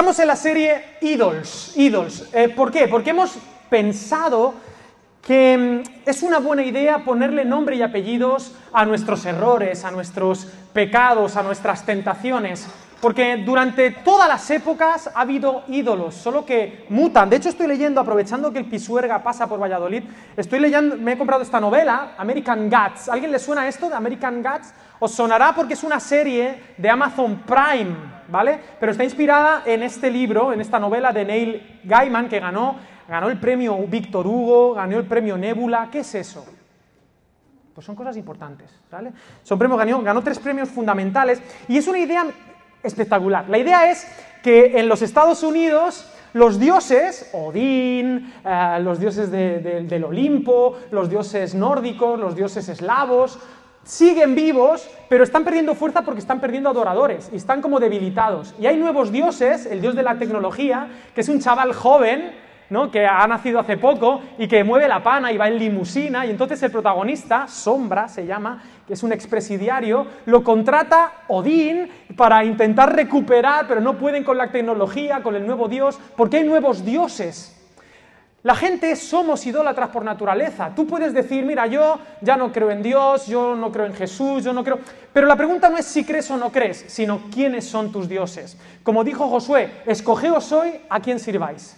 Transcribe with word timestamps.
Estamos 0.00 0.18
en 0.18 0.28
la 0.28 0.36
serie 0.36 0.82
Idols. 1.02 1.76
Idols. 1.76 2.30
Eh, 2.32 2.48
¿Por 2.48 2.72
qué? 2.72 2.88
Porque 2.88 3.10
hemos 3.10 3.36
pensado 3.68 4.54
que 5.20 5.82
mm, 5.84 6.08
es 6.08 6.22
una 6.22 6.38
buena 6.38 6.62
idea 6.62 7.04
ponerle 7.04 7.44
nombre 7.44 7.76
y 7.76 7.82
apellidos 7.82 8.54
a 8.72 8.86
nuestros 8.86 9.26
errores, 9.26 9.84
a 9.84 9.90
nuestros 9.90 10.46
pecados, 10.72 11.36
a 11.36 11.42
nuestras 11.42 11.84
tentaciones. 11.84 12.66
Porque 13.02 13.36
durante 13.44 13.90
todas 13.90 14.26
las 14.26 14.50
épocas 14.50 15.10
ha 15.14 15.20
habido 15.20 15.64
ídolos, 15.68 16.14
solo 16.14 16.46
que 16.46 16.86
mutan. 16.88 17.28
De 17.28 17.36
hecho, 17.36 17.50
estoy 17.50 17.66
leyendo, 17.66 18.00
aprovechando 18.00 18.54
que 18.54 18.58
el 18.60 18.70
Pisuerga 18.70 19.22
pasa 19.22 19.48
por 19.48 19.60
Valladolid, 19.60 20.04
estoy 20.34 20.60
leyendo, 20.60 20.96
me 20.96 21.12
he 21.12 21.18
comprado 21.18 21.42
esta 21.42 21.60
novela, 21.60 22.14
American 22.16 22.70
Gods. 22.70 23.10
¿Alguien 23.10 23.32
le 23.32 23.38
suena 23.38 23.68
esto 23.68 23.90
de 23.90 23.96
American 23.96 24.42
Gods? 24.42 24.72
Os 24.98 25.12
sonará 25.12 25.54
porque 25.54 25.74
es 25.74 25.84
una 25.84 26.00
serie 26.00 26.58
de 26.78 26.88
Amazon 26.88 27.42
Prime, 27.46 28.19
¿vale? 28.30 28.58
Pero 28.78 28.92
está 28.92 29.04
inspirada 29.04 29.62
en 29.66 29.82
este 29.82 30.10
libro, 30.10 30.52
en 30.52 30.60
esta 30.60 30.78
novela 30.78 31.12
de 31.12 31.24
Neil 31.24 31.80
Gaiman, 31.84 32.28
que 32.28 32.40
ganó, 32.40 32.76
ganó 33.08 33.28
el 33.28 33.38
premio 33.38 33.76
Víctor 33.86 34.26
Hugo, 34.26 34.74
ganó 34.74 34.98
el 34.98 35.06
premio 35.06 35.36
Nebula. 35.36 35.88
¿Qué 35.90 36.00
es 36.00 36.14
eso? 36.14 36.46
Pues 37.74 37.84
son 37.84 37.94
cosas 37.96 38.16
importantes, 38.16 38.70
¿vale? 38.90 39.12
Son 39.42 39.58
premios, 39.58 39.78
ganó, 39.78 40.02
ganó 40.02 40.22
tres 40.22 40.38
premios 40.38 40.68
fundamentales 40.68 41.42
y 41.68 41.78
es 41.78 41.86
una 41.88 41.98
idea 41.98 42.26
espectacular. 42.82 43.48
La 43.48 43.58
idea 43.58 43.90
es 43.90 44.06
que 44.42 44.78
en 44.78 44.88
los 44.88 45.02
Estados 45.02 45.42
Unidos 45.42 46.10
los 46.32 46.60
dioses, 46.60 47.30
Odín, 47.32 48.32
eh, 48.44 48.78
los 48.82 49.00
dioses 49.00 49.30
del 49.30 50.04
Olimpo, 50.04 50.78
los 50.92 51.10
dioses 51.10 51.54
nórdicos, 51.54 52.20
los 52.20 52.36
dioses 52.36 52.68
eslavos, 52.68 53.38
siguen 53.84 54.34
vivos, 54.34 54.88
pero 55.08 55.24
están 55.24 55.44
perdiendo 55.44 55.74
fuerza 55.74 56.02
porque 56.02 56.20
están 56.20 56.40
perdiendo 56.40 56.68
adoradores 56.70 57.30
y 57.32 57.36
están 57.36 57.62
como 57.62 57.80
debilitados. 57.80 58.54
Y 58.58 58.66
hay 58.66 58.76
nuevos 58.76 59.10
dioses, 59.10 59.66
el 59.66 59.80
dios 59.80 59.94
de 59.94 60.02
la 60.02 60.18
tecnología, 60.18 60.88
que 61.14 61.22
es 61.22 61.28
un 61.28 61.40
chaval 61.40 61.72
joven, 61.72 62.32
¿no? 62.70 62.90
que 62.90 63.04
ha 63.04 63.26
nacido 63.26 63.58
hace 63.58 63.76
poco 63.76 64.22
y 64.38 64.46
que 64.46 64.64
mueve 64.64 64.88
la 64.88 65.02
pana 65.02 65.32
y 65.32 65.36
va 65.36 65.48
en 65.48 65.58
limusina, 65.58 66.24
y 66.24 66.30
entonces 66.30 66.62
el 66.62 66.70
protagonista, 66.70 67.48
Sombra 67.48 68.08
se 68.08 68.24
llama, 68.24 68.62
que 68.86 68.94
es 68.94 69.02
un 69.02 69.12
expresidiario, 69.12 70.06
lo 70.26 70.44
contrata 70.44 71.24
Odín 71.28 71.90
para 72.16 72.44
intentar 72.44 72.94
recuperar, 72.94 73.66
pero 73.66 73.80
no 73.80 73.98
pueden 73.98 74.24
con 74.24 74.38
la 74.38 74.50
tecnología, 74.50 75.22
con 75.22 75.34
el 75.34 75.44
nuevo 75.44 75.68
dios, 75.68 75.98
porque 76.16 76.38
hay 76.38 76.44
nuevos 76.44 76.84
dioses. 76.84 77.59
La 78.42 78.54
gente 78.54 78.96
somos 78.96 79.44
idólatras 79.46 79.90
por 79.90 80.04
naturaleza. 80.04 80.72
Tú 80.74 80.86
puedes 80.86 81.12
decir, 81.12 81.44
mira, 81.44 81.66
yo 81.66 81.98
ya 82.22 82.36
no 82.36 82.50
creo 82.50 82.70
en 82.70 82.82
Dios, 82.82 83.26
yo 83.26 83.54
no 83.54 83.70
creo 83.70 83.86
en 83.86 83.94
Jesús, 83.94 84.44
yo 84.44 84.52
no 84.52 84.64
creo... 84.64 84.78
Pero 85.12 85.26
la 85.26 85.36
pregunta 85.36 85.68
no 85.68 85.76
es 85.76 85.84
si 85.84 86.04
crees 86.04 86.30
o 86.30 86.36
no 86.38 86.50
crees, 86.50 86.84
sino 86.88 87.22
quiénes 87.32 87.66
son 87.66 87.92
tus 87.92 88.08
dioses. 88.08 88.56
Como 88.82 89.04
dijo 89.04 89.28
Josué, 89.28 89.82
escogeos 89.84 90.50
hoy 90.52 90.80
a 90.88 91.00
quién 91.00 91.18
sirváis 91.18 91.76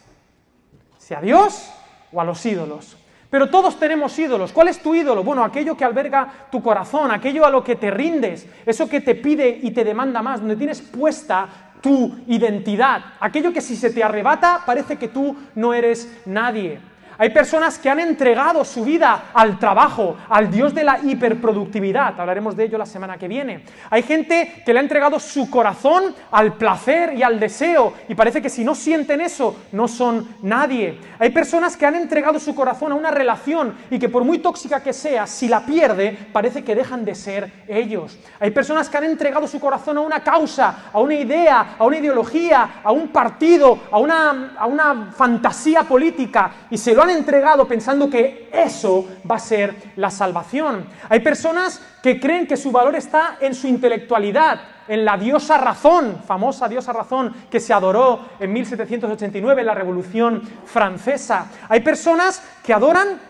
a 1.15 1.21
Dios 1.21 1.71
o 2.13 2.21
a 2.21 2.25
los 2.25 2.45
ídolos. 2.45 2.97
Pero 3.31 3.49
todos 3.49 3.79
tenemos 3.79 4.19
ídolos. 4.19 4.53
¿Cuál 4.53 4.69
es 4.69 4.79
tu 4.81 4.95
ídolo? 4.95 5.25
Bueno, 5.25 5.43
aquello 5.43 5.75
que 5.77 5.85
alberga 5.85 6.49
tu 6.51 6.63
corazón, 6.63 7.11
aquello 7.11 7.47
a 7.47 7.51
lo 7.51 7.65
que 7.65 7.77
te 7.77 7.91
rindes, 7.91 8.47
eso 8.67 8.89
que 8.89 9.01
te 9.01 9.15
pide 9.15 9.49
y 9.63 9.71
te 9.71 9.85
demanda 9.85 10.21
más, 10.21 10.41
donde 10.41 10.57
tienes 10.57 10.83
puesta 10.83 11.72
tu 11.83 12.15
identidad, 12.29 13.03
aquello 13.21 13.53
que 13.53 13.61
si 13.61 13.77
se 13.77 13.91
te 13.91 14.03
arrebata 14.03 14.63
parece 14.65 14.97
que 14.97 15.09
tú 15.09 15.37
no 15.55 15.75
eres 15.75 16.09
nadie. 16.25 16.92
Hay 17.19 17.31
personas 17.31 17.79
que 17.79 17.91
han 17.91 18.01
entregado 18.01 18.65
su 18.65 18.85
vida 18.85 19.25
al 19.35 19.59
trabajo, 19.59 20.17
al 20.29 20.51
Dios 20.51 20.75
de 20.75 20.85
la 20.85 20.99
hiperproductividad. 21.03 22.19
Hablaremos 22.19 22.57
de 22.57 22.65
ello 22.65 22.79
la 22.79 22.87
semana 22.87 23.19
que 23.19 23.29
viene. 23.29 23.65
Hay 23.91 24.03
gente 24.03 24.63
que 24.65 24.73
le 24.73 24.79
ha 24.79 24.83
entregado 24.83 25.21
su 25.21 25.51
corazón 25.51 26.15
al 26.31 26.55
placer 26.55 27.15
y 27.15 27.23
al 27.23 27.39
deseo 27.39 27.93
y 28.09 28.15
parece 28.15 28.41
que 28.41 28.49
si 28.49 28.65
no 28.65 28.75
sienten 28.75 29.21
eso 29.21 29.57
no 29.73 29.89
son 29.89 30.37
nadie. 30.43 30.99
Hay 31.19 31.31
personas 31.31 31.77
que 31.77 31.87
han 31.87 31.95
entregado 31.95 32.39
su 32.39 32.55
corazón 32.55 32.93
a 32.93 32.95
una 32.95 33.11
relación 33.11 33.75
y 33.91 33.99
que 33.99 34.09
por 34.09 34.25
muy 34.25 34.39
tóxica 34.39 34.83
que 34.83 34.93
sea, 34.93 35.27
si 35.27 35.49
la 35.49 35.65
pierde, 35.65 36.17
parece 36.33 36.65
que 36.65 36.75
dejan 36.75 37.05
de 37.05 37.15
ser 37.15 37.65
ellos. 37.69 38.19
Hay 38.41 38.51
personas 38.51 38.89
que 38.89 38.97
han 38.97 39.05
entregado 39.05 39.47
su 39.47 39.61
corazón 39.61 39.99
a 39.99 40.01
una 40.01 40.23
causa, 40.23 40.91
a 40.93 40.99
una 40.99 41.15
idea, 41.15 41.77
a 41.79 41.85
una 41.85 41.99
ideología, 41.99 42.81
a 42.83 42.91
un 42.93 43.09
partido, 43.09 43.79
a 43.91 43.99
una, 43.99 44.55
a 44.59 44.67
una 44.67 45.13
fantasía 45.15 45.83
política 45.83 46.53
y 46.71 46.79
se 46.79 46.95
lo 46.95 47.02
han 47.03 47.11
entregado 47.11 47.67
pensando 47.67 48.09
que 48.09 48.49
eso 48.53 49.09
va 49.29 49.37
a 49.37 49.41
ser 49.41 49.75
la 49.97 50.11
salvación. 50.11 50.87
Hay 51.09 51.21
personas 51.21 51.81
que 52.03 52.19
creen 52.19 52.47
que 52.47 52.57
su 52.57 52.73
valor 52.73 52.97
está 52.97 53.37
en 53.41 53.55
su 53.55 53.67
intelectualidad, 53.67 54.61
en 54.89 55.05
la 55.05 55.17
diosa 55.17 55.59
razón, 55.59 56.23
famosa 56.27 56.69
diosa 56.69 56.93
razón 56.93 57.35
que 57.51 57.61
se 57.61 57.73
adoró 57.73 58.21
en 58.41 58.53
1789 58.53 59.61
en 59.61 59.67
la 59.67 59.75
Revolución 59.75 60.43
Francesa. 60.65 61.47
Hay 61.69 61.81
personas 61.81 62.43
que 62.65 62.73
adoran 62.73 63.21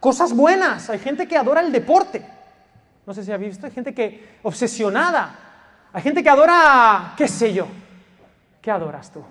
cosas 0.00 0.32
buenas, 0.32 0.90
hay 0.90 0.98
gente 0.98 1.26
que 1.26 1.36
adora 1.36 1.60
el 1.60 1.72
deporte. 1.72 2.24
No 3.06 3.12
sé 3.12 3.24
si 3.24 3.32
habéis 3.32 3.52
visto, 3.52 3.66
hay 3.66 3.72
gente 3.72 3.94
que 3.94 4.38
obsesionada, 4.42 5.34
hay 5.92 6.02
gente 6.02 6.22
que 6.22 6.30
adora, 6.30 7.14
qué 7.16 7.28
sé 7.28 7.52
yo, 7.52 7.66
¿qué 8.62 8.70
adoras 8.70 9.10
tú? 9.10 9.22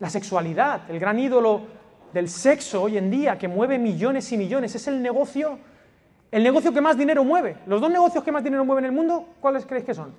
La 0.00 0.08
sexualidad, 0.08 0.90
el 0.90 0.98
gran 0.98 1.18
ídolo 1.18 1.60
del 2.14 2.28
sexo 2.28 2.82
hoy 2.82 2.96
en 2.96 3.10
día 3.10 3.38
que 3.38 3.48
mueve 3.48 3.78
millones 3.78 4.32
y 4.32 4.38
millones, 4.38 4.74
es 4.74 4.88
el 4.88 5.00
negocio, 5.02 5.58
el 6.30 6.42
negocio 6.42 6.72
que 6.72 6.80
más 6.80 6.96
dinero 6.96 7.22
mueve. 7.22 7.58
Los 7.66 7.82
dos 7.82 7.90
negocios 7.90 8.24
que 8.24 8.32
más 8.32 8.42
dinero 8.42 8.64
mueven 8.64 8.86
en 8.86 8.90
el 8.90 8.96
mundo, 8.96 9.28
¿cuáles 9.40 9.66
creéis 9.66 9.84
que 9.84 9.94
son? 9.94 10.14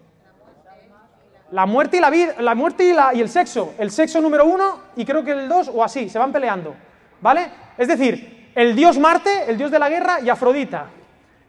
La 1.49 1.65
muerte 1.65 1.97
y 1.97 1.99
la 1.99 2.11
vida, 2.11 2.35
la 2.39 2.53
muerte 2.53 2.83
y, 2.83 3.17
y 3.17 3.21
el 3.21 3.27
sexo. 3.27 3.73
El 3.79 3.89
sexo 3.89 4.21
número 4.21 4.45
uno 4.45 4.79
y 4.95 5.03
creo 5.03 5.23
que 5.23 5.31
el 5.31 5.49
dos 5.49 5.67
o 5.73 5.83
así, 5.83 6.09
se 6.09 6.19
van 6.19 6.31
peleando. 6.31 6.75
¿Vale? 7.19 7.47
Es 7.75 7.87
decir, 7.87 8.51
el 8.53 8.75
dios 8.75 8.99
Marte, 8.99 9.49
el 9.49 9.57
dios 9.57 9.71
de 9.71 9.79
la 9.79 9.89
guerra 9.89 10.21
y 10.21 10.29
Afrodita. 10.29 10.85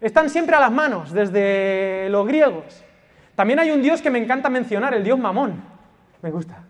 Están 0.01 0.31
siempre 0.31 0.57
a 0.57 0.61
las 0.61 0.73
manos, 0.73 1.13
desde 1.13 2.09
los 2.09 2.27
griegos. 2.27 2.83
También 3.37 3.59
hay 3.59 3.71
un 3.71 3.83
dios 3.83 4.01
que 4.01 4.11
me 4.11 4.19
encanta 4.19 4.49
mencionar, 4.49 4.95
el 4.95 5.05
dios 5.05 5.19
Mamón. 5.19 5.63
Me 6.23 6.31
gusta. 6.31 6.65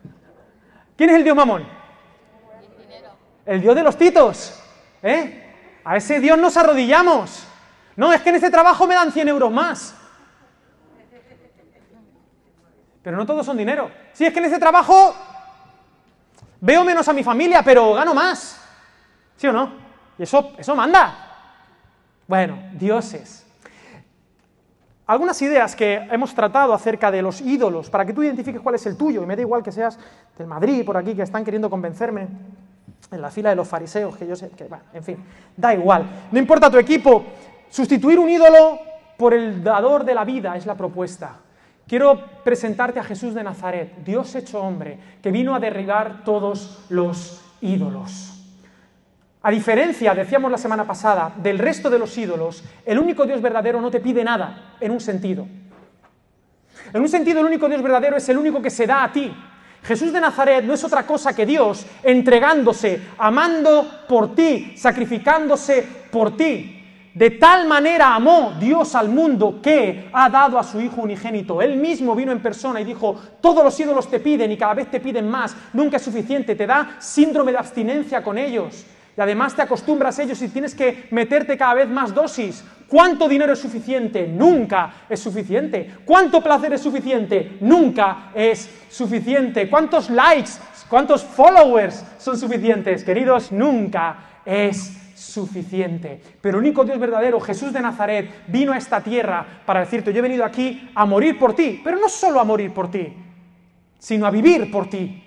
¿Quién 1.02 1.10
es 1.10 1.16
el 1.16 1.24
dios 1.24 1.34
mamón? 1.34 1.66
El 3.44 3.60
dios 3.60 3.74
de 3.74 3.82
los 3.82 3.98
titos. 3.98 4.62
¿eh? 5.02 5.80
A 5.82 5.96
ese 5.96 6.20
dios 6.20 6.38
nos 6.38 6.56
arrodillamos. 6.56 7.44
No, 7.96 8.12
es 8.12 8.20
que 8.20 8.28
en 8.28 8.36
ese 8.36 8.52
trabajo 8.52 8.86
me 8.86 8.94
dan 8.94 9.10
100 9.10 9.26
euros 9.26 9.50
más. 9.50 9.96
Pero 13.02 13.16
no 13.16 13.26
todos 13.26 13.44
son 13.44 13.56
dinero. 13.56 13.90
Sí, 14.12 14.26
es 14.26 14.32
que 14.32 14.38
en 14.38 14.44
ese 14.44 14.60
trabajo 14.60 15.16
veo 16.60 16.84
menos 16.84 17.08
a 17.08 17.12
mi 17.12 17.24
familia, 17.24 17.64
pero 17.64 17.94
gano 17.94 18.14
más. 18.14 18.60
¿Sí 19.36 19.48
o 19.48 19.52
no? 19.52 19.72
Y 20.16 20.22
eso, 20.22 20.52
eso 20.56 20.76
manda. 20.76 21.32
Bueno, 22.28 22.62
dioses 22.74 23.41
algunas 25.12 25.40
ideas 25.42 25.76
que 25.76 26.08
hemos 26.10 26.34
tratado 26.34 26.72
acerca 26.72 27.10
de 27.10 27.22
los 27.22 27.40
ídolos, 27.40 27.90
para 27.90 28.06
que 28.06 28.12
tú 28.12 28.22
identifiques 28.22 28.60
cuál 28.60 28.76
es 28.76 28.86
el 28.86 28.96
tuyo, 28.96 29.22
y 29.22 29.26
me 29.26 29.36
da 29.36 29.42
igual 29.42 29.62
que 29.62 29.70
seas 29.70 29.98
del 30.38 30.46
Madrid, 30.46 30.84
por 30.84 30.96
aquí, 30.96 31.14
que 31.14 31.22
están 31.22 31.44
queriendo 31.44 31.68
convencerme 31.68 32.28
en 33.10 33.20
la 33.20 33.30
fila 33.30 33.50
de 33.50 33.56
los 33.56 33.68
fariseos, 33.68 34.16
que 34.16 34.26
yo 34.26 34.34
sé, 34.34 34.48
que, 34.50 34.64
bueno, 34.64 34.84
en 34.94 35.04
fin, 35.04 35.16
da 35.56 35.74
igual. 35.74 36.06
No 36.30 36.38
importa 36.38 36.70
tu 36.70 36.78
equipo, 36.78 37.24
sustituir 37.68 38.18
un 38.18 38.30
ídolo 38.30 38.78
por 39.18 39.34
el 39.34 39.62
dador 39.62 40.04
de 40.04 40.14
la 40.14 40.24
vida 40.24 40.56
es 40.56 40.64
la 40.64 40.76
propuesta. 40.76 41.36
Quiero 41.86 42.18
presentarte 42.42 42.98
a 42.98 43.04
Jesús 43.04 43.34
de 43.34 43.44
Nazaret, 43.44 43.92
Dios 44.04 44.34
hecho 44.34 44.62
hombre, 44.62 44.98
que 45.22 45.30
vino 45.30 45.54
a 45.54 45.60
derribar 45.60 46.24
todos 46.24 46.86
los 46.88 47.42
ídolos. 47.60 48.31
A 49.44 49.50
diferencia, 49.50 50.14
decíamos 50.14 50.50
la 50.50 50.58
semana 50.58 50.86
pasada, 50.86 51.32
del 51.36 51.58
resto 51.58 51.90
de 51.90 51.98
los 51.98 52.16
ídolos, 52.16 52.62
el 52.86 52.98
único 52.98 53.26
Dios 53.26 53.42
verdadero 53.42 53.80
no 53.80 53.90
te 53.90 53.98
pide 53.98 54.22
nada, 54.22 54.76
en 54.80 54.92
un 54.92 55.00
sentido. 55.00 55.46
En 56.92 57.00
un 57.00 57.08
sentido, 57.08 57.40
el 57.40 57.46
único 57.46 57.68
Dios 57.68 57.82
verdadero 57.82 58.16
es 58.16 58.28
el 58.28 58.38
único 58.38 58.62
que 58.62 58.70
se 58.70 58.86
da 58.86 59.02
a 59.02 59.12
ti. 59.12 59.34
Jesús 59.82 60.12
de 60.12 60.20
Nazaret 60.20 60.64
no 60.64 60.74
es 60.74 60.84
otra 60.84 61.04
cosa 61.04 61.34
que 61.34 61.44
Dios 61.44 61.84
entregándose, 62.04 63.02
amando 63.18 64.04
por 64.08 64.34
ti, 64.34 64.74
sacrificándose 64.76 65.86
por 66.10 66.36
ti. 66.36 66.78
De 67.12 67.30
tal 67.30 67.66
manera 67.66 68.14
amó 68.14 68.54
Dios 68.58 68.94
al 68.94 69.08
mundo 69.08 69.60
que 69.60 70.08
ha 70.12 70.30
dado 70.30 70.58
a 70.58 70.62
su 70.62 70.80
Hijo 70.80 71.02
unigénito. 71.02 71.60
Él 71.60 71.76
mismo 71.76 72.14
vino 72.14 72.30
en 72.30 72.40
persona 72.40 72.80
y 72.80 72.84
dijo, 72.84 73.20
todos 73.40 73.64
los 73.64 73.78
ídolos 73.78 74.08
te 74.08 74.20
piden 74.20 74.52
y 74.52 74.56
cada 74.56 74.74
vez 74.74 74.90
te 74.90 75.00
piden 75.00 75.28
más, 75.28 75.54
nunca 75.72 75.96
es 75.96 76.02
suficiente, 76.02 76.54
te 76.54 76.66
da 76.66 76.96
síndrome 77.00 77.52
de 77.52 77.58
abstinencia 77.58 78.22
con 78.22 78.38
ellos. 78.38 78.86
Y 79.16 79.20
además 79.20 79.54
te 79.54 79.62
acostumbras 79.62 80.18
a 80.18 80.22
ellos 80.22 80.40
y 80.40 80.48
tienes 80.48 80.74
que 80.74 81.08
meterte 81.10 81.56
cada 81.56 81.74
vez 81.74 81.88
más 81.88 82.14
dosis. 82.14 82.64
¿Cuánto 82.88 83.28
dinero 83.28 83.52
es 83.52 83.58
suficiente? 83.58 84.26
Nunca 84.26 85.06
es 85.08 85.20
suficiente. 85.20 85.94
¿Cuánto 86.04 86.42
placer 86.42 86.72
es 86.74 86.82
suficiente? 86.82 87.56
Nunca 87.60 88.30
es 88.34 88.68
suficiente. 88.90 89.68
¿Cuántos 89.68 90.10
likes, 90.10 90.52
cuántos 90.88 91.24
followers 91.24 92.04
son 92.18 92.38
suficientes? 92.38 93.04
Queridos, 93.04 93.52
nunca 93.52 94.40
es 94.44 94.98
suficiente. 95.14 96.20
Pero 96.40 96.58
el 96.58 96.64
único 96.64 96.84
Dios 96.84 96.98
verdadero, 96.98 97.40
Jesús 97.40 97.72
de 97.72 97.80
Nazaret, 97.80 98.44
vino 98.48 98.72
a 98.72 98.78
esta 98.78 99.00
tierra 99.00 99.46
para 99.64 99.80
decirte, 99.80 100.12
yo 100.12 100.18
he 100.18 100.22
venido 100.22 100.44
aquí 100.44 100.90
a 100.94 101.06
morir 101.06 101.38
por 101.38 101.54
ti, 101.54 101.80
pero 101.82 101.98
no 101.98 102.08
solo 102.08 102.40
a 102.40 102.44
morir 102.44 102.72
por 102.74 102.90
ti, 102.90 103.12
sino 103.98 104.26
a 104.26 104.30
vivir 104.30 104.70
por 104.70 104.90
ti, 104.90 105.22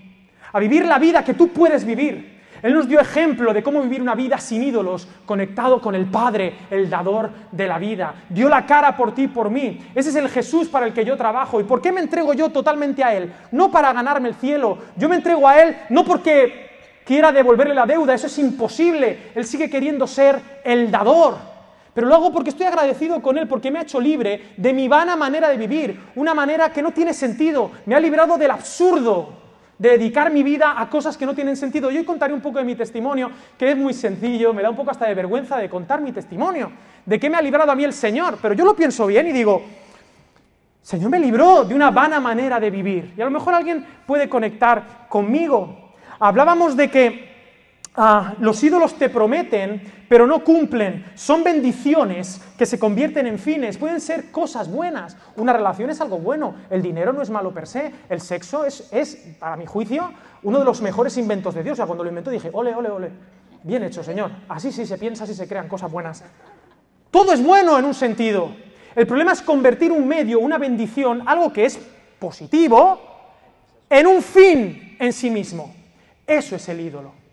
a 0.52 0.60
vivir 0.60 0.86
la 0.86 1.00
vida 1.00 1.24
que 1.24 1.34
tú 1.34 1.50
puedes 1.50 1.86
vivir. 1.86 2.35
Él 2.66 2.74
nos 2.74 2.88
dio 2.88 3.00
ejemplo 3.00 3.54
de 3.54 3.62
cómo 3.62 3.80
vivir 3.80 4.02
una 4.02 4.16
vida 4.16 4.40
sin 4.40 4.64
ídolos, 4.64 5.08
conectado 5.28 5.80
con 5.80 5.94
el 5.94 6.08
Padre, 6.08 6.56
el 6.72 6.90
dador 6.90 7.30
de 7.52 7.68
la 7.68 7.78
vida. 7.78 8.16
Dio 8.28 8.50
la 8.50 8.66
cara 8.66 8.98
por 8.98 9.14
ti 9.14 9.28
por 9.28 9.52
mí. 9.52 9.86
Ese 9.94 10.10
es 10.10 10.16
el 10.16 10.30
Jesús 10.30 10.68
para 10.68 10.88
el 10.88 10.92
que 10.92 11.06
yo 11.06 11.16
trabajo. 11.16 11.62
¿Y 11.62 11.64
por 11.64 11.80
qué 11.80 11.92
me 11.92 12.02
entrego 12.02 12.34
yo 12.34 12.50
totalmente 12.50 13.04
a 13.04 13.14
Él? 13.14 13.32
No 13.52 13.70
para 13.70 13.94
ganarme 13.94 14.30
el 14.30 14.34
cielo. 14.34 14.80
Yo 14.96 15.08
me 15.08 15.16
entrego 15.16 15.48
a 15.48 15.62
Él 15.62 15.78
no 15.90 16.04
porque 16.04 16.72
quiera 17.06 17.32
devolverle 17.32 17.76
la 17.76 17.86
deuda, 17.86 18.16
eso 18.16 18.26
es 18.26 18.40
imposible. 18.40 19.30
Él 19.36 19.46
sigue 19.46 19.70
queriendo 19.70 20.08
ser 20.08 20.42
el 20.64 20.90
dador. 20.90 21.38
Pero 21.94 22.08
lo 22.08 22.16
hago 22.16 22.34
porque 22.34 22.50
estoy 22.50 22.66
agradecido 22.66 23.22
con 23.22 23.38
Él, 23.38 23.48
porque 23.48 23.70
me 23.70 23.78
ha 23.78 23.84
hecho 23.84 24.02
libre 24.02 24.54
de 24.58 24.74
mi 24.74 24.88
vana 24.88 25.16
manera 25.16 25.50
de 25.50 25.58
vivir, 25.58 26.02
una 26.16 26.34
manera 26.34 26.74
que 26.74 26.82
no 26.82 26.90
tiene 26.90 27.14
sentido. 27.14 27.70
Me 27.86 27.94
ha 27.94 28.00
librado 28.00 28.40
del 28.40 28.50
absurdo 28.50 29.45
de 29.78 29.90
dedicar 29.90 30.32
mi 30.32 30.44
vida 30.44 30.76
a 30.78 30.90
cosas 30.90 31.18
que 31.18 31.26
no 31.26 31.36
tienen 31.36 31.56
sentido. 31.56 31.92
Yo 31.92 32.00
hoy 32.00 32.06
contaré 32.06 32.34
un 32.34 32.42
poco 32.42 32.60
de 32.60 32.66
mi 32.66 32.76
testimonio, 32.76 33.32
que 33.58 33.72
es 33.72 33.78
muy 33.78 33.94
sencillo, 33.94 34.54
me 34.54 34.62
da 34.62 34.70
un 34.70 34.76
poco 34.76 34.92
hasta 34.92 35.08
de 35.08 35.14
vergüenza 35.14 35.58
de 35.58 35.70
contar 35.70 36.02
mi 36.02 36.12
testimonio, 36.12 36.72
de 37.06 37.20
qué 37.20 37.30
me 37.30 37.38
ha 37.38 37.42
librado 37.42 37.72
a 37.72 37.76
mí 37.76 37.84
el 37.84 37.94
Señor, 37.94 38.38
pero 38.42 38.54
yo 38.54 38.66
lo 38.66 38.76
pienso 38.76 39.06
bien 39.08 39.28
y 39.28 39.32
digo, 39.32 39.64
Señor 40.82 41.10
me 41.10 41.20
libró 41.20 41.64
de 41.64 41.74
una 41.74 41.92
vana 41.92 42.20
manera 42.20 42.60
de 42.60 42.70
vivir. 42.70 43.14
Y 43.18 43.22
a 43.22 43.26
lo 43.26 43.32
mejor 43.32 43.56
alguien 43.56 43.86
puede 44.06 44.30
conectar 44.30 45.08
conmigo. 45.10 45.94
Hablábamos 46.20 46.78
de 46.78 46.92
que 46.92 47.35
Ah, 47.98 48.36
los 48.40 48.62
ídolos 48.62 48.96
te 48.96 49.08
prometen, 49.10 50.06
pero 50.10 50.28
no 50.28 50.44
cumplen. 50.44 51.06
Son 51.16 51.44
bendiciones 51.44 52.42
que 52.58 52.66
se 52.66 52.78
convierten 52.78 53.26
en 53.26 53.40
fines. 53.40 53.78
Pueden 53.78 54.02
ser 54.02 54.32
cosas 54.32 54.70
buenas. 54.70 55.16
Una 55.38 55.54
relación 55.54 55.90
es 55.90 56.02
algo 56.02 56.18
bueno. 56.18 56.56
El 56.70 56.82
dinero 56.82 57.14
no 57.14 57.22
es 57.22 57.30
malo 57.30 57.54
per 57.54 57.68
se. 57.68 57.94
El 58.10 58.20
sexo 58.20 58.66
es, 58.66 58.90
es 58.92 59.16
para 59.40 59.56
mi 59.56 59.66
juicio, 59.66 60.12
uno 60.44 60.60
de 60.60 60.66
los 60.66 60.82
mejores 60.82 61.18
inventos 61.18 61.56
de 61.56 61.64
Dios. 61.64 61.74
O 61.74 61.78
sea, 61.78 61.86
cuando 61.86 62.04
lo 62.04 62.10
inventó 62.10 62.32
dije, 62.32 62.50
ole, 62.52 62.76
ole, 62.76 62.90
ole. 62.90 63.12
Bien 63.64 63.84
hecho, 63.84 64.04
Señor. 64.04 64.32
Así 64.50 64.72
sí 64.72 64.86
se 64.86 64.98
piensa, 64.98 65.24
así 65.24 65.34
se 65.34 65.48
crean 65.48 65.70
cosas 65.70 65.90
buenas. 65.90 66.24
Todo 67.12 67.32
es 67.32 67.42
bueno 67.42 67.80
en 67.80 67.86
un 67.86 67.94
sentido. 67.94 68.52
El 68.94 69.08
problema 69.08 69.32
es 69.32 69.42
convertir 69.42 69.92
un 69.92 70.06
medio, 70.06 70.40
una 70.40 70.58
bendición, 70.58 71.24
algo 71.26 71.52
que 71.52 71.66
es 71.66 71.80
positivo, 72.20 73.00
en 73.90 74.06
un 74.08 74.22
fin 74.22 74.98
en 75.00 75.14
sí 75.14 75.30
mismo. 75.30 75.74
Eso 76.28 76.58
es 76.58 76.68
el 76.70 76.82
ídolo. 76.82 77.25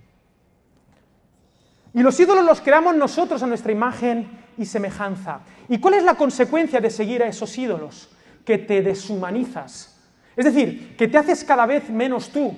Y 1.94 2.03
los 2.03 2.19
ídolos 2.19 2.44
los 2.44 2.61
creamos 2.61 2.94
nosotros 2.97 3.43
a 3.43 3.47
nuestra 3.47 3.73
imagen 3.73 4.31
y 4.56 4.65
semejanza. 4.65 5.41
¿Y 5.69 5.79
cuál 5.79 5.94
es 5.94 6.05
la 6.05 6.15
consecuencia 6.15 6.81
de 6.81 6.91
seguir 6.91 7.23
a 7.23 7.27
esos 7.27 7.56
ídolos? 7.59 8.11
Que 8.44 8.59
te 8.59 8.83
deshumanizas. 8.83 10.00
Es 10.35 10.44
decir, 10.44 10.97
que 10.97 11.09
te 11.09 11.19
haces 11.19 11.44
cada 11.44 11.67
vez 11.67 11.91
menos 11.91 12.31
tú. 12.31 12.56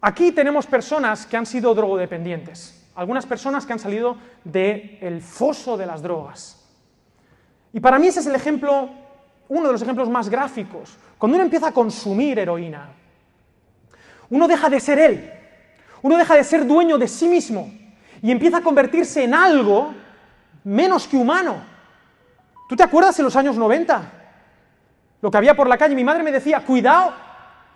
Aquí 0.00 0.32
tenemos 0.32 0.66
personas 0.66 1.26
que 1.26 1.36
han 1.36 1.46
sido 1.46 1.74
drogodependientes, 1.74 2.88
algunas 2.94 3.26
personas 3.26 3.66
que 3.66 3.74
han 3.74 3.78
salido 3.78 4.16
del 4.42 5.20
foso 5.20 5.76
de 5.76 5.86
las 5.86 6.02
drogas. 6.02 6.58
Y 7.72 7.80
para 7.80 7.98
mí 7.98 8.08
ese 8.08 8.20
es 8.20 8.26
el 8.26 8.34
ejemplo, 8.34 8.90
uno 9.48 9.66
de 9.66 9.72
los 9.72 9.82
ejemplos 9.82 10.08
más 10.08 10.28
gráficos. 10.28 10.96
Cuando 11.18 11.36
uno 11.36 11.44
empieza 11.44 11.68
a 11.68 11.72
consumir 11.72 12.38
heroína, 12.38 12.88
uno 14.30 14.48
deja 14.48 14.68
de 14.68 14.80
ser 14.80 14.98
él, 14.98 15.32
uno 16.00 16.16
deja 16.16 16.34
de 16.34 16.44
ser 16.44 16.66
dueño 16.66 16.98
de 16.98 17.06
sí 17.06 17.28
mismo 17.28 17.70
y 18.22 18.30
empieza 18.30 18.58
a 18.58 18.62
convertirse 18.62 19.24
en 19.24 19.34
algo 19.34 19.92
menos 20.64 21.08
que 21.08 21.16
humano. 21.16 21.56
¿Tú 22.68 22.76
te 22.76 22.84
acuerdas 22.84 23.18
en 23.18 23.24
los 23.24 23.36
años 23.36 23.56
90? 23.56 24.02
Lo 25.20 25.30
que 25.30 25.36
había 25.36 25.54
por 25.54 25.68
la 25.68 25.76
calle, 25.76 25.94
mi 25.94 26.04
madre 26.04 26.22
me 26.22 26.32
decía, 26.32 26.60
cuidado, 26.60 27.12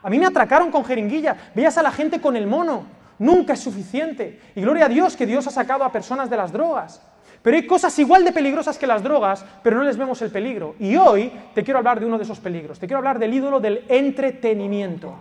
a 0.03 0.09
mí 0.09 0.19
me 0.19 0.27
atracaron 0.27 0.71
con 0.71 0.85
jeringuilla, 0.85 1.37
veías 1.55 1.77
a 1.79 1.83
la 1.83 1.91
gente 1.91 2.21
con 2.21 2.37
el 2.37 2.47
mono, 2.47 2.87
nunca 3.19 3.55
es 3.55 3.61
suficiente. 3.61 4.41
Y 4.55 4.63
gloria 4.63 4.87
a 4.87 4.89
Dios 4.89 5.17
que 5.17 5.27
Dios 5.27 5.47
ha 5.47 5.51
sacado 5.51 5.85
a 5.85 5.93
personas 5.93 6.31
de 6.31 6.37
las 6.37 6.53
drogas. 6.53 7.03
Pero 7.43 7.57
hay 7.57 7.67
cosas 7.67 7.97
igual 7.99 8.25
de 8.25 8.33
peligrosas 8.33 8.79
que 8.79 8.87
las 8.87 9.03
drogas, 9.03 9.45
pero 9.63 9.77
no 9.77 9.85
les 9.85 9.97
vemos 9.97 10.21
el 10.23 10.31
peligro. 10.31 10.75
Y 10.79 10.97
hoy 10.97 11.33
te 11.55 11.63
quiero 11.63 11.79
hablar 11.79 12.01
de 12.01 12.07
uno 12.07 12.19
de 12.19 12.25
esos 12.25 12.41
peligros. 12.41 12.79
Te 12.79 12.87
quiero 12.87 12.99
hablar 12.99 13.19
del 13.19 13.35
ídolo 13.35 13.61
del 13.61 13.85
entretenimiento. 13.89 15.15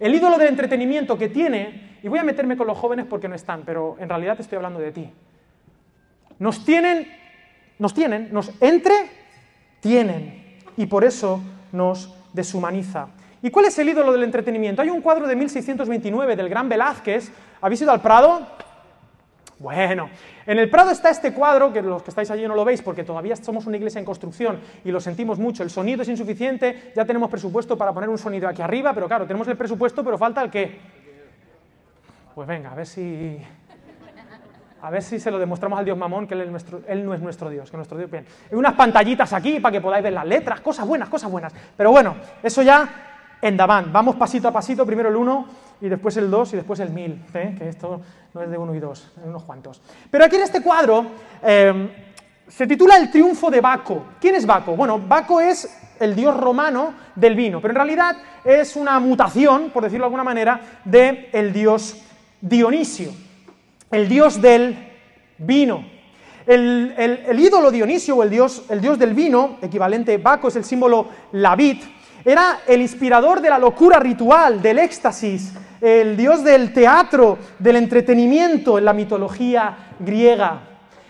El 0.00 0.14
ídolo 0.14 0.38
del 0.38 0.48
entretenimiento 0.48 1.16
que 1.16 1.28
tiene, 1.28 1.85
y 2.06 2.08
voy 2.08 2.20
a 2.20 2.22
meterme 2.22 2.56
con 2.56 2.68
los 2.68 2.78
jóvenes 2.78 3.04
porque 3.10 3.26
no 3.26 3.34
están, 3.34 3.64
pero 3.66 3.96
en 3.98 4.08
realidad 4.08 4.36
estoy 4.38 4.54
hablando 4.54 4.78
de 4.78 4.92
ti. 4.92 5.10
Nos 6.38 6.64
tienen, 6.64 7.08
nos 7.80 7.94
tienen, 7.94 8.32
nos 8.32 8.52
entretienen 8.60 10.60
y 10.76 10.86
por 10.86 11.02
eso 11.02 11.40
nos 11.72 12.14
deshumaniza. 12.32 13.08
¿Y 13.42 13.50
cuál 13.50 13.64
es 13.64 13.76
el 13.80 13.88
ídolo 13.88 14.12
del 14.12 14.22
entretenimiento? 14.22 14.82
Hay 14.82 14.88
un 14.88 15.00
cuadro 15.00 15.26
de 15.26 15.34
1629 15.34 16.36
del 16.36 16.48
gran 16.48 16.68
Velázquez. 16.68 17.32
¿Habéis 17.60 17.82
ido 17.82 17.90
al 17.90 18.00
Prado? 18.00 18.46
Bueno, 19.58 20.08
en 20.46 20.60
el 20.60 20.70
Prado 20.70 20.92
está 20.92 21.10
este 21.10 21.34
cuadro, 21.34 21.72
que 21.72 21.82
los 21.82 22.04
que 22.04 22.10
estáis 22.10 22.30
allí 22.30 22.46
no 22.46 22.54
lo 22.54 22.64
veis 22.64 22.82
porque 22.82 23.02
todavía 23.02 23.34
somos 23.34 23.66
una 23.66 23.78
iglesia 23.78 23.98
en 23.98 24.04
construcción 24.04 24.60
y 24.84 24.92
lo 24.92 25.00
sentimos 25.00 25.40
mucho, 25.40 25.64
el 25.64 25.70
sonido 25.70 26.02
es 26.02 26.08
insuficiente, 26.08 26.92
ya 26.94 27.04
tenemos 27.04 27.28
presupuesto 27.28 27.76
para 27.76 27.92
poner 27.92 28.08
un 28.08 28.18
sonido 28.18 28.46
aquí 28.46 28.62
arriba, 28.62 28.94
pero 28.94 29.08
claro, 29.08 29.26
tenemos 29.26 29.48
el 29.48 29.56
presupuesto, 29.56 30.04
pero 30.04 30.16
falta 30.16 30.40
el 30.40 30.52
qué. 30.52 30.78
Pues 32.36 32.46
venga, 32.46 32.70
a 32.70 32.74
ver 32.74 32.86
si... 32.86 33.38
A 34.82 34.90
ver 34.90 35.02
si 35.02 35.18
se 35.18 35.30
lo 35.30 35.38
demostramos 35.38 35.78
al 35.78 35.86
Dios 35.86 35.96
Mamón 35.96 36.26
que 36.26 36.34
él, 36.34 36.50
nuestro, 36.50 36.82
él 36.86 37.02
no 37.02 37.14
es 37.14 37.20
nuestro 37.22 37.48
Dios, 37.48 37.70
que 37.70 37.78
nuestro 37.78 37.96
Dios... 37.96 38.10
Bien, 38.10 38.26
unas 38.50 38.74
pantallitas 38.74 39.32
aquí 39.32 39.58
para 39.58 39.72
que 39.72 39.80
podáis 39.80 40.04
ver 40.04 40.12
las 40.12 40.26
letras, 40.26 40.60
cosas 40.60 40.86
buenas, 40.86 41.08
cosas 41.08 41.30
buenas. 41.30 41.54
Pero 41.74 41.92
bueno, 41.92 42.14
eso 42.42 42.60
ya 42.60 42.86
en 43.40 43.56
Daván. 43.56 43.90
Vamos 43.90 44.16
pasito 44.16 44.48
a 44.48 44.52
pasito, 44.52 44.84
primero 44.84 45.08
el 45.08 45.16
1 45.16 45.46
y 45.80 45.88
después 45.88 46.14
el 46.18 46.30
2 46.30 46.52
y 46.52 46.56
después 46.56 46.78
el 46.80 46.90
1000, 46.90 47.24
¿eh? 47.32 47.54
que 47.56 47.70
esto 47.70 48.02
no 48.34 48.42
es 48.42 48.50
de 48.50 48.58
1 48.58 48.74
y 48.74 48.80
2, 48.80 49.12
es 49.16 49.24
unos 49.24 49.42
cuantos. 49.44 49.80
Pero 50.10 50.26
aquí 50.26 50.36
en 50.36 50.42
este 50.42 50.60
cuadro 50.60 51.06
eh, 51.42 52.10
se 52.46 52.66
titula 52.66 52.98
El 52.98 53.10
triunfo 53.10 53.50
de 53.50 53.62
Baco. 53.62 54.08
¿Quién 54.20 54.34
es 54.34 54.44
Baco? 54.44 54.76
Bueno, 54.76 54.98
Baco 54.98 55.40
es 55.40 55.74
el 55.98 56.14
dios 56.14 56.36
romano 56.36 56.92
del 57.14 57.34
vino, 57.34 57.62
pero 57.62 57.72
en 57.72 57.76
realidad 57.76 58.14
es 58.44 58.76
una 58.76 59.00
mutación, 59.00 59.70
por 59.70 59.84
decirlo 59.84 60.04
de 60.04 60.08
alguna 60.08 60.24
manera, 60.24 60.60
del 60.84 61.30
el 61.32 61.54
dios 61.54 62.02
Dionisio, 62.40 63.12
el 63.90 64.08
dios 64.08 64.40
del 64.40 64.76
vino. 65.38 65.84
El, 66.46 67.36
ídolo 67.38 67.70
Dionisio 67.70 68.16
o 68.16 68.22
el 68.22 68.30
dios, 68.30 68.62
el 68.68 68.80
dios 68.80 68.98
del 68.98 69.14
vino, 69.14 69.58
equivalente 69.62 70.16
Baco, 70.18 70.48
es 70.48 70.56
el 70.56 70.64
símbolo 70.64 71.08
la 71.32 71.56
vid, 71.56 71.78
era 72.24 72.60
el 72.66 72.80
inspirador 72.80 73.40
de 73.40 73.50
la 73.50 73.58
locura 73.58 73.98
ritual, 73.98 74.60
del 74.62 74.78
éxtasis, 74.78 75.52
el 75.80 76.16
dios 76.16 76.42
del 76.42 76.72
teatro, 76.72 77.38
del 77.58 77.76
entretenimiento 77.76 78.78
en 78.78 78.84
la 78.84 78.92
mitología 78.92 79.92
griega. 79.98 80.60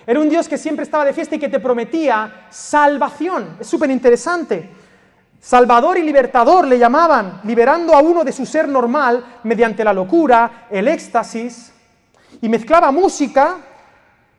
Era 0.07 0.21
un 0.21 0.29
dios 0.29 0.49
que 0.49 0.59
siempre 0.59 0.85
estaba 0.85 1.05
de 1.05 1.13
fiesta 1.13 1.35
y 1.35 1.39
que 1.39 1.49
te 1.49 1.59
prometía 1.59 2.47
salvación. 2.51 3.57
Es 3.61 3.67
súper 3.67 3.91
interesante. 3.91 4.71
Salvador 5.41 5.99
y 5.99 6.03
libertador 6.03 6.67
le 6.67 6.79
llamaban, 6.79 7.41
liberando 7.45 7.95
a 7.95 8.01
uno 8.01 8.25
de 8.25 8.33
su 8.33 8.45
ser 8.47 8.69
normal 8.69 9.25
mediante 9.45 9.85
la 9.85 9.93
locura, 9.93 10.67
el 10.71 10.89
éxtasis, 10.89 11.73
y 12.41 12.49
mezclaba 12.49 12.91
música 12.91 13.59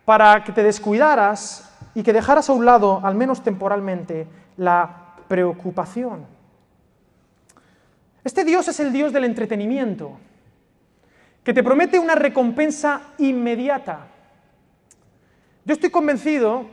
para 0.05 0.43
que 0.43 0.51
te 0.51 0.63
descuidaras 0.63 1.69
y 1.95 2.03
que 2.03 2.13
dejaras 2.13 2.49
a 2.49 2.53
un 2.53 2.65
lado, 2.65 3.01
al 3.03 3.15
menos 3.15 3.43
temporalmente, 3.43 4.27
la 4.57 5.15
preocupación. 5.27 6.25
Este 8.23 8.43
Dios 8.43 8.67
es 8.67 8.79
el 8.79 8.91
Dios 8.91 9.13
del 9.13 9.23
entretenimiento, 9.23 10.17
que 11.43 11.53
te 11.53 11.63
promete 11.63 11.97
una 11.97 12.15
recompensa 12.15 13.01
inmediata. 13.17 14.07
Yo 15.63 15.73
estoy 15.73 15.89
convencido 15.89 16.65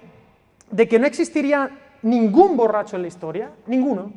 de 0.71 0.89
que 0.89 0.99
no 0.99 1.07
existiría 1.07 1.71
ningún 2.05 2.57
borracho 2.57 2.97
en 2.97 3.03
la 3.03 3.09
historia, 3.09 3.51
ninguno. 3.67 4.13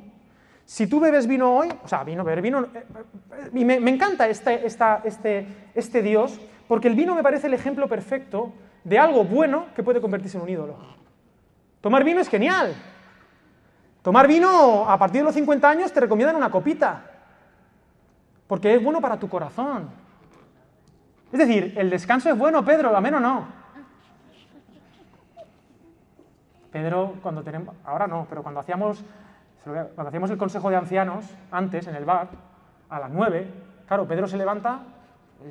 Si 0.65 0.87
tú 0.87 0.99
bebes 0.99 1.25
vino 1.25 1.55
hoy, 1.55 1.69
o 1.83 1.87
sea, 1.87 2.03
vino, 2.03 2.23
beber 2.23 2.41
vino, 2.41 2.67
eh, 2.73 2.85
y 3.53 3.63
me, 3.63 3.75
encanta 3.75 4.27
este, 4.27 4.67
este, 4.67 5.47
este 5.73 6.01
Dios, 6.01 6.39
porque 6.67 6.89
el 6.89 6.95
vino 6.95 7.15
me 7.15 7.23
parece 7.23 7.47
el 7.47 7.53
ejemplo 7.53 7.87
perfecto 7.87 8.51
de 8.83 8.99
algo 8.99 9.23
bueno 9.23 9.67
que 9.75 9.83
puede 9.83 10.01
convertirse 10.01 10.37
en 10.37 10.43
un 10.43 10.49
ídolo. 10.49 10.75
Tomar 11.81 12.03
vino 12.03 12.19
es 12.19 12.27
genial. 12.27 12.75
Tomar 14.01 14.27
vino 14.27 14.89
a 14.89 14.97
partir 14.99 15.21
de 15.21 15.25
los 15.25 15.35
50 15.35 15.69
años 15.69 15.91
te 15.91 16.01
recomiendan 16.01 16.35
una 16.35 16.51
copita 16.51 17.03
porque 18.47 18.73
es 18.75 18.83
bueno 18.83 19.01
para 19.01 19.17
tu 19.17 19.29
corazón. 19.29 19.89
Es 21.31 21.39
decir, 21.39 21.73
el 21.77 21.89
descanso 21.89 22.29
es 22.29 22.37
bueno, 22.37 22.63
Pedro, 22.63 22.91
lo 22.91 23.01
menos 23.01 23.21
no. 23.21 23.56
Pedro, 26.71 27.15
cuando 27.21 27.43
tenemos, 27.43 27.75
ahora 27.85 28.07
no, 28.07 28.25
pero 28.29 28.43
cuando 28.43 28.59
hacíamos, 28.59 29.03
cuando 29.63 30.07
hacíamos 30.07 30.29
el 30.31 30.37
consejo 30.37 30.69
de 30.69 30.75
ancianos, 30.75 31.25
antes, 31.51 31.87
en 31.87 31.95
el 31.95 32.05
bar, 32.05 32.27
a 32.89 32.99
las 32.99 33.11
nueve, 33.11 33.47
claro, 33.87 34.07
Pedro 34.07 34.27
se 34.27 34.37
levanta, 34.37 34.81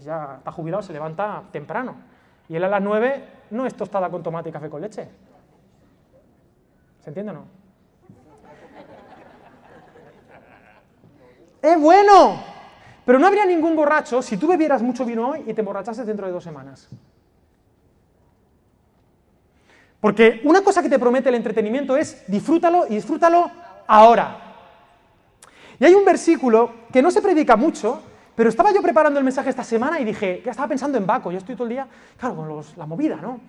ya 0.03 0.37
está 0.39 0.53
jubilado, 0.53 0.83
se 0.83 0.93
levanta 0.93 1.43
temprano. 1.53 1.97
Y 2.49 2.57
él 2.57 2.65
a 2.65 2.69
las 2.69 2.83
nueve 2.83 3.25
no 3.51 3.67
es 3.67 3.75
tostada 3.75 4.09
con 4.11 4.23
tomate 4.23 4.49
y 4.49 4.53
café 4.53 4.69
con 4.69 4.81
leche. 4.81 5.09
¿Se 7.01 7.11
entiende 7.11 7.33
o 7.33 7.35
no? 7.35 7.45
es 11.63 11.81
bueno. 11.81 12.43
Pero 13.05 13.19
no 13.19 13.27
habría 13.27 13.47
ningún 13.47 13.77
borracho 13.77 14.21
si 14.23 14.37
tú 14.37 14.49
bebieras 14.49 14.83
mucho 14.83 15.05
vino 15.05 15.31
hoy 15.31 15.45
y 15.47 15.55
te 15.55 15.61
emborrachases 15.61 16.07
dentro 16.07 16.27
de 16.27 16.33
dos 16.33 16.43
semanas. 16.43 16.89
Porque 20.07 20.41
una 20.45 20.63
cosa 20.63 20.85
que 20.85 20.89
te 20.89 21.01
promete 21.01 21.31
el 21.31 21.35
entretenimiento 21.35 21.97
es 21.97 22.23
disfrútalo 22.29 22.87
y 22.89 22.95
disfrútalo 22.95 23.51
ahora. 23.89 24.39
Y 25.81 25.85
hay 25.85 25.95
un 25.95 26.05
versículo 26.05 26.71
que 26.93 27.03
no 27.03 27.11
se 27.11 27.21
predica 27.21 27.57
mucho, 27.57 28.03
pero 28.37 28.49
estaba 28.49 28.73
yo 28.73 28.81
preparando 28.81 29.19
el 29.19 29.25
mensaje 29.25 29.51
esta 29.51 29.65
semana 29.65 29.99
y 29.99 30.05
dije, 30.05 30.43
ya 30.45 30.53
estaba 30.53 30.69
pensando 30.69 30.97
en 30.97 31.09
Baco, 31.09 31.33
yo 31.33 31.39
estoy 31.39 31.57
todo 31.57 31.65
el 31.65 31.71
día, 31.71 31.89
claro, 32.17 32.37
con 32.37 32.65
la 32.77 32.87
movida, 32.87 33.17
¿no? 33.17 33.41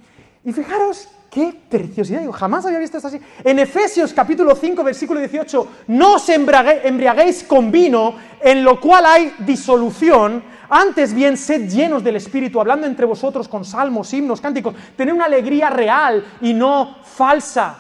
Y 0.43 0.51
fijaros 0.51 1.07
qué 1.29 1.53
preciosidad, 1.69 2.21
digo, 2.21 2.33
jamás 2.33 2.65
había 2.65 2.79
visto 2.79 2.97
esto 2.97 3.09
así. 3.09 3.21
En 3.43 3.59
Efesios 3.59 4.11
capítulo 4.11 4.55
5, 4.55 4.83
versículo 4.83 5.19
18, 5.19 5.67
no 5.89 6.15
os 6.15 6.27
embriaguéis 6.27 7.43
con 7.43 7.69
vino, 7.69 8.15
en 8.41 8.63
lo 8.63 8.81
cual 8.81 9.05
hay 9.05 9.31
disolución, 9.45 10.41
antes 10.69 11.13
bien 11.13 11.37
sed 11.37 11.69
llenos 11.69 12.03
del 12.03 12.15
Espíritu, 12.15 12.59
hablando 12.59 12.87
entre 12.87 13.05
vosotros 13.05 13.47
con 13.47 13.65
salmos, 13.65 14.13
himnos, 14.13 14.41
cánticos, 14.41 14.75
tener 14.95 15.13
una 15.13 15.25
alegría 15.25 15.69
real 15.69 16.23
y 16.41 16.53
no 16.53 16.97
falsa. 17.03 17.79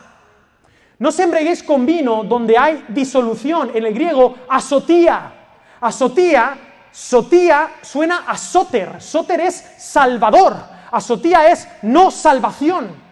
No 0.99 1.09
os 1.09 1.19
embriaguéis 1.19 1.63
con 1.63 1.85
vino 1.85 2.23
donde 2.23 2.57
hay 2.57 2.85
disolución, 2.89 3.71
en 3.73 3.85
el 3.85 3.93
griego 3.93 4.35
asotía. 4.49 5.33
Asotía, 5.79 6.57
sotía 6.91 7.69
suena 7.81 8.23
a 8.27 8.35
soter, 8.35 8.99
soter 8.99 9.41
es 9.41 9.55
salvador 9.77 10.77
Asotía 10.91 11.49
es 11.51 11.67
no 11.81 12.11
salvación. 12.11 13.07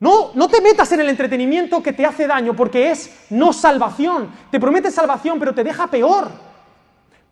No, 0.00 0.30
no 0.34 0.48
te 0.48 0.60
metas 0.60 0.92
en 0.92 1.00
el 1.00 1.08
entretenimiento 1.08 1.82
que 1.82 1.92
te 1.92 2.06
hace 2.06 2.26
daño 2.26 2.54
porque 2.54 2.90
es 2.90 3.26
no 3.30 3.52
salvación. 3.52 4.30
Te 4.50 4.60
promete 4.60 4.90
salvación, 4.90 5.38
pero 5.38 5.54
te 5.54 5.64
deja 5.64 5.88
peor. 5.88 6.30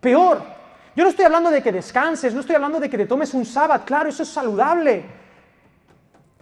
Peor. 0.01 0.56
Yo 0.97 1.03
no 1.03 1.11
estoy 1.11 1.25
hablando 1.25 1.51
de 1.51 1.61
que 1.61 1.71
descanses, 1.71 2.33
no 2.33 2.39
estoy 2.39 2.55
hablando 2.55 2.79
de 2.79 2.89
que 2.89 2.97
te 2.97 3.05
tomes 3.05 3.31
un 3.35 3.45
sábado, 3.45 3.83
claro, 3.85 4.09
eso 4.09 4.23
es 4.23 4.29
saludable. 4.29 5.05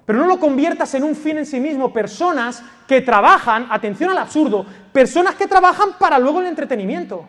Pero 0.05 0.19
no 0.19 0.27
lo 0.27 0.39
conviertas 0.39 0.93
en 0.93 1.03
un 1.03 1.13
fin 1.13 1.37
en 1.39 1.45
sí 1.45 1.59
mismo. 1.59 1.91
Personas 1.91 2.63
que 2.87 3.01
trabajan, 3.01 3.67
atención 3.69 4.11
al 4.11 4.17
absurdo, 4.17 4.65
personas 4.93 5.35
que 5.35 5.45
trabajan 5.47 5.97
para 5.99 6.17
luego 6.17 6.39
el 6.39 6.47
entretenimiento. 6.47 7.27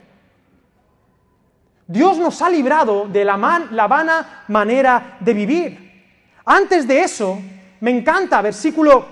Dios 1.88 2.16
nos 2.16 2.40
ha 2.42 2.48
librado 2.48 3.08
de 3.08 3.24
la, 3.24 3.36
vana 3.36 4.44
manera 4.46 5.16
de 5.18 5.34
vivir. 5.34 6.04
Antes 6.44 6.86
de 6.86 7.00
eso, 7.00 7.40
me 7.80 7.90
encanta, 7.90 8.40
versículo 8.40 9.04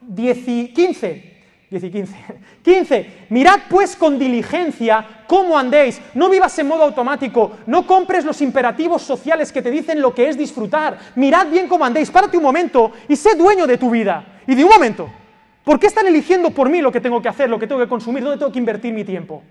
10 0.00 0.72
15. 0.74 1.25
15. 1.68 2.16
15. 2.62 3.26
Mirad 3.30 3.60
pues 3.68 3.96
con 3.96 4.18
diligencia 4.18 5.04
cómo 5.26 5.58
andéis. 5.58 6.00
No 6.14 6.28
vivas 6.30 6.56
en 6.58 6.68
modo 6.68 6.84
automático. 6.84 7.58
No 7.66 7.86
compres 7.86 8.24
los 8.24 8.40
imperativos 8.40 9.02
sociales 9.02 9.50
que 9.50 9.62
te 9.62 9.70
dicen 9.70 10.00
lo 10.00 10.14
que 10.14 10.28
es 10.28 10.38
disfrutar. 10.38 10.98
Mirad 11.16 11.48
bien 11.48 11.68
cómo 11.68 11.84
andéis. 11.84 12.10
Párate 12.10 12.36
un 12.36 12.44
momento 12.44 12.92
y 13.08 13.16
sé 13.16 13.34
dueño 13.34 13.66
de 13.66 13.78
tu 13.78 13.90
vida. 13.90 14.40
Y 14.46 14.54
de 14.54 14.64
un 14.64 14.70
momento. 14.70 15.08
¿Por 15.64 15.80
qué 15.80 15.88
están 15.88 16.06
eligiendo 16.06 16.50
por 16.50 16.68
mí 16.68 16.80
lo 16.80 16.92
que 16.92 17.00
tengo 17.00 17.20
que 17.20 17.28
hacer, 17.28 17.50
lo 17.50 17.58
que 17.58 17.66
tengo 17.66 17.80
que 17.80 17.88
consumir, 17.88 18.22
dónde 18.22 18.38
tengo 18.38 18.52
que 18.52 18.60
invertir 18.60 18.94
mi 18.94 19.02
tiempo? 19.02 19.42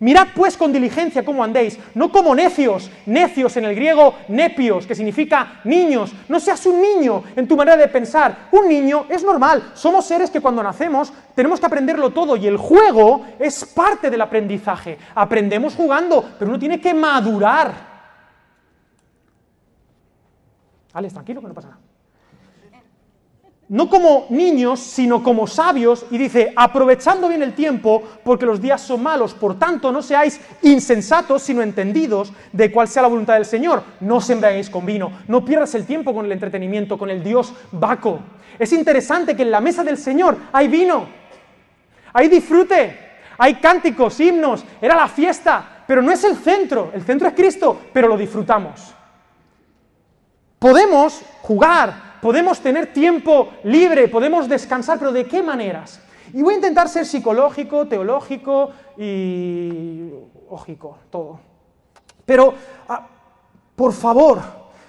Mirad 0.00 0.28
pues 0.34 0.56
con 0.56 0.72
diligencia 0.72 1.24
cómo 1.24 1.42
andéis, 1.42 1.78
no 1.94 2.12
como 2.12 2.34
necios, 2.34 2.90
necios 3.06 3.56
en 3.56 3.64
el 3.64 3.74
griego 3.74 4.14
nepios, 4.28 4.86
que 4.86 4.94
significa 4.94 5.60
niños. 5.64 6.12
No 6.28 6.38
seas 6.38 6.66
un 6.66 6.80
niño 6.80 7.24
en 7.34 7.48
tu 7.48 7.56
manera 7.56 7.76
de 7.76 7.88
pensar. 7.88 8.48
Un 8.52 8.68
niño 8.68 9.06
es 9.08 9.24
normal, 9.24 9.72
somos 9.74 10.04
seres 10.04 10.30
que 10.30 10.40
cuando 10.40 10.62
nacemos 10.62 11.12
tenemos 11.34 11.60
que 11.60 11.66
aprenderlo 11.66 12.10
todo 12.10 12.36
y 12.36 12.46
el 12.46 12.56
juego 12.56 13.24
es 13.38 13.64
parte 13.64 14.10
del 14.10 14.20
aprendizaje. 14.20 14.98
Aprendemos 15.14 15.74
jugando, 15.74 16.24
pero 16.38 16.50
uno 16.50 16.58
tiene 16.58 16.80
que 16.80 16.92
madurar. 16.92 17.96
Alex, 20.92 21.12
tranquilo 21.12 21.40
que 21.40 21.48
no 21.48 21.54
pasa 21.54 21.68
nada 21.68 21.85
no 23.68 23.88
como 23.88 24.26
niños, 24.30 24.78
sino 24.78 25.22
como 25.22 25.46
sabios, 25.46 26.06
y 26.10 26.18
dice, 26.18 26.52
aprovechando 26.54 27.28
bien 27.28 27.42
el 27.42 27.54
tiempo, 27.54 28.02
porque 28.22 28.46
los 28.46 28.60
días 28.60 28.80
son 28.80 29.02
malos, 29.02 29.34
por 29.34 29.58
tanto 29.58 29.90
no 29.90 30.02
seáis 30.02 30.40
insensatos, 30.62 31.42
sino 31.42 31.62
entendidos 31.62 32.32
de 32.52 32.70
cuál 32.70 32.86
sea 32.86 33.02
la 33.02 33.08
voluntad 33.08 33.34
del 33.34 33.44
Señor. 33.44 33.82
No 34.00 34.16
os 34.16 34.30
con 34.70 34.86
vino, 34.86 35.10
no 35.26 35.44
pierdas 35.44 35.74
el 35.74 35.84
tiempo 35.84 36.14
con 36.14 36.26
el 36.26 36.32
entretenimiento, 36.32 36.96
con 36.96 37.10
el 37.10 37.24
Dios 37.24 37.52
Baco. 37.72 38.20
Es 38.58 38.72
interesante 38.72 39.34
que 39.34 39.42
en 39.42 39.50
la 39.50 39.60
mesa 39.60 39.82
del 39.82 39.98
Señor 39.98 40.36
hay 40.52 40.68
vino, 40.68 41.06
hay 42.12 42.28
disfrute, 42.28 42.98
hay 43.36 43.54
cánticos, 43.56 44.20
himnos, 44.20 44.64
era 44.80 44.94
la 44.94 45.08
fiesta, 45.08 45.84
pero 45.86 46.02
no 46.02 46.12
es 46.12 46.22
el 46.24 46.36
centro, 46.36 46.90
el 46.94 47.02
centro 47.02 47.28
es 47.28 47.34
Cristo, 47.34 47.80
pero 47.92 48.08
lo 48.08 48.16
disfrutamos. 48.16 48.94
Podemos 50.58 51.20
jugar, 51.42 52.05
podemos 52.20 52.60
tener 52.60 52.92
tiempo 52.92 53.50
libre, 53.64 54.08
podemos 54.08 54.48
descansar, 54.48 54.98
pero 54.98 55.12
¿de 55.12 55.26
qué 55.26 55.42
maneras? 55.42 56.00
Y 56.32 56.42
voy 56.42 56.54
a 56.54 56.56
intentar 56.56 56.88
ser 56.88 57.06
psicológico, 57.06 57.86
teológico 57.86 58.70
y 58.96 60.10
lógico, 60.50 60.98
todo. 61.10 61.40
Pero, 62.24 62.54
ah, 62.88 63.06
por 63.76 63.92
favor, 63.92 64.40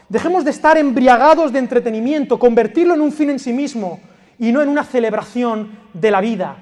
dejemos 0.10 0.43
de 0.43 0.51
estar 0.51 0.77
embriagados 0.77 1.53
de 1.53 1.60
entretenimiento, 1.60 2.39
convertirlo 2.39 2.96
en 2.96 3.01
un 3.01 3.12
fin 3.12 3.29
en 3.29 3.39
sí 3.39 3.53
mismo 3.53 4.00
y 4.39 4.51
no 4.51 4.62
en 4.62 4.69
una 4.69 4.84
celebración 4.84 5.77
de 5.93 6.12
la 6.12 6.22
vida. 6.22 6.57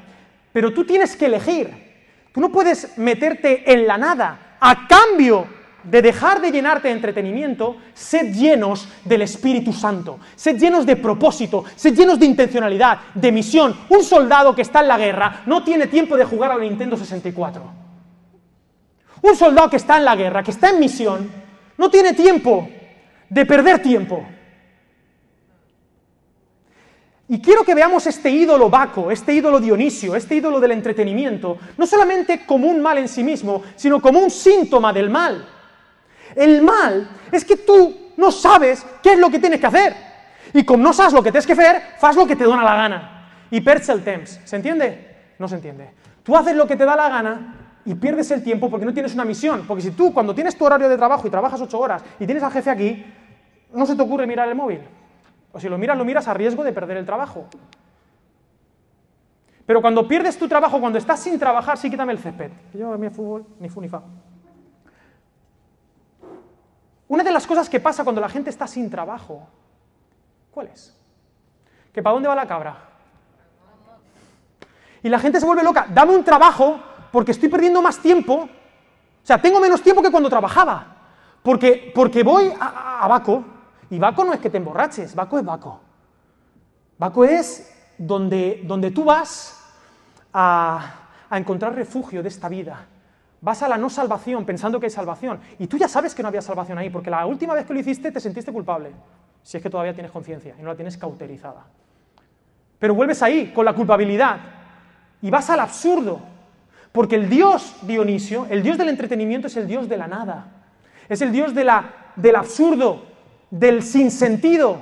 Pero 0.51 0.74
tú 0.74 0.86
tienes 0.86 1.15
que 1.15 1.25
elegir. 1.25 1.86
Tú 2.34 2.41
no 2.41 2.51
puedes 2.51 2.98
meterte 2.98 3.72
en 3.72 3.88
la 3.88 3.98
nada 3.98 4.57
a 4.60 4.88
cambio 4.88 5.48
de 5.86 6.01
dejar 6.01 6.42
de 6.42 6.51
llenarte 6.51 6.88
de 6.88 6.96
entretenimiento, 6.96 7.77
sed 7.94 8.34
llenos 8.34 8.88
del 9.04 9.22
Espíritu 9.22 9.72
Santo, 9.72 10.20
sed 10.36 10.58
llenos 10.58 10.86
de 10.86 10.96
propósito, 10.96 11.63
sed 11.75 11.96
llenos 11.96 12.20
de 12.20 12.25
intencionalidad, 12.25 13.00
de 13.13 13.32
misión. 13.32 13.75
Un 13.89 14.04
soldado 14.04 14.56
que 14.56 14.63
está 14.63 14.82
en 14.82 14.88
la 14.88 14.98
guerra 14.98 15.44
no 15.46 15.63
tiene 15.63 15.88
tiempo 15.88 16.18
de 16.18 16.25
jugar 16.25 16.51
a 16.51 16.58
la 16.58 16.63
Nintendo 16.63 16.98
64. 16.98 17.62
Un 19.22 19.36
soldado 19.36 19.70
que 19.70 19.77
está 19.77 19.98
en 19.98 20.06
la 20.06 20.15
guerra, 20.15 20.44
que 20.44 20.51
está 20.51 20.70
en 20.70 20.80
misión, 20.80 21.30
no 21.77 21.89
tiene 21.89 22.13
tiempo 22.13 22.68
de 23.30 23.46
perder 23.46 23.82
tiempo. 23.82 24.25
Y 27.27 27.39
quiero 27.39 27.63
que 27.63 27.74
veamos 27.74 28.06
este 28.06 28.30
ídolo 28.30 28.70
Baco, 28.70 29.10
este 29.10 29.34
ídolo 29.34 29.60
Dionisio, 29.60 30.15
este 30.15 30.36
ídolo 30.36 30.60
del 30.60 30.72
entretenimiento, 30.72 31.58
no 31.75 31.88
solamente 31.88 32.46
como 32.46 32.68
un 32.68 32.82
mal 32.82 33.00
en 33.00 33.08
sí 33.08 33.24
mismo, 33.24 33.63
sino 33.75 34.00
como 34.00 34.20
un 34.20 34.30
síntoma 34.30 34.94
del 34.94 35.10
mal. 35.10 35.54
El 36.36 36.62
mal 36.62 37.08
es 37.32 37.46
que 37.46 37.58
tú 37.58 38.12
no 38.18 38.32
sabes 38.32 38.86
qué 39.01 39.13
es 39.13 39.20
lo 39.20 39.30
que 39.30 39.39
tienes 39.39 39.60
que 39.60 39.68
hacer. 39.68 39.96
Y 40.54 40.63
como 40.63 40.84
no 40.84 40.94
sabes 40.94 41.13
lo 41.13 41.24
que 41.24 41.32
tienes 41.32 41.48
que 41.48 41.54
hacer, 41.54 41.82
haz 42.01 42.15
lo 42.15 42.27
que 42.27 42.36
te 42.36 42.46
da 42.46 42.56
la 42.56 42.75
gana. 42.75 43.30
Y 43.51 43.62
perds 43.62 43.89
el 43.89 44.04
temps. 44.04 44.39
¿Se 44.44 44.56
entiende? 44.56 45.34
No 45.39 45.48
se 45.48 45.56
entiende. 45.56 45.92
Tú 46.24 46.36
haces 46.36 46.56
lo 46.56 46.68
que 46.68 46.75
te 46.75 46.86
da 46.86 46.96
la 46.96 47.10
gana 47.10 47.56
y 47.86 47.94
pierdes 47.94 48.32
el 48.32 48.44
tiempo 48.44 48.70
porque 48.70 48.86
no 48.86 48.94
tienes 48.94 49.13
una 49.13 49.25
misión. 49.25 49.65
Porque 49.68 49.84
si 49.84 49.92
tú, 49.92 50.13
cuando 50.13 50.34
tienes 50.34 50.58
tu 50.58 50.65
horario 50.65 50.89
de 50.89 50.98
trabajo 50.98 51.27
y 51.27 51.30
trabajas 51.30 51.62
ocho 51.62 51.80
horas 51.80 52.04
y 52.20 52.25
tienes 52.25 52.44
al 52.44 52.51
jefe 52.51 52.70
aquí, 52.70 53.06
no 53.74 53.86
se 53.86 53.96
te 53.96 54.01
ocurre 54.01 54.25
mirar 54.25 54.48
el 54.50 54.56
móvil. 54.56 54.82
O 55.51 55.60
si 55.60 55.70
lo 55.70 55.77
miras, 55.77 55.98
lo 55.98 56.04
miras 56.04 56.27
a 56.27 56.34
riesgo 56.34 56.63
de 56.63 56.74
perder 56.74 56.98
el 56.98 57.06
trabajo. 57.06 57.48
Pero 59.65 59.82
cuando 59.82 60.08
pierdes 60.08 60.38
tu 60.38 60.48
trabajo, 60.48 60.80
cuando 60.80 60.98
estás 60.98 61.20
sin 61.20 61.39
trabajar, 61.39 61.77
sí 61.77 61.89
quítame 61.89 62.13
el 62.13 62.20
césped. 62.20 62.51
Yo 62.74 62.94
a 62.94 62.98
mí 62.98 63.10
fútbol, 63.10 63.46
ni 63.60 63.70
fu 63.70 63.82
ni 63.82 63.89
fa. 63.89 64.01
Una 67.07 67.24
de 67.24 67.31
las 67.31 67.45
cosas 67.45 67.69
que 67.69 67.79
pasa 67.79 68.03
cuando 68.03 68.21
la 68.21 68.29
gente 68.29 68.50
está 68.50 68.67
sin 68.67 68.89
trabajo, 68.89 69.47
¿cuál 70.51 70.67
es? 70.67 70.95
¿Que 71.93 72.01
para 72.01 72.13
dónde 72.13 72.27
va 72.27 72.35
la 72.35 72.47
cabra? 72.47 72.77
Y 75.03 75.09
la 75.09 75.19
gente 75.19 75.39
se 75.39 75.45
vuelve 75.45 75.63
loca, 75.63 75.85
dame 75.93 76.15
un 76.15 76.24
trabajo 76.24 76.79
porque 77.12 77.31
estoy 77.31 77.47
perdiendo 77.47 77.81
más 77.81 78.00
tiempo, 78.00 78.33
o 78.33 79.25
sea, 79.25 79.39
tengo 79.39 79.59
menos 79.59 79.81
tiempo 79.81 80.01
que 80.01 80.12
cuando 80.12 80.29
trabajaba, 80.29 80.97
porque, 81.43 81.91
porque 81.93 82.24
voy 82.24 82.51
a, 82.59 83.07
Baco, 83.07 83.43
y 83.89 84.00
Baco 84.00 84.24
no 84.24 84.33
es 84.33 84.39
que 84.39 84.50
te 84.50 84.57
emborraches, 84.57 85.13
Baco 85.13 85.38
es 85.38 85.45
Baco. 85.45 85.79
Baco 86.97 87.24
es 87.24 87.71
donde, 87.97 88.62
donde 88.65 88.89
tú 88.91 89.03
vas 89.03 89.63
a, 90.33 90.93
a 91.29 91.38
encontrar 91.38 91.75
refugio 91.75 92.24
de 92.24 92.29
esta 92.29 92.50
vida, 92.50 92.88
vas 93.45 93.61
a 93.61 93.69
la 93.69 93.77
no 93.77 93.91
salvación 93.91 94.43
pensando 94.43 94.79
que 94.79 94.87
hay 94.87 94.89
salvación. 94.89 95.39
Y 95.59 95.67
tú 95.67 95.77
ya 95.77 95.87
sabes 95.87 96.15
que 96.15 96.23
no 96.23 96.29
había 96.29 96.41
salvación 96.41 96.79
ahí, 96.79 96.89
porque 96.89 97.11
la 97.11 97.27
última 97.27 97.53
vez 97.53 97.67
que 97.67 97.73
lo 97.75 97.79
hiciste 97.79 98.11
te 98.11 98.19
sentiste 98.19 98.51
culpable, 98.51 98.89
si 99.43 99.57
es 99.57 99.61
que 99.61 99.69
todavía 99.69 99.93
tienes 99.93 100.11
conciencia 100.11 100.55
y 100.57 100.63
no 100.63 100.69
la 100.69 100.75
tienes 100.75 100.97
cauterizada. 100.97 101.63
Pero 102.79 102.95
vuelves 102.95 103.21
ahí 103.21 103.51
con 103.53 103.63
la 103.63 103.73
culpabilidad 103.73 104.39
y 105.21 105.29
vas 105.29 105.47
al 105.51 105.59
absurdo, 105.59 106.21
porque 106.91 107.13
el 107.13 107.29
Dios 107.29 107.75
Dionisio, 107.83 108.47
el 108.49 108.63
Dios 108.63 108.79
del 108.79 108.89
entretenimiento 108.89 109.45
es 109.45 109.55
el 109.57 109.67
Dios 109.67 109.87
de 109.87 109.97
la 109.97 110.07
nada, 110.07 110.47
es 111.07 111.21
el 111.21 111.31
Dios 111.31 111.53
de 111.53 111.65
la, 111.65 112.13
del 112.15 112.37
absurdo, 112.37 113.05
del 113.51 113.83
sinsentido. 113.83 114.79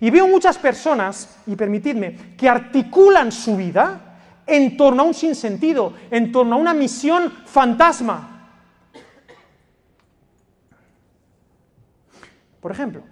Y 0.00 0.10
veo 0.10 0.28
muchas 0.28 0.58
personas, 0.58 1.38
y 1.46 1.56
permitidme, 1.56 2.36
que 2.36 2.46
articulan 2.46 3.32
su 3.32 3.56
vida 3.56 4.09
en 4.50 4.76
torno 4.76 5.02
a 5.02 5.06
un 5.06 5.14
sinsentido, 5.14 5.94
en 6.10 6.32
torno 6.32 6.56
a 6.56 6.58
una 6.58 6.74
misión 6.74 7.32
fantasma. 7.46 8.48
Por 12.60 12.72
ejemplo, 12.72 13.02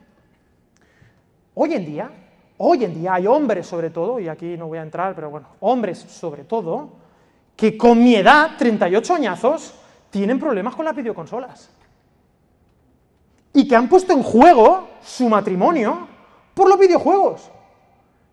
hoy 1.55 1.75
en 1.75 1.87
día, 1.87 2.11
hoy 2.59 2.85
en 2.85 2.95
día 2.95 3.15
hay 3.15 3.27
hombres 3.27 3.67
sobre 3.67 3.91
todo, 3.91 4.19
y 4.19 4.29
aquí 4.29 4.57
no 4.57 4.67
voy 4.67 4.79
a 4.79 4.83
entrar, 4.83 5.15
pero 5.15 5.31
bueno, 5.31 5.47
hombres 5.61 5.99
sobre 5.99 6.45
todo, 6.45 6.91
que 7.57 7.79
con 7.79 8.03
mi 8.03 8.17
edad, 8.17 8.57
38 8.59 9.15
añazos, 9.15 9.75
tienen 10.11 10.39
problemas 10.39 10.75
con 10.75 10.85
las 10.85 10.95
videoconsolas. 10.95 11.71
Y 13.55 13.67
que 13.67 13.77
han 13.77 13.89
puesto 13.89 14.13
en 14.13 14.23
juego 14.23 14.89
su 15.03 15.29
matrimonio 15.29 16.07
por 16.53 16.69
los 16.69 16.79
videojuegos. 16.79 17.51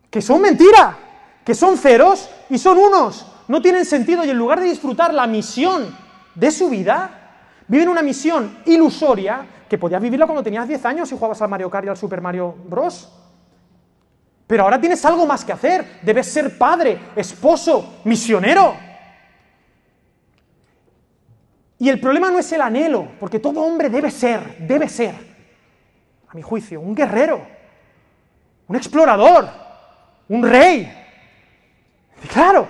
Que 0.10 0.22
son 0.22 0.42
mentira, 0.42 0.98
que 1.46 1.54
son 1.54 1.78
ceros 1.78 2.30
y 2.50 2.58
son 2.58 2.78
unos. 2.78 3.26
No 3.48 3.62
tienen 3.62 3.86
sentido 3.86 4.26
y 4.26 4.30
en 4.32 4.38
lugar 4.38 4.60
de 4.60 4.66
disfrutar 4.66 5.14
la 5.14 5.28
misión 5.28 5.96
de 6.34 6.52
su 6.52 6.68
vida, 6.70 7.38
viven 7.68 7.88
una 7.88 8.02
misión 8.02 8.58
ilusoria 8.66 9.46
que 9.70 9.78
podías 9.78 10.02
vivirla 10.02 10.26
cuando 10.26 10.44
tenías 10.44 10.68
10 10.68 10.86
años 10.86 11.12
y 11.12 11.16
jugabas 11.16 11.42
al 11.42 11.50
Mario 11.50 11.70
Kart 11.70 11.86
y 11.86 11.90
al 11.90 11.98
Super 11.98 12.20
Mario 12.20 12.56
Bros. 12.66 13.12
Pero 14.48 14.64
ahora 14.64 14.80
tienes 14.80 15.04
algo 15.06 15.26
más 15.26 15.46
que 15.46 15.54
hacer. 15.54 16.00
Debes 16.02 16.28
ser 16.28 16.58
padre, 16.58 17.00
esposo, 17.16 18.00
misionero. 18.04 18.76
Y 21.78 21.90
el 21.90 22.00
problema 22.00 22.32
no 22.32 22.40
es 22.40 22.52
el 22.52 22.62
anhelo, 22.62 23.08
porque 23.20 23.40
todo 23.40 23.62
hombre 23.62 23.90
debe 23.90 24.10
ser, 24.10 24.58
debe 24.60 24.88
ser, 24.88 25.14
a 26.28 26.34
mi 26.34 26.42
juicio, 26.42 26.80
un 26.80 26.96
guerrero, 26.96 27.46
un 28.68 28.76
explorador, 28.76 29.50
un 30.30 30.44
rey. 30.44 31.05
Claro, 32.32 32.68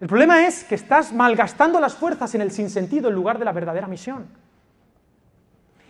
el 0.00 0.08
problema 0.08 0.46
es 0.46 0.64
que 0.64 0.74
estás 0.74 1.12
malgastando 1.12 1.78
las 1.78 1.94
fuerzas 1.94 2.34
en 2.34 2.40
el 2.40 2.50
sinsentido 2.50 3.08
en 3.08 3.14
lugar 3.14 3.38
de 3.38 3.44
la 3.44 3.52
verdadera 3.52 3.86
misión. 3.86 4.26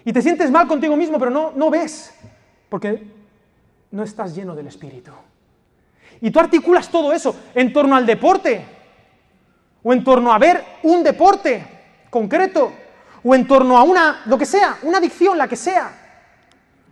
Y 0.04 0.12
te 0.12 0.20
sientes 0.20 0.50
mal 0.50 0.66
contigo 0.66 0.96
mismo, 0.96 1.18
pero 1.18 1.30
no, 1.30 1.52
no 1.54 1.70
ves, 1.70 2.14
porque 2.68 3.06
no 3.90 4.02
estás 4.02 4.34
lleno 4.34 4.54
del 4.54 4.66
Espíritu. 4.66 5.12
Y 6.20 6.30
tú 6.30 6.40
articulas 6.40 6.88
todo 6.88 7.12
eso 7.12 7.34
en 7.54 7.72
torno 7.72 7.96
al 7.96 8.04
deporte, 8.04 8.64
o 9.82 9.92
en 9.92 10.04
torno 10.04 10.32
a 10.32 10.38
ver 10.38 10.62
un 10.82 11.02
deporte 11.02 11.64
concreto, 12.10 12.72
o 13.24 13.34
en 13.34 13.46
torno 13.46 13.78
a 13.78 13.82
una, 13.82 14.22
lo 14.26 14.36
que 14.36 14.46
sea, 14.46 14.78
una 14.82 14.98
adicción, 14.98 15.38
la 15.38 15.48
que 15.48 15.56
sea, 15.56 15.90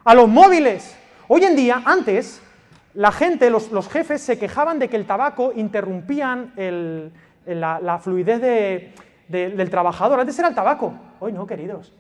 a 0.05 0.15
los 0.15 0.29
móviles. 0.29 0.97
Hoy 1.29 1.45
en 1.45 1.55
día, 1.55 1.83
antes, 1.85 2.41
la 2.94 3.12
gente, 3.12 3.50
los, 3.50 3.88
jefes, 3.88 4.20
se 4.20 4.38
quejaban 4.38 4.78
de 4.78 4.88
que 4.88 4.97
el 4.97 5.06
tabaco 5.06 5.52
interrumpían 5.54 6.52
la, 7.47 7.99
fluidez 8.02 8.92
del 9.28 9.70
trabajador. 9.70 10.20
Antes 10.20 10.38
era 10.38 10.49
el 10.49 10.54
tabaco. 10.54 10.94
Hoy 11.20 11.32
no, 11.32 11.47
queridos. 11.47 11.92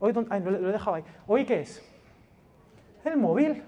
Hoy, 0.00 0.12
lo, 0.12 0.68
he 0.68 0.72
dejado 0.72 0.96
ahí. 0.96 1.04
¿Hoy 1.26 1.44
qué 1.44 1.60
es? 1.60 1.82
El 3.04 3.16
móvil. 3.16 3.62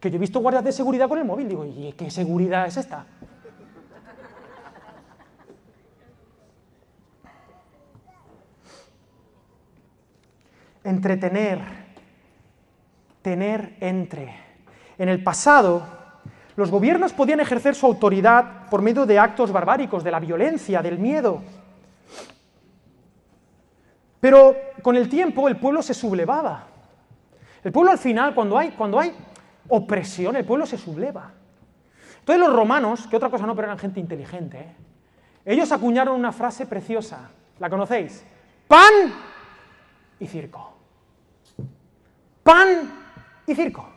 Que 0.00 0.10
yo 0.10 0.16
he 0.16 0.20
visto 0.20 0.40
guardias 0.40 0.64
de 0.64 0.72
seguridad 0.72 1.08
con 1.08 1.18
el 1.18 1.24
móvil. 1.24 1.48
Digo, 1.48 1.64
¿y 1.64 1.92
qué 1.96 2.10
seguridad 2.10 2.66
es 2.66 2.76
esta? 2.76 3.06
entretener, 10.84 11.60
tener 13.22 13.76
entre. 13.80 14.51
En 14.98 15.08
el 15.08 15.22
pasado, 15.22 15.82
los 16.56 16.70
gobiernos 16.70 17.12
podían 17.12 17.40
ejercer 17.40 17.74
su 17.74 17.86
autoridad 17.86 18.68
por 18.70 18.82
medio 18.82 19.06
de 19.06 19.18
actos 19.18 19.52
barbáricos, 19.52 20.04
de 20.04 20.10
la 20.10 20.20
violencia, 20.20 20.82
del 20.82 20.98
miedo. 20.98 21.42
Pero 24.20 24.56
con 24.82 24.96
el 24.96 25.08
tiempo 25.08 25.48
el 25.48 25.56
pueblo 25.56 25.82
se 25.82 25.94
sublevaba. 25.94 26.66
El 27.64 27.72
pueblo 27.72 27.90
al 27.90 27.98
final, 27.98 28.34
cuando 28.34 28.58
hay, 28.58 28.70
cuando 28.70 28.98
hay 28.98 29.14
opresión, 29.68 30.36
el 30.36 30.44
pueblo 30.44 30.66
se 30.66 30.78
subleva. 30.78 31.32
Entonces 32.20 32.40
los 32.40 32.52
romanos, 32.52 33.06
que 33.08 33.16
otra 33.16 33.30
cosa 33.30 33.46
no, 33.46 33.54
pero 33.54 33.66
eran 33.66 33.78
gente 33.78 33.98
inteligente, 33.98 34.58
¿eh? 34.58 34.76
ellos 35.44 35.72
acuñaron 35.72 36.14
una 36.14 36.32
frase 36.32 36.66
preciosa. 36.66 37.30
¿La 37.58 37.68
conocéis? 37.68 38.24
Pan 38.68 39.12
y 40.20 40.26
circo 40.26 40.72
pan 42.42 42.90
y 43.46 43.54
circo. 43.54 43.88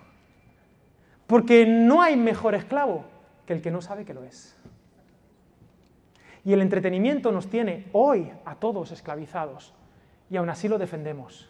Porque 1.28 1.66
no 1.66 2.02
hay 2.02 2.16
mejor 2.18 2.56
esclavo 2.56 3.06
que 3.46 3.54
el 3.54 3.62
que 3.62 3.72
no 3.72 3.82
sabe 3.82 4.06
que 4.06 4.14
lo 4.14 4.24
es. 4.24 4.56
Y 6.44 6.54
el 6.54 6.62
entretenimiento 6.62 7.32
nos 7.32 7.48
tiene 7.50 7.88
hoy 7.92 8.32
a 8.46 8.56
todos 8.56 8.92
esclavizados. 8.92 9.74
Y 10.30 10.38
aún 10.38 10.50
así 10.50 10.68
lo 10.68 10.78
defendemos. 10.78 11.50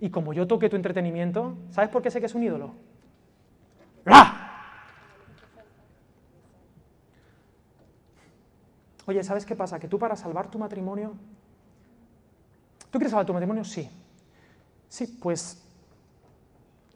Y 0.00 0.10
como 0.10 0.32
yo 0.32 0.46
toque 0.46 0.68
tu 0.68 0.76
entretenimiento, 0.76 1.56
¿sabes 1.70 1.90
por 1.90 2.02
qué 2.02 2.10
sé 2.10 2.20
que 2.20 2.26
es 2.26 2.34
un 2.34 2.42
ídolo? 2.42 2.74
¡Ah! 4.04 4.42
Oye, 9.06 9.22
¿sabes 9.22 9.46
qué 9.46 9.54
pasa? 9.54 9.78
Que 9.78 9.88
tú 9.88 9.98
para 9.98 10.16
salvar 10.16 10.50
tu 10.50 10.58
matrimonio... 10.58 11.14
¿Tú 12.90 12.98
quieres 12.98 13.10
salvar 13.10 13.26
tu 13.26 13.32
matrimonio? 13.32 13.64
Sí. 13.64 13.88
Sí, 14.88 15.06
pues 15.20 15.62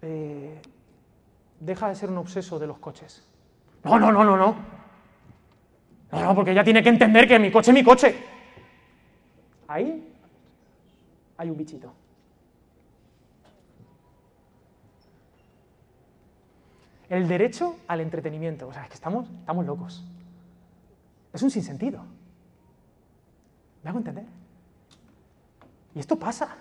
eh, 0.02 0.60
deja 1.60 1.88
de 1.88 1.94
ser 1.94 2.10
un 2.10 2.18
obseso 2.18 2.58
de 2.58 2.66
los 2.66 2.78
coches. 2.78 3.24
No, 3.84 3.98
no, 3.98 4.10
no, 4.10 4.24
no, 4.24 4.36
no. 4.36 4.56
No, 6.10 6.24
no, 6.24 6.34
porque 6.34 6.50
ella 6.50 6.64
tiene 6.64 6.82
que 6.82 6.88
entender 6.88 7.28
que 7.28 7.38
mi 7.38 7.52
coche 7.52 7.70
es 7.70 7.74
mi 7.74 7.84
coche. 7.84 8.16
Ahí 9.68 10.12
hay 11.36 11.50
un 11.50 11.56
bichito. 11.56 11.92
El 17.08 17.28
derecho 17.28 17.76
al 17.86 18.00
entretenimiento. 18.00 18.68
O 18.68 18.72
sea, 18.72 18.82
es 18.82 18.88
que 18.88 18.94
estamos, 18.94 19.28
estamos 19.30 19.64
locos. 19.66 20.04
Es 21.32 21.42
un 21.42 21.50
sinsentido. 21.50 22.04
¿Me 23.82 23.90
hago 23.90 23.98
entender? 23.98 24.24
Y 25.94 26.00
esto 26.00 26.16
pasa. 26.16 26.56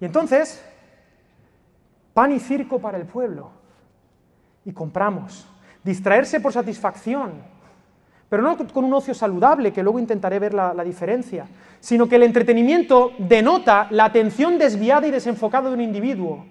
Y 0.00 0.04
entonces, 0.04 0.64
pan 2.14 2.32
y 2.32 2.38
circo 2.38 2.78
para 2.78 2.98
el 2.98 3.06
pueblo. 3.06 3.50
Y 4.64 4.72
compramos. 4.72 5.46
Distraerse 5.82 6.40
por 6.40 6.52
satisfacción, 6.52 7.32
pero 8.32 8.42
no 8.42 8.56
con 8.56 8.84
un 8.84 8.94
ocio 8.94 9.12
saludable, 9.12 9.74
que 9.74 9.82
luego 9.82 9.98
intentaré 9.98 10.38
ver 10.38 10.54
la, 10.54 10.84
diferencia, 10.84 11.46
sino 11.80 12.08
que 12.08 12.16
el 12.16 12.22
entretenimiento 12.22 13.12
denota 13.18 13.88
la 13.90 14.06
atención 14.06 14.58
desviada 14.58 15.06
y 15.06 15.10
desenfocada 15.10 15.68
de 15.68 15.74
un 15.74 15.82
individuo. 15.82 16.46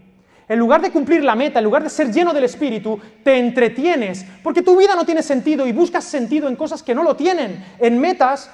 En 0.47 0.59
lugar 0.59 0.81
de 0.81 0.91
cumplir 0.91 1.23
la 1.23 1.33
meta, 1.33 1.57
en 1.57 1.65
lugar 1.65 1.81
de 1.81 1.89
ser 1.89 2.11
lleno 2.11 2.33
del 2.33 2.43
espíritu, 2.43 2.99
te 3.23 3.37
entretienes, 3.37 4.25
porque 4.43 4.61
tu 4.61 4.77
vida 4.77 4.95
no 4.95 5.05
tiene 5.05 5.23
sentido 5.23 5.65
y 5.65 5.71
buscas 5.71 6.03
sentido 6.03 6.47
en 6.47 6.55
cosas 6.55 6.83
que 6.83 6.93
no 6.93 7.03
lo 7.03 7.15
tienen, 7.15 7.65
en 7.79 7.97
metas, 7.99 8.51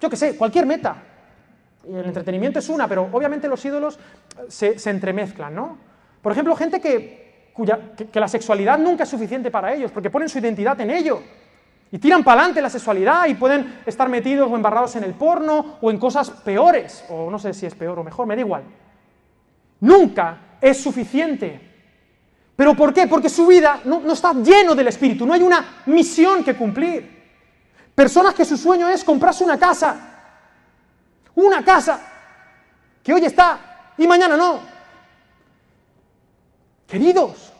yo 0.00 0.08
qué 0.08 0.16
sé, 0.16 0.36
cualquier 0.36 0.64
meta. 0.64 0.96
el 1.86 2.06
entretenimiento 2.06 2.60
es 2.60 2.68
una, 2.70 2.88
pero 2.88 3.08
obviamente 3.12 3.48
los 3.48 3.62
ídolos 3.64 3.98
se, 4.48 4.78
se 4.78 4.88
entremezclan, 4.88 5.54
¿no? 5.54 5.85
Por 6.26 6.32
ejemplo, 6.32 6.56
gente 6.56 6.80
que, 6.80 7.52
cuya, 7.52 7.78
que, 7.94 8.18
la 8.18 8.26
sexualidad 8.26 8.80
nunca 8.80 9.04
es 9.04 9.08
suficiente 9.08 9.48
para 9.48 9.72
ellos, 9.72 9.92
porque 9.92 10.10
ponen 10.10 10.28
su 10.28 10.40
identidad 10.40 10.80
en 10.80 10.90
ello. 10.90 11.22
Y 11.92 11.98
tiran 11.98 12.24
para 12.24 12.40
adelante 12.40 12.60
la 12.60 12.68
sexualidad 12.68 13.26
y 13.28 13.34
pueden 13.34 13.82
estar 13.86 14.08
metidos 14.08 14.50
o 14.50 14.56
embarrados 14.56 14.96
en 14.96 15.04
el 15.04 15.14
porno 15.14 15.76
o 15.80 15.88
en 15.88 16.00
cosas 16.00 16.28
peores, 16.30 17.04
o 17.10 17.30
no 17.30 17.38
sé 17.38 17.54
si 17.54 17.64
es 17.64 17.76
peor 17.76 18.00
o 18.00 18.02
mejor, 18.02 18.26
me 18.26 18.34
da 18.34 18.40
igual. 18.40 18.64
Nunca 19.78 20.56
es 20.60 20.82
suficiente. 20.82 21.60
¿Pero 22.56 22.74
por 22.74 22.92
qué? 22.92 23.06
Porque 23.06 23.28
su 23.28 23.46
vida 23.46 23.82
no, 23.84 24.00
no 24.00 24.12
está 24.12 24.32
lleno 24.32 24.74
del 24.74 24.88
Espíritu, 24.88 25.24
no 25.24 25.32
hay 25.32 25.42
una 25.42 25.82
misión 25.86 26.42
que 26.42 26.56
cumplir. 26.56 27.08
Personas 27.94 28.34
que 28.34 28.44
su 28.44 28.56
sueño 28.56 28.88
es 28.88 29.04
comprarse 29.04 29.44
una 29.44 29.60
casa, 29.60 29.96
una 31.36 31.64
casa, 31.64 32.00
que 33.00 33.14
hoy 33.14 33.24
está 33.24 33.92
y 33.96 34.08
mañana 34.08 34.36
no. 34.36 34.75
Queridos, 36.86 37.52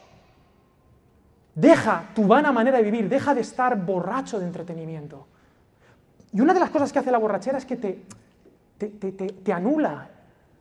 deja 1.54 2.10
tu 2.14 2.26
vana 2.26 2.52
manera 2.52 2.78
de 2.78 2.84
vivir, 2.84 3.08
deja 3.08 3.34
de 3.34 3.40
estar 3.40 3.76
borracho 3.76 4.38
de 4.38 4.46
entretenimiento. 4.46 5.26
Y 6.32 6.40
una 6.40 6.54
de 6.54 6.60
las 6.60 6.70
cosas 6.70 6.92
que 6.92 6.98
hace 6.98 7.10
la 7.10 7.18
borrachera 7.18 7.58
es 7.58 7.64
que 7.64 7.76
te, 7.76 8.02
te, 8.78 9.52
anula 9.52 10.08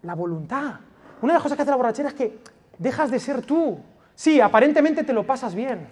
la 0.01 0.15
voluntad. 0.15 0.75
Una 1.21 1.33
de 1.33 1.37
las 1.37 1.43
cosas 1.43 1.57
que 1.57 1.61
hace 1.61 1.71
la 1.71 1.77
borrachera 1.77 2.09
es 2.09 2.15
que 2.15 2.39
dejas 2.77 3.11
de 3.11 3.19
ser 3.19 3.41
tú. 3.45 3.77
Sí, 4.15 4.39
aparentemente 4.39 5.03
te 5.03 5.13
lo 5.13 5.25
pasas 5.25 5.53
bien. 5.53 5.87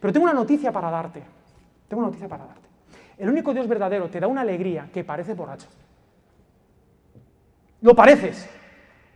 Pero 0.00 0.12
tengo 0.12 0.24
una 0.24 0.34
noticia 0.34 0.72
para 0.72 0.90
darte. 0.90 1.22
Tengo 1.88 2.00
una 2.00 2.08
noticia 2.08 2.28
para 2.28 2.46
darte. 2.46 2.68
El 3.18 3.28
único 3.28 3.52
Dios 3.52 3.68
verdadero 3.68 4.08
te 4.08 4.20
da 4.20 4.28
una 4.28 4.40
alegría 4.40 4.88
que 4.92 5.04
parece 5.04 5.34
borracho. 5.34 5.66
Lo 7.82 7.94
pareces, 7.94 8.48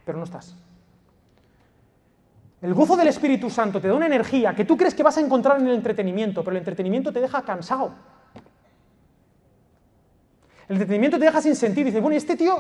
pero 0.05 0.19
no 0.19 0.25
estás. 0.25 0.57
El 2.65 2.73
gozo 2.73 2.97
del 2.97 3.09
Espíritu 3.09 3.51
Santo 3.51 3.79
te 3.79 3.89
da 3.89 3.95
una 3.95 4.07
energía 4.07 4.55
que 4.55 4.65
tú 4.65 4.75
crees 4.75 4.95
que 4.95 5.03
vas 5.03 5.19
a 5.19 5.21
encontrar 5.21 5.61
en 5.61 5.67
el 5.67 5.75
entretenimiento, 5.75 6.43
pero 6.43 6.53
el 6.53 6.61
entretenimiento 6.61 7.13
te 7.13 7.21
deja 7.21 7.43
cansado. 7.43 7.93
El 10.67 10.77
entretenimiento 10.77 11.19
te 11.19 11.27
deja 11.27 11.43
sin 11.43 11.55
sentido. 11.57 11.85
Dices, 11.85 12.01
bueno, 12.01 12.15
¿y 12.15 12.17
este 12.17 12.39
tío 12.39 12.57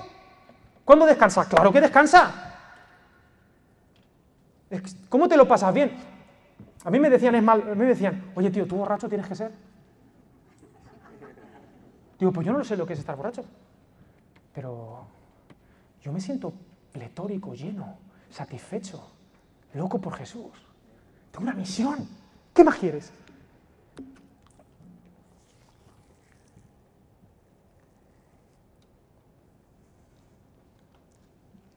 cuándo 0.84 1.06
descansa? 1.06 1.48
Claro 1.48 1.72
que 1.72 1.80
descansa. 1.80 2.54
¿Cómo 5.08 5.26
te 5.26 5.38
lo 5.38 5.48
pasas 5.48 5.72
bien? 5.72 5.92
A 6.84 6.90
mí 6.90 7.00
me 7.00 7.08
decían, 7.08 7.36
es 7.36 7.42
mal, 7.42 7.62
a 7.62 7.74
mí 7.74 7.80
me 7.80 7.86
decían, 7.86 8.30
oye 8.34 8.50
tío, 8.50 8.66
¿tú 8.66 8.76
borracho 8.76 9.08
tienes 9.08 9.26
que 9.26 9.34
ser? 9.34 9.52
Digo, 12.18 12.30
pues 12.30 12.46
yo 12.46 12.52
no 12.52 12.62
sé 12.62 12.76
lo 12.76 12.84
que 12.84 12.92
es 12.92 12.98
estar 12.98 13.16
borracho. 13.16 13.42
Pero 14.52 15.06
yo 16.02 16.12
me 16.12 16.20
siento 16.20 16.52
pletórico, 16.92 17.54
lleno, 17.54 17.96
satisfecho, 18.28 19.13
loco 19.74 20.00
por 20.00 20.14
Jesús. 20.14 20.52
Tengo 21.30 21.44
una 21.44 21.54
misión. 21.54 22.08
¿Qué 22.54 22.64
más 22.64 22.76
quieres? 22.76 23.12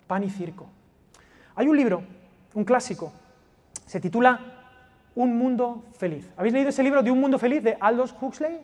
Pan 0.07 0.23
y 0.23 0.29
circo. 0.29 0.67
Hay 1.55 1.67
un 1.67 1.75
libro, 1.75 2.03
un 2.53 2.63
clásico, 2.63 3.11
se 3.85 3.99
titula 3.99 4.39
Un 5.15 5.37
mundo 5.37 5.85
feliz. 5.97 6.29
¿Habéis 6.37 6.53
leído 6.53 6.69
ese 6.69 6.83
libro 6.83 7.01
de 7.01 7.11
Un 7.11 7.19
mundo 7.19 7.39
feliz 7.39 7.63
de 7.63 7.77
Aldous 7.79 8.13
Huxley? 8.21 8.61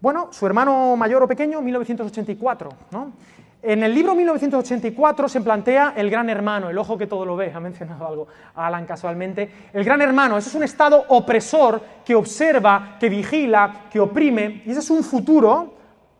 Bueno, 0.00 0.32
su 0.32 0.44
hermano 0.46 0.96
mayor 0.96 1.22
o 1.22 1.28
pequeño, 1.28 1.60
1984, 1.62 2.70
¿no? 2.90 3.12
En 3.60 3.82
el 3.82 3.92
libro 3.92 4.14
1984 4.14 5.28
se 5.28 5.40
plantea 5.40 5.94
el 5.96 6.10
gran 6.10 6.30
hermano, 6.30 6.70
el 6.70 6.78
ojo 6.78 6.96
que 6.96 7.08
todo 7.08 7.24
lo 7.24 7.34
ve, 7.34 7.52
ha 7.52 7.58
mencionado 7.58 8.06
algo 8.06 8.28
Alan 8.54 8.86
casualmente. 8.86 9.50
El 9.72 9.84
gran 9.84 10.00
hermano, 10.00 10.38
eso 10.38 10.48
es 10.48 10.54
un 10.54 10.62
estado 10.62 11.04
opresor 11.08 11.82
que 12.04 12.14
observa, 12.14 12.96
que 13.00 13.08
vigila, 13.08 13.86
que 13.90 13.98
oprime, 13.98 14.62
y 14.64 14.70
ese 14.70 14.78
es 14.78 14.90
un 14.90 15.02
futuro 15.02 15.74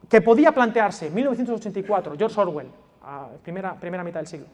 que 0.08 0.20
podía 0.20 0.50
plantearse, 0.50 1.10
1984, 1.10 2.16
George 2.18 2.40
Orwell, 2.40 2.68
primera, 3.44 3.74
primera 3.74 4.02
mitad 4.02 4.18
del 4.18 4.26
siglo. 4.26 4.46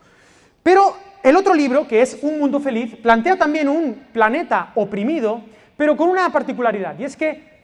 Pero 0.62 0.94
el 1.22 1.36
otro 1.36 1.54
libro, 1.54 1.88
que 1.88 2.02
es 2.02 2.18
Un 2.22 2.38
mundo 2.38 2.60
feliz, 2.60 2.96
plantea 2.96 3.36
también 3.36 3.68
un 3.68 4.08
planeta 4.12 4.72
oprimido, 4.74 5.40
pero 5.76 5.96
con 5.96 6.10
una 6.10 6.30
particularidad, 6.30 6.98
y 6.98 7.04
es 7.04 7.16
que 7.16 7.54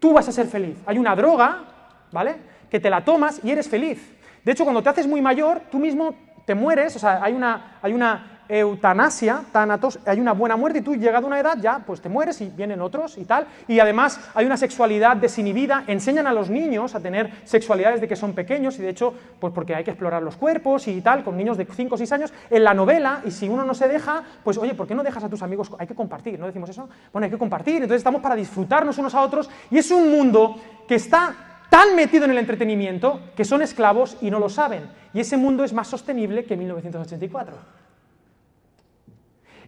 tú 0.00 0.12
vas 0.12 0.28
a 0.28 0.32
ser 0.32 0.46
feliz. 0.46 0.76
Hay 0.84 0.98
una 0.98 1.14
droga, 1.14 1.62
¿vale? 2.10 2.34
Que 2.68 2.80
te 2.80 2.90
la 2.90 3.04
tomas 3.04 3.40
y 3.44 3.52
eres 3.52 3.68
feliz. 3.68 4.10
De 4.44 4.52
hecho, 4.52 4.64
cuando 4.64 4.82
te 4.82 4.90
haces 4.90 5.06
muy 5.06 5.22
mayor, 5.22 5.62
tú 5.70 5.78
mismo 5.78 6.14
te 6.44 6.54
mueres, 6.54 6.94
o 6.96 6.98
sea, 6.98 7.22
hay 7.22 7.32
una, 7.32 7.78
hay 7.80 7.92
una 7.92 8.34
eutanasia, 8.48 9.42
tanatos, 9.52 9.98
hay 10.04 10.20
una 10.20 10.32
buena 10.32 10.56
muerte 10.56 10.80
y 10.80 10.82
tú 10.82 10.94
llegado 10.94 11.24
a 11.24 11.28
una 11.28 11.40
edad 11.40 11.56
ya, 11.60 11.78
pues 11.86 12.00
te 12.00 12.08
mueres 12.08 12.40
y 12.40 12.50
vienen 12.50 12.80
otros 12.80 13.16
y 13.16 13.24
tal. 13.24 13.46
Y 13.68 13.80
además 13.80 14.20
hay 14.34 14.44
una 14.46 14.56
sexualidad 14.56 15.16
desinhibida, 15.16 15.84
enseñan 15.86 16.26
a 16.26 16.32
los 16.32 16.50
niños 16.50 16.94
a 16.94 17.00
tener 17.00 17.30
sexualidades 17.44 18.00
de 18.00 18.08
que 18.08 18.16
son 18.16 18.34
pequeños 18.34 18.78
y 18.78 18.82
de 18.82 18.90
hecho, 18.90 19.14
pues 19.40 19.52
porque 19.52 19.74
hay 19.74 19.84
que 19.84 19.92
explorar 19.92 20.22
los 20.22 20.36
cuerpos 20.36 20.86
y 20.88 21.00
tal, 21.00 21.24
con 21.24 21.36
niños 21.36 21.56
de 21.56 21.64
5 21.64 21.94
o 21.94 21.98
6 21.98 22.12
años, 22.12 22.32
en 22.50 22.64
la 22.64 22.74
novela, 22.74 23.22
y 23.24 23.30
si 23.30 23.48
uno 23.48 23.64
no 23.64 23.74
se 23.74 23.88
deja, 23.88 24.22
pues 24.42 24.58
oye, 24.58 24.74
¿por 24.74 24.86
qué 24.86 24.94
no 24.94 25.02
dejas 25.02 25.24
a 25.24 25.28
tus 25.28 25.42
amigos? 25.42 25.70
Hay 25.78 25.86
que 25.86 25.94
compartir, 25.94 26.38
¿no 26.38 26.46
decimos 26.46 26.68
eso? 26.68 26.88
Bueno, 27.12 27.24
hay 27.24 27.30
que 27.30 27.38
compartir, 27.38 27.76
entonces 27.76 27.98
estamos 27.98 28.20
para 28.20 28.34
disfrutarnos 28.34 28.98
unos 28.98 29.14
a 29.14 29.22
otros 29.22 29.48
y 29.70 29.78
es 29.78 29.90
un 29.90 30.10
mundo 30.10 30.56
que 30.86 30.96
está 30.96 31.53
tan 31.70 31.96
metido 31.96 32.24
en 32.24 32.30
el 32.32 32.38
entretenimiento 32.38 33.20
que 33.36 33.44
son 33.44 33.62
esclavos 33.62 34.16
y 34.20 34.30
no 34.30 34.38
lo 34.38 34.48
saben. 34.48 34.88
Y 35.12 35.20
ese 35.20 35.36
mundo 35.36 35.64
es 35.64 35.72
más 35.72 35.88
sostenible 35.88 36.44
que 36.44 36.56
1984. 36.56 37.56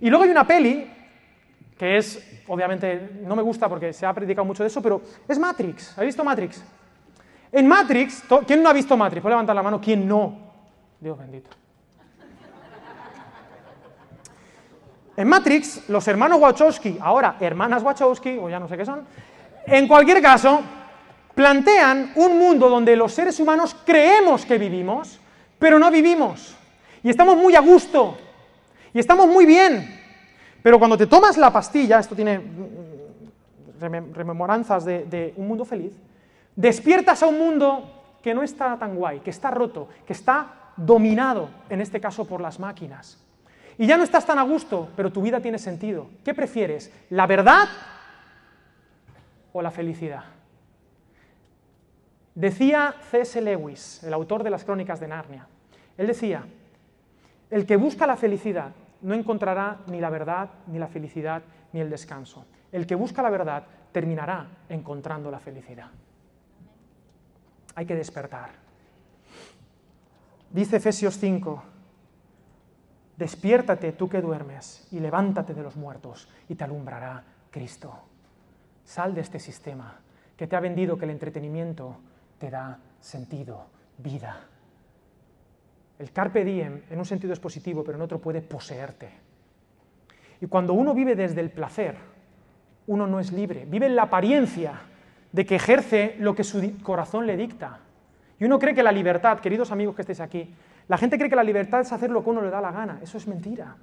Y 0.00 0.10
luego 0.10 0.24
hay 0.24 0.30
una 0.30 0.46
peli, 0.46 0.90
que 1.78 1.96
es, 1.96 2.42
obviamente, 2.48 3.20
no 3.22 3.36
me 3.36 3.42
gusta 3.42 3.68
porque 3.68 3.92
se 3.92 4.06
ha 4.06 4.12
predicado 4.12 4.44
mucho 4.44 4.62
de 4.62 4.68
eso, 4.68 4.82
pero 4.82 5.00
es 5.26 5.38
Matrix. 5.38 5.92
¿Habéis 5.96 6.14
visto 6.14 6.24
Matrix? 6.24 6.64
En 7.52 7.66
Matrix, 7.66 8.24
¿quién 8.46 8.62
no 8.62 8.68
ha 8.68 8.72
visto 8.72 8.96
Matrix? 8.96 9.22
Puede 9.22 9.34
levantar 9.34 9.56
la 9.56 9.62
mano, 9.62 9.80
¿quién 9.80 10.06
no? 10.06 10.38
Dios 11.00 11.18
bendito. 11.18 11.50
En 15.16 15.28
Matrix, 15.28 15.88
los 15.88 16.06
hermanos 16.08 16.38
Wachowski, 16.38 16.98
ahora 17.00 17.36
hermanas 17.40 17.82
Wachowski, 17.82 18.36
o 18.38 18.50
ya 18.50 18.60
no 18.60 18.68
sé 18.68 18.76
qué 18.76 18.84
son, 18.84 19.06
en 19.64 19.88
cualquier 19.88 20.20
caso, 20.20 20.60
plantean 21.36 22.12
un 22.16 22.38
mundo 22.38 22.70
donde 22.70 22.96
los 22.96 23.12
seres 23.12 23.38
humanos 23.38 23.76
creemos 23.84 24.46
que 24.46 24.56
vivimos, 24.56 25.20
pero 25.58 25.78
no 25.78 25.90
vivimos. 25.90 26.56
Y 27.02 27.10
estamos 27.10 27.36
muy 27.36 27.54
a 27.54 27.60
gusto. 27.60 28.16
Y 28.94 28.98
estamos 28.98 29.28
muy 29.28 29.44
bien. 29.44 30.00
Pero 30.62 30.78
cuando 30.78 30.96
te 30.96 31.06
tomas 31.06 31.36
la 31.36 31.52
pastilla, 31.52 31.98
esto 31.98 32.16
tiene 32.16 32.38
mm, 32.38 34.14
rememoranzas 34.14 34.86
de, 34.86 35.04
de 35.04 35.34
un 35.36 35.46
mundo 35.46 35.66
feliz, 35.66 35.92
despiertas 36.56 37.22
a 37.22 37.26
un 37.26 37.38
mundo 37.38 38.18
que 38.22 38.32
no 38.34 38.42
está 38.42 38.78
tan 38.78 38.96
guay, 38.96 39.20
que 39.20 39.30
está 39.30 39.50
roto, 39.50 39.88
que 40.06 40.14
está 40.14 40.72
dominado, 40.74 41.50
en 41.68 41.82
este 41.82 42.00
caso 42.00 42.24
por 42.24 42.40
las 42.40 42.58
máquinas. 42.58 43.22
Y 43.76 43.86
ya 43.86 43.98
no 43.98 44.04
estás 44.04 44.24
tan 44.24 44.38
a 44.38 44.42
gusto, 44.42 44.88
pero 44.96 45.12
tu 45.12 45.20
vida 45.20 45.40
tiene 45.40 45.58
sentido. 45.58 46.08
¿Qué 46.24 46.32
prefieres? 46.32 46.90
¿La 47.10 47.26
verdad 47.26 47.68
o 49.52 49.60
la 49.60 49.70
felicidad? 49.70 50.35
Decía 52.36 52.94
C.S. 53.10 53.40
Lewis, 53.40 54.04
el 54.04 54.12
autor 54.12 54.42
de 54.42 54.50
las 54.50 54.62
Crónicas 54.62 55.00
de 55.00 55.08
Narnia, 55.08 55.48
él 55.96 56.06
decía, 56.06 56.44
el 57.50 57.64
que 57.64 57.76
busca 57.76 58.06
la 58.06 58.18
felicidad 58.18 58.72
no 59.00 59.14
encontrará 59.14 59.78
ni 59.86 60.02
la 60.02 60.10
verdad, 60.10 60.50
ni 60.66 60.78
la 60.78 60.86
felicidad, 60.86 61.42
ni 61.72 61.80
el 61.80 61.88
descanso. 61.88 62.44
El 62.72 62.86
que 62.86 62.94
busca 62.94 63.22
la 63.22 63.30
verdad 63.30 63.64
terminará 63.90 64.48
encontrando 64.68 65.30
la 65.30 65.38
felicidad. 65.38 65.90
Hay 67.74 67.86
que 67.86 67.94
despertar. 67.94 68.50
Dice 70.50 70.76
Efesios 70.76 71.16
5, 71.16 71.62
despiértate 73.16 73.92
tú 73.92 74.10
que 74.10 74.20
duermes 74.20 74.88
y 74.90 75.00
levántate 75.00 75.54
de 75.54 75.62
los 75.62 75.76
muertos 75.76 76.28
y 76.50 76.54
te 76.54 76.64
alumbrará 76.64 77.24
Cristo. 77.50 77.98
Sal 78.84 79.14
de 79.14 79.22
este 79.22 79.40
sistema 79.40 80.00
que 80.36 80.46
te 80.46 80.54
ha 80.54 80.60
vendido 80.60 80.98
que 80.98 81.06
el 81.06 81.12
entretenimiento 81.12 81.96
te 82.38 82.50
da 82.50 82.78
sentido, 83.00 83.66
vida. 83.98 84.40
El 85.98 86.12
carpe 86.12 86.44
diem 86.44 86.82
en 86.90 86.98
un 86.98 87.04
sentido 87.04 87.32
es 87.32 87.40
positivo, 87.40 87.82
pero 87.82 87.96
en 87.96 88.02
otro 88.02 88.20
puede 88.20 88.42
poseerte. 88.42 89.10
Y 90.40 90.46
cuando 90.46 90.74
uno 90.74 90.94
vive 90.94 91.16
desde 91.16 91.40
el 91.40 91.50
placer, 91.50 91.96
uno 92.86 93.06
no 93.06 93.18
es 93.18 93.32
libre, 93.32 93.64
vive 93.66 93.86
en 93.86 93.96
la 93.96 94.02
apariencia 94.02 94.80
de 95.32 95.46
que 95.46 95.56
ejerce 95.56 96.16
lo 96.18 96.34
que 96.34 96.44
su 96.44 96.78
corazón 96.82 97.26
le 97.26 97.36
dicta. 97.36 97.80
Y 98.38 98.44
uno 98.44 98.58
cree 98.58 98.74
que 98.74 98.82
la 98.82 98.92
libertad, 98.92 99.40
queridos 99.40 99.70
amigos 99.72 99.94
que 99.94 100.02
estéis 100.02 100.20
aquí, 100.20 100.54
la 100.88 100.98
gente 100.98 101.16
cree 101.16 101.30
que 101.30 101.36
la 101.36 101.42
libertad 101.42 101.80
es 101.80 101.92
hacer 101.92 102.10
lo 102.10 102.22
que 102.22 102.30
uno 102.30 102.42
le 102.42 102.50
da 102.50 102.60
la 102.60 102.70
gana. 102.70 103.00
Eso 103.02 103.18
es 103.18 103.26
mentira. 103.26 103.76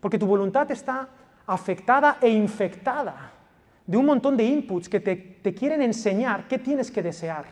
Porque 0.00 0.18
tu 0.18 0.26
voluntad 0.26 0.70
está 0.70 1.08
afectada 1.46 2.18
e 2.20 2.28
infectada 2.28 3.32
de 3.86 3.96
un 3.96 4.04
montón 4.04 4.36
de 4.36 4.44
inputs 4.44 4.88
que 4.88 5.00
te, 5.00 5.16
te 5.16 5.54
quieren 5.54 5.80
enseñar 5.80 6.46
qué 6.48 6.58
tienes 6.58 6.90
que 6.90 7.02
desear. 7.02 7.46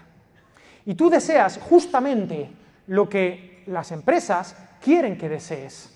Y 0.87 0.94
tú 0.94 1.09
deseas 1.11 1.59
justamente 1.59 2.51
lo 2.87 3.09
que 3.09 3.64
las 3.66 3.92
empresas 3.92 4.57
quieren 4.81 5.16
que 5.16 5.29
desees 5.29 5.90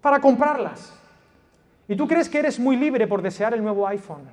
para 0.00 0.20
comprarlas. 0.20 0.92
Y 1.86 1.96
tú 1.96 2.08
crees 2.08 2.28
que 2.28 2.38
eres 2.38 2.58
muy 2.58 2.76
libre 2.76 3.06
por 3.06 3.22
desear 3.22 3.54
el 3.54 3.62
nuevo 3.62 3.86
iPhone. 3.86 4.28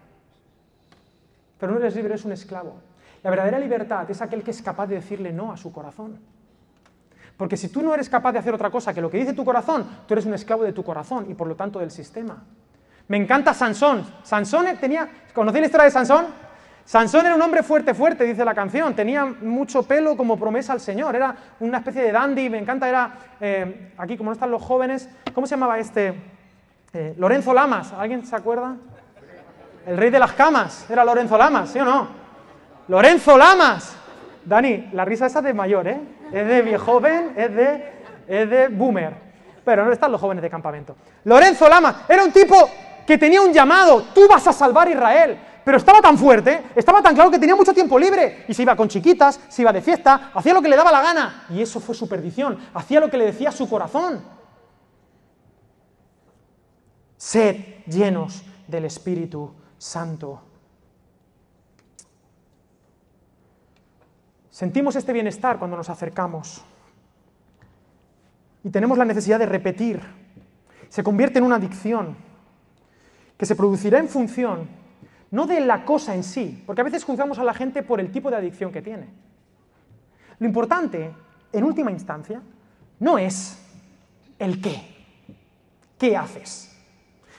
Pero 1.60 1.74
no 1.74 1.80
eres 1.80 1.95
libre, 1.95 2.13
eres 2.13 2.26
un 2.26 2.32
esclavo. 2.32 2.76
La 3.24 3.30
verdadera 3.30 3.60
libertad 3.60 4.10
es 4.10 4.21
aquel 4.21 4.43
que 4.43 4.52
es 4.52 4.62
capaz 4.62 4.88
de 4.88 4.95
decirle 4.95 5.32
no 5.32 5.52
a 5.52 5.58
su 5.58 5.71
corazón. 5.71 6.19
Porque 7.38 7.58
si 7.58 7.69
tú 7.69 7.82
no 7.82 7.93
eres 7.93 8.10
capaz 8.10 8.32
de 8.32 8.39
hacer 8.39 8.54
otra 8.54 8.69
cosa 8.69 8.93
que 8.93 9.02
lo 9.02 9.10
que 9.10 9.17
dice 9.17 9.34
tu 9.34 9.45
corazón, 9.45 9.86
tú 10.08 10.13
eres 10.13 10.26
un 10.26 10.34
esclavo 10.34 10.63
de 10.63 10.74
tu 10.74 10.84
corazón 10.84 11.28
y 11.30 11.34
por 11.34 11.47
lo 11.47 11.56
tanto 11.56 11.80
del 11.80 11.91
sistema. 11.91 12.43
Me 13.08 13.17
encanta 13.17 13.54
Sansón. 13.54 14.06
Sansón 14.24 14.65
tenía. 14.80 15.10
¿Conocéis 15.34 15.62
la 15.62 15.65
historia 15.65 15.86
de 15.86 15.91
Sansón? 15.91 16.26
Sansón 16.86 17.26
era 17.26 17.36
un 17.36 17.41
hombre 17.41 17.63
fuerte, 17.63 17.94
fuerte, 17.94 18.24
dice 18.24 18.44
la 18.44 18.54
canción, 18.54 18.94
tenía 18.96 19.26
mucho 19.26 19.84
pelo 19.84 20.17
como 20.17 20.38
promesa 20.38 20.74
al 20.74 20.80
Señor, 20.80 21.15
era 21.15 21.36
una 21.60 21.78
especie 21.78 22.02
de 22.02 22.12
dandy, 22.12 22.50
me 22.50 22.58
encanta, 22.58 22.89
era, 22.89 23.12
eh, 23.39 23.91
aquí 23.98 24.17
como 24.17 24.30
no 24.30 24.34
están 24.34 24.52
los 24.52 24.62
jóvenes, 24.62 25.10
¿cómo 25.34 25.48
se 25.48 25.56
llamaba 25.56 25.80
este? 25.80 26.13
Eh, 26.94 27.13
Lorenzo 27.17 27.54
Lamas, 27.54 27.94
¿alguien 27.94 28.26
se 28.26 28.36
acuerda? 28.36 28.76
El 29.86 29.98
rey 29.98 30.10
de 30.10 30.20
las 30.20 30.34
camas, 30.34 30.86
era 30.89 31.06
Lorenzo 31.06 31.38
Lamas, 31.38 31.70
¿sí 31.70 31.80
o 31.80 31.86
no? 31.86 32.08
Lorenzo 32.88 33.38
Lamas. 33.38 33.98
Dani, 34.44 34.89
la 34.94 35.06
risa 35.06 35.28
esa 35.28 35.41
de 35.41 35.54
mayor, 35.54 35.88
¿eh? 35.88 36.00
Es 36.32 36.48
de 36.48 36.62
viejo 36.62 36.86
joven, 36.86 37.34
es 37.36 37.56
de, 37.56 37.94
es 38.28 38.50
de 38.50 38.67
boomer. 38.67 39.13
Pero 39.63 39.86
no 39.86 39.91
están 39.91 40.12
los 40.12 40.20
jóvenes 40.20 40.41
de 40.41 40.50
campamento. 40.50 40.96
Lorenzo 41.24 41.70
Lamas 41.70 41.96
era 42.10 42.24
un 42.24 42.32
tipo 42.32 42.56
que 43.06 43.17
tenía 43.17 43.41
un 43.41 43.54
llamado, 43.54 44.04
tú 44.13 44.28
vas 44.28 44.48
a 44.48 44.54
salvar 44.54 44.89
Israel 44.89 45.38
pero 45.63 45.78
estaba 45.78 46.02
tan 46.02 46.17
fuerte, 46.17 46.63
estaba 46.76 47.02
tan 47.02 47.13
claro 47.13 47.30
que 47.30 47.39
tenía 47.39 47.56
mucho 47.56 47.74
tiempo 47.74 48.00
libre 48.00 48.45
y 48.47 48.54
se 48.54 48.63
iba 48.63 48.76
con 48.76 48.88
chiquitas, 48.88 49.39
se 49.47 49.62
iba 49.62 49.71
de 49.71 49.82
fiesta, 49.82 50.32
hacía 50.34 50.54
lo 50.54 50.62
que 50.62 50.69
le 50.69 50.76
daba 50.76 50.91
la 50.91 51.02
gana 51.02 51.45
y 51.50 51.62
eso 51.62 51.80
fue 51.80 51.93
su 51.93 52.10
perdición, 52.10 52.58
hacía 52.74 53.00
lo 53.00 53.10
que 53.10 53.17
le 53.17 53.26
decía 53.26 53.52
su 53.52 53.69
corazón. 53.69 54.21
Sed 57.17 57.84
llenos 57.86 58.41
del 58.67 58.86
Espíritu 58.86 59.54
Santo. 59.78 60.41
Sentimos 64.50 64.95
este 64.95 65.13
bienestar 65.13 65.60
cuando 65.60 65.78
nos 65.78 65.89
acercamos 65.89 66.63
y 68.63 68.69
tenemos 68.69 68.97
la 68.97 69.06
necesidad 69.06 69.39
de 69.39 69.45
repetir. 69.45 70.02
Se 70.89 71.04
convierte 71.04 71.39
en 71.39 71.45
una 71.45 71.56
adicción 71.56 72.17
que 73.38 73.45
se 73.45 73.56
producirá 73.56 74.00
en 74.00 74.10
función 74.10 74.81
no 75.32 75.48
de 75.48 75.62
la 75.62 75.86
cosa 75.86 76.13
en 76.13 76.24
sí, 76.24 76.62
porque 76.65 76.82
a 76.82 76.84
veces 76.84 77.04
juzgamos 77.04 77.39
a 77.39 77.44
la 77.44 77.54
gente 77.54 77.84
por 77.84 78.00
el 78.00 78.12
tipo 78.12 78.30
de 78.30 78.38
adicción 78.38 78.72
que 78.72 78.82
tiene. 78.82 79.08
Lo 80.39 80.46
importante, 80.46 81.13
en 81.54 81.63
última 81.63 81.91
instancia, 81.91 82.41
no 83.00 83.17
es 83.17 83.58
el 84.38 84.62
qué, 84.62 84.82
qué 85.98 86.17
haces, 86.17 86.78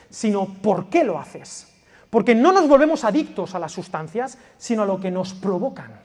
sino 0.09 0.47
por 0.47 0.89
qué 0.89 1.05
lo 1.05 1.19
haces. 1.19 1.69
Porque 2.09 2.35
no 2.35 2.53
nos 2.53 2.69
volvemos 2.69 3.05
adictos 3.05 3.55
a 3.55 3.59
las 3.59 3.73
sustancias, 3.73 4.39
sino 4.57 4.83
a 4.83 4.87
lo 4.87 5.01
que 5.01 5.11
nos 5.11 5.35
provocan, 5.35 6.01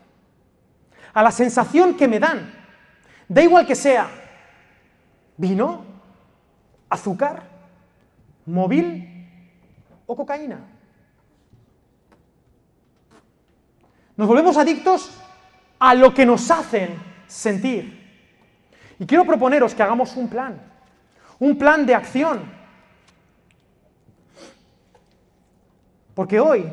a 1.13 1.23
la 1.23 1.31
sensación 1.31 1.95
que 1.95 2.07
me 2.07 2.19
dan. 2.19 2.53
Da 3.27 3.41
igual 3.41 3.65
que 3.65 3.75
sea 3.75 4.09
vino, 5.37 5.85
azúcar, 6.89 7.43
móvil, 8.45 9.27
o 10.05 10.15
cocaína. 10.15 10.76
Nos 14.17 14.27
volvemos 14.27 14.57
adictos 14.57 15.11
a 15.79 15.93
lo 15.93 16.13
que 16.13 16.25
nos 16.25 16.49
hacen 16.49 16.99
sentir. 17.27 18.05
Y 18.99 19.05
quiero 19.05 19.25
proponeros 19.25 19.75
que 19.75 19.83
hagamos 19.83 20.15
un 20.17 20.27
plan, 20.27 20.59
un 21.39 21.55
plan 21.55 21.85
de 21.85 21.93
acción. 21.93 22.51
Porque 26.15 26.39
hoy 26.39 26.67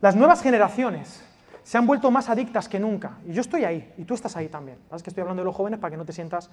las 0.00 0.16
nuevas 0.16 0.42
generaciones 0.42 1.22
se 1.62 1.76
han 1.76 1.86
vuelto 1.86 2.10
más 2.10 2.30
adictas 2.30 2.70
que 2.70 2.80
nunca. 2.80 3.18
Y 3.26 3.34
yo 3.34 3.42
estoy 3.42 3.64
ahí, 3.64 3.92
y 3.98 4.04
tú 4.04 4.14
estás 4.14 4.34
ahí 4.34 4.48
también. 4.48 4.78
Es 4.94 5.02
que 5.02 5.10
estoy 5.10 5.20
hablando 5.20 5.42
de 5.42 5.46
los 5.46 5.54
jóvenes 5.54 5.78
para 5.78 5.90
que 5.90 5.98
no 5.98 6.06
te 6.06 6.12
sientas 6.14 6.48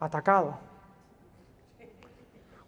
atacado. 0.00 0.56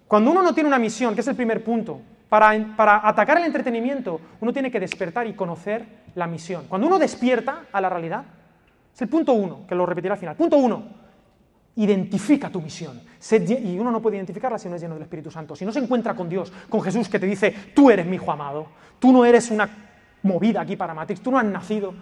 Cuando 0.07 0.31
uno 0.33 0.43
no 0.43 0.53
tiene 0.53 0.69
una 0.69 0.79
misión, 0.79 1.15
que 1.15 1.23
es 1.23 1.29
el 1.29 1.37
primer 1.37 1.65
punto, 1.65 2.03
para, 2.29 3.07
atacar 3.07 3.39
el 3.39 3.45
entretenimiento, 3.45 4.21
uno 4.41 4.53
tiene 4.53 4.71
que 4.71 4.81
despertar 4.81 5.27
y 5.27 5.35
conocer 5.35 5.85
la 6.15 6.27
misión. 6.27 6.67
Cuando 6.69 6.87
uno 6.87 6.99
despierta 6.99 7.67
a 7.71 7.81
la 7.81 7.89
realidad, 7.89 8.25
es 8.93 9.03
el 9.03 9.09
punto 9.09 9.33
uno, 9.33 9.67
que 9.67 9.75
lo 9.75 9.87
repetiré 9.87 10.13
al 10.13 10.19
final. 10.19 10.37
Punto 10.37 10.57
uno, 10.57 10.85
identifica 11.77 12.51
tu 12.51 12.61
misión. 12.61 13.01
Y 13.31 13.79
uno 13.79 13.91
no 13.91 14.01
puede 14.01 14.17
identificarla 14.17 14.59
si 14.59 14.69
no 14.69 14.77
es 14.77 14.83
lleno 14.83 14.95
del 14.95 15.05
Espíritu 15.05 15.31
Santo. 15.31 15.57
Si 15.57 15.65
no 15.65 15.73
se 15.73 15.81
encuentra 15.81 16.15
con 16.15 16.29
Dios, 16.29 16.53
con 16.69 16.83
Jesús 16.83 17.09
que 17.09 17.19
te 17.19 17.27
dice, 17.27 17.55
tú 17.75 17.91
eres 17.91 18.07
mi 18.07 18.17
hijo 18.17 18.31
amado, 18.31 18.67
tú 18.99 19.13
no 19.13 19.25
eres 19.25 19.51
una 19.51 19.69
movida 20.23 20.61
aquí 20.61 20.77
para 20.77 20.95
Matrix, 20.95 21.21
tú 21.21 21.31
no 21.31 21.39
has 21.39 21.45
nacido. 21.45 21.95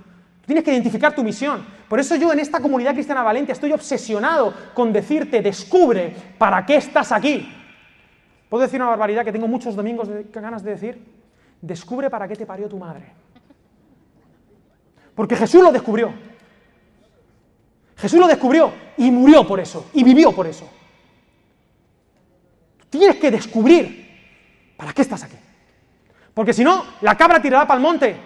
Tienes 0.46 0.64
que 0.64 0.72
identificar 0.72 1.14
tu 1.14 1.22
misión. 1.22 1.64
Por 1.88 2.00
eso 2.00 2.16
yo 2.16 2.32
en 2.32 2.40
esta 2.40 2.61
comunidad 2.61 2.94
cristiana 2.94 3.22
Valencia 3.22 3.52
estoy 3.52 3.72
obsesionado 3.72 4.52
con 4.74 4.92
decirte, 4.92 5.40
descubre 5.40 6.14
para 6.37 6.66
qué 6.66 6.76
estás 6.76 7.12
aquí. 7.12 7.48
¿Puedo 8.53 8.65
decir 8.65 8.79
una 8.83 8.91
barbaridad 8.91 9.25
que 9.25 9.33
tengo 9.33 9.49
muchos 9.49 9.75
domingos 9.75 10.09
de 10.09 10.25
ganas 10.25 10.62
de 10.62 10.73
decir? 10.73 11.03
Descubre 11.62 12.11
para 12.11 12.29
qué 12.29 12.37
te 12.37 12.45
parió 12.45 12.69
tu 12.69 12.77
madre. 12.77 13.11
Porque 15.15 15.35
Jesús 15.37 15.62
lo 15.62 15.73
descubrió. 15.73 16.12
Jesús 17.97 18.21
lo 18.21 18.27
descubrió 18.27 18.71
y 18.99 19.11
murió 19.11 19.47
por 19.47 19.59
eso, 19.59 19.87
y 19.95 20.05
vivió 20.05 20.33
por 20.33 20.47
eso. 20.47 20.69
Tienes 22.91 23.17
que 23.17 23.31
descubrir 23.31 24.75
para 24.77 24.93
qué 24.93 25.01
estás 25.01 25.23
aquí. 25.23 25.38
Porque 26.35 26.53
si 26.53 26.62
no, 26.62 26.85
la 27.01 27.17
cabra 27.17 27.41
tirará 27.41 27.67
para 27.67 27.79
el 27.79 27.83
monte. 27.83 28.17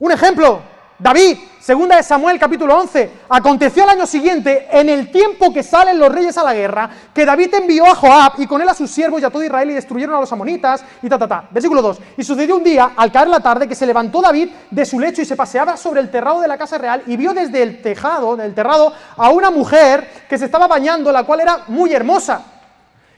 Un 0.00 0.12
ejemplo, 0.12 0.60
David, 1.00 1.38
segunda 1.58 1.96
de 1.96 2.02
Samuel 2.02 2.38
capítulo 2.38 2.78
11, 2.78 3.10
aconteció 3.30 3.84
al 3.84 3.88
año 3.88 4.06
siguiente, 4.06 4.68
en 4.70 4.90
el 4.90 5.10
tiempo 5.10 5.50
que 5.50 5.62
salen 5.62 5.98
los 5.98 6.12
reyes 6.12 6.36
a 6.36 6.44
la 6.44 6.52
guerra, 6.52 6.90
que 7.14 7.24
David 7.24 7.54
envió 7.54 7.86
a 7.86 7.94
Joab 7.94 8.34
y 8.36 8.46
con 8.46 8.60
él 8.60 8.68
a 8.68 8.74
sus 8.74 8.90
siervos 8.90 9.22
y 9.22 9.24
a 9.24 9.30
todo 9.30 9.42
Israel 9.42 9.70
y 9.70 9.74
destruyeron 9.74 10.14
a 10.14 10.20
los 10.20 10.30
amonitas 10.30 10.84
y 11.02 11.08
ta 11.08 11.18
ta 11.18 11.26
ta. 11.26 11.48
Versículo 11.50 11.80
2. 11.80 11.98
Y 12.18 12.22
sucedió 12.22 12.54
un 12.56 12.64
día, 12.64 12.92
al 12.94 13.10
caer 13.10 13.28
la 13.28 13.40
tarde, 13.40 13.66
que 13.66 13.74
se 13.74 13.86
levantó 13.86 14.20
David 14.20 14.50
de 14.70 14.84
su 14.84 15.00
lecho 15.00 15.22
y 15.22 15.24
se 15.24 15.36
paseaba 15.36 15.78
sobre 15.78 16.02
el 16.02 16.10
terrado 16.10 16.42
de 16.42 16.48
la 16.48 16.58
casa 16.58 16.76
real 16.76 17.02
y 17.06 17.16
vio 17.16 17.32
desde 17.32 17.62
el 17.62 17.80
tejado, 17.80 18.36
del 18.36 18.52
terrado, 18.52 18.92
a 19.16 19.30
una 19.30 19.50
mujer 19.50 20.06
que 20.28 20.36
se 20.36 20.44
estaba 20.44 20.68
bañando, 20.68 21.10
la 21.12 21.24
cual 21.24 21.40
era 21.40 21.60
muy 21.68 21.94
hermosa. 21.94 22.44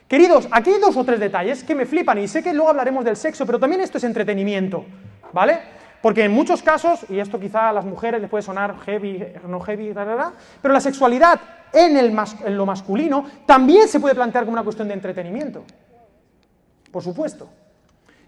Queridos, 0.07 0.47
aquí 0.53 0.71
hay 0.71 0.79
dos 0.79 0.97
o 0.97 1.03
tres 1.03 1.19
detalles 1.19 1.65
que 1.65 1.75
me 1.75 1.85
flipan 1.85 2.19
y 2.19 2.29
sé 2.29 2.45
que 2.45 2.53
luego 2.53 2.71
hablaremos 2.71 3.05
del 3.05 3.17
sexo, 3.17 3.45
pero 3.45 3.59
también 3.59 3.81
esto 3.81 3.99
es 3.99 4.05
entretenimiento, 4.05 4.85
¿vale? 5.33 5.82
Porque 6.03 6.25
en 6.25 6.33
muchos 6.33 6.63
casos, 6.63 7.07
y 7.09 7.21
esto 7.21 7.39
quizá 7.39 7.69
a 7.69 7.73
las 7.73 7.85
mujeres 7.85 8.21
les 8.21 8.29
puede 8.29 8.43
sonar 8.43 8.75
heavy, 8.81 9.25
no 9.47 9.61
heavy, 9.61 9.95
pero 10.61 10.75
la 10.75 10.81
sexualidad 10.81 11.41
en, 11.73 12.57
lo 12.57 12.67
masculino 12.67 13.25
también 13.47 13.87
se 13.87 14.01
puede 14.01 14.17
plantear 14.17 14.45
como 14.45 14.55
una 14.55 14.65
cuestión 14.65 14.89
de 14.89 14.95
entretenimiento. 14.95 15.65
Por 16.91 17.05
supuesto. 17.05 17.49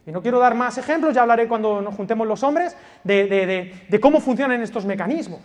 Y 0.07 0.13
no 0.13 0.23
quiero 0.23 0.39
dar 0.39 0.55
más 0.55 0.79
ejemplos, 0.79 1.15
ya 1.15 1.23
hablaré 1.23 1.49
cuando 1.49 1.81
nos 1.83 1.97
juntemos 1.97 2.29
los 2.29 2.45
hombres, 2.45 2.77
de, 3.03 3.99
cómo 4.01 4.21
funcionan 4.21 4.63
estos 4.63 4.85
mecanismos. 4.85 5.41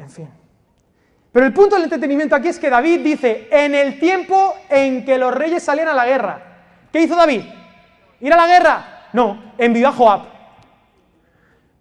En 0.00 0.10
fin. 0.10 0.28
Pero 1.30 1.46
el 1.46 1.52
punto 1.52 1.76
del 1.76 1.84
entretenimiento 1.84 2.34
aquí 2.34 2.48
es 2.48 2.58
que 2.58 2.70
David 2.70 3.00
dice, 3.04 3.48
en 3.52 3.74
el 3.74 4.00
tiempo 4.00 4.54
en 4.68 5.04
que 5.04 5.16
los 5.16 5.32
reyes 5.32 5.62
salían 5.62 5.88
a 5.88 5.94
la 5.94 6.06
guerra, 6.06 6.42
¿qué 6.90 7.02
hizo 7.02 7.14
David? 7.14 7.42
¿Ir 8.20 8.32
a 8.32 8.36
la 8.36 8.46
guerra? 8.48 9.08
No, 9.12 9.52
envió 9.58 9.88
a 9.88 9.92
Joab. 9.92 10.35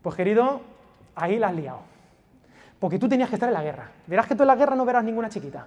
Pues 0.06 0.18
querido, 0.18 0.62
ahí 1.15 1.39
la 1.39 1.48
has 1.48 1.56
liado. 1.56 1.80
Porque 2.78 3.00
tú 3.00 3.10
tenías 3.10 3.28
que 3.28 3.38
estar 3.38 3.50
en 3.50 3.56
la 3.56 3.63
guerra. 3.63 3.89
Verás 4.06 4.28
que 4.28 4.36
tú 4.36 4.44
en 4.44 4.48
la 4.50 4.56
guerra 4.56 4.76
no 4.76 4.86
verás 4.86 5.04
ninguna 5.04 5.30
chiquita. 5.30 5.65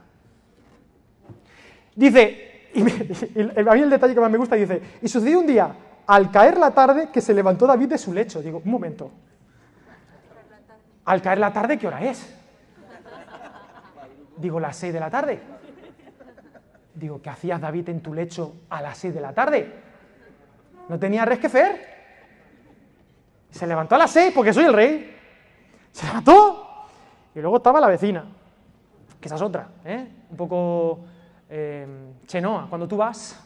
Dice, 1.97 2.71
y, 2.73 2.83
a 2.83 3.75
mí 3.75 3.81
el 3.81 3.91
detalle 3.91 4.15
que 4.15 4.21
más 4.21 4.31
me 4.31 4.39
gusta, 4.39 4.55
dice, 4.55 4.81
y 5.03 5.09
sucedió 5.09 5.41
un 5.41 5.47
día, 5.49 5.75
al 6.07 6.31
caer 6.31 6.57
la 6.57 6.71
tarde, 6.71 7.09
que 7.13 7.21
se 7.21 7.35
levantó 7.35 7.67
David 7.67 7.89
de 7.89 7.99
su 7.99 8.13
lecho. 8.13 8.41
Digo, 8.41 8.63
un 8.65 8.71
momento. 8.71 9.11
Al 11.07 11.21
caer 11.21 11.39
la 11.39 11.53
tarde, 11.53 11.77
¿qué 11.77 11.89
hora 11.89 12.05
es? 12.05 12.33
Digo, 14.37 14.61
las 14.61 14.77
seis 14.77 14.93
de 14.93 15.01
la 15.01 15.11
tarde. 15.11 15.41
Digo, 16.95 17.21
¿qué 17.21 17.31
hacías 17.31 17.61
David 17.61 17.89
en 17.89 18.03
tu 18.03 18.15
lecho 18.15 18.55
a 18.71 18.83
las 18.83 18.99
seis 18.99 19.13
de 19.13 19.21
la 19.21 19.33
tarde? 19.33 19.69
¿No 20.89 20.97
tenía 20.97 21.25
res 21.25 21.41
que 21.41 21.49
hacer? 21.49 21.98
Se 23.51 23.67
levantó 23.67 23.95
a 23.95 23.99
las 23.99 24.11
seis 24.11 24.33
porque 24.35 24.53
soy 24.53 24.65
el 24.65 24.73
rey. 24.73 25.17
Se 25.93 26.07
levantó 26.07 26.87
y 27.35 27.41
luego 27.41 27.59
estaba 27.59 27.81
la 27.81 27.89
vecina, 27.89 28.25
que 29.21 29.29
esa 29.29 29.37
es 29.37 29.43
otra, 29.43 29.69
¿eh? 29.85 30.09
un 30.31 30.37
poco 30.37 31.01
eh, 31.49 31.87
chenoa. 32.27 32.67
Cuando 32.69 32.89
tú 32.89 32.97
vas, 32.97 33.39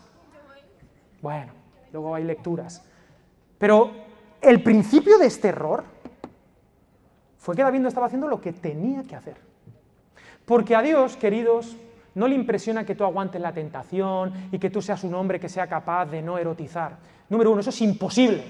bueno, 1.20 1.52
luego 1.92 2.14
hay 2.14 2.24
lecturas. 2.24 2.84
Pero 3.58 3.92
el 4.40 4.62
principio 4.62 5.18
de 5.18 5.26
este 5.26 5.48
error 5.48 5.84
fue 7.38 7.54
que 7.54 7.62
David 7.62 7.80
no 7.80 7.88
estaba 7.88 8.06
haciendo 8.06 8.28
lo 8.28 8.40
que 8.40 8.52
tenía 8.52 9.02
que 9.02 9.16
hacer. 9.16 9.36
Porque 10.44 10.74
a 10.74 10.82
Dios, 10.82 11.16
queridos, 11.16 11.76
no 12.14 12.28
le 12.28 12.34
impresiona 12.34 12.84
que 12.84 12.94
tú 12.94 13.04
aguantes 13.04 13.40
la 13.40 13.52
tentación 13.52 14.48
y 14.52 14.58
que 14.58 14.70
tú 14.70 14.82
seas 14.82 15.04
un 15.04 15.14
hombre 15.14 15.40
que 15.40 15.48
sea 15.48 15.66
capaz 15.66 16.06
de 16.06 16.22
no 16.22 16.38
erotizar. 16.38 16.96
Número 17.28 17.50
uno, 17.50 17.60
eso 17.60 17.70
es 17.70 17.80
imposible. 17.80 18.44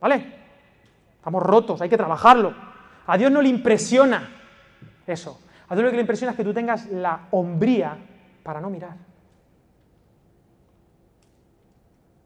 ¿Vale? 0.00 0.40
Estamos 1.16 1.42
rotos, 1.42 1.80
hay 1.82 1.88
que 1.88 1.96
trabajarlo. 1.96 2.54
A 3.06 3.18
Dios 3.18 3.30
no 3.30 3.42
le 3.42 3.48
impresiona 3.48 4.30
eso. 5.06 5.40
A 5.68 5.74
Dios 5.74 5.84
lo 5.84 5.90
que 5.90 5.96
le 5.96 6.02
impresiona 6.02 6.32
es 6.32 6.36
que 6.36 6.44
tú 6.44 6.54
tengas 6.54 6.86
la 6.86 7.28
hombría 7.30 7.96
para 8.42 8.60
no 8.60 8.70
mirar. 8.70 8.96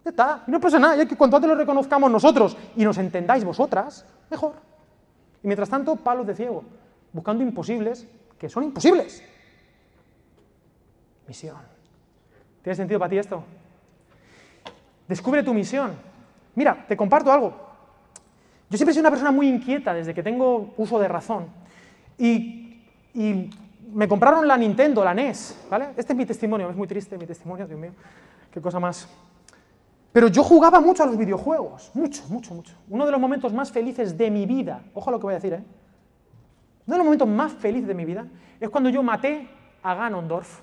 Ya 0.04 0.10
está, 0.10 0.44
y 0.46 0.50
no 0.50 0.60
pasa 0.60 0.78
nada, 0.78 1.02
y 1.02 1.06
que 1.06 1.16
cuanto 1.16 1.36
antes 1.36 1.48
lo 1.48 1.56
reconozcamos 1.56 2.10
nosotros 2.10 2.56
y 2.76 2.84
nos 2.84 2.98
entendáis 2.98 3.44
vosotras, 3.44 4.06
mejor. 4.30 4.54
Y 5.42 5.46
mientras 5.46 5.68
tanto, 5.68 5.96
palos 5.96 6.26
de 6.26 6.34
ciego, 6.34 6.62
buscando 7.12 7.42
imposibles 7.42 8.06
que 8.38 8.48
son 8.48 8.64
imposibles. 8.64 9.22
Misión. 11.26 11.56
¿Tiene 12.62 12.76
sentido 12.76 13.00
para 13.00 13.10
ti 13.10 13.18
esto? 13.18 13.42
Descubre 15.08 15.42
tu 15.42 15.52
misión. 15.52 15.94
Mira, 16.54 16.84
te 16.86 16.96
comparto 16.96 17.32
algo. 17.32 17.63
Yo 18.74 18.78
siempre 18.78 18.90
he 18.90 18.94
sido 18.94 19.02
una 19.02 19.10
persona 19.10 19.30
muy 19.30 19.46
inquieta 19.46 19.94
desde 19.94 20.12
que 20.12 20.20
tengo 20.24 20.74
uso 20.78 20.98
de 20.98 21.06
razón. 21.06 21.46
Y, 22.18 22.80
me 23.92 24.08
compraron 24.08 24.48
la 24.48 24.56
Nintendo, 24.56 25.04
la 25.04 25.14
NES, 25.14 25.66
¿vale? 25.70 25.90
Este 25.96 26.12
es 26.12 26.16
mi 26.16 26.26
testimonio, 26.26 26.68
es 26.68 26.74
muy 26.74 26.88
triste 26.88 27.16
mi 27.16 27.24
testimonio, 27.24 27.68
Dios 27.68 27.78
mío, 27.78 27.92
qué 28.50 28.60
cosa 28.60 28.80
más. 28.80 29.08
Pero 30.10 30.26
yo 30.26 30.42
jugaba 30.42 30.80
mucho 30.80 31.04
a 31.04 31.06
los 31.06 31.16
videojuegos, 31.16 31.92
mucho, 31.94 32.24
mucho, 32.28 32.52
mucho. 32.52 32.74
Uno 32.88 33.06
de 33.06 33.12
los 33.12 33.20
momentos 33.20 33.52
más 33.52 33.70
felices 33.70 34.18
de 34.18 34.28
mi 34.28 34.44
vida, 34.44 34.82
ojo 34.92 35.08
a 35.08 35.12
lo 35.12 35.20
que 35.20 35.22
voy 35.22 35.34
a 35.34 35.36
decir, 35.36 35.52
¿eh? 35.52 35.62
Uno 36.88 36.94
de 36.94 36.98
los 36.98 37.04
momentos 37.04 37.28
más 37.28 37.52
felices 37.52 37.86
de 37.86 37.94
mi 37.94 38.04
vida 38.04 38.26
es 38.58 38.68
cuando 38.70 38.90
yo 38.90 39.04
maté 39.04 39.48
a 39.84 39.94
Ganondorf 39.94 40.62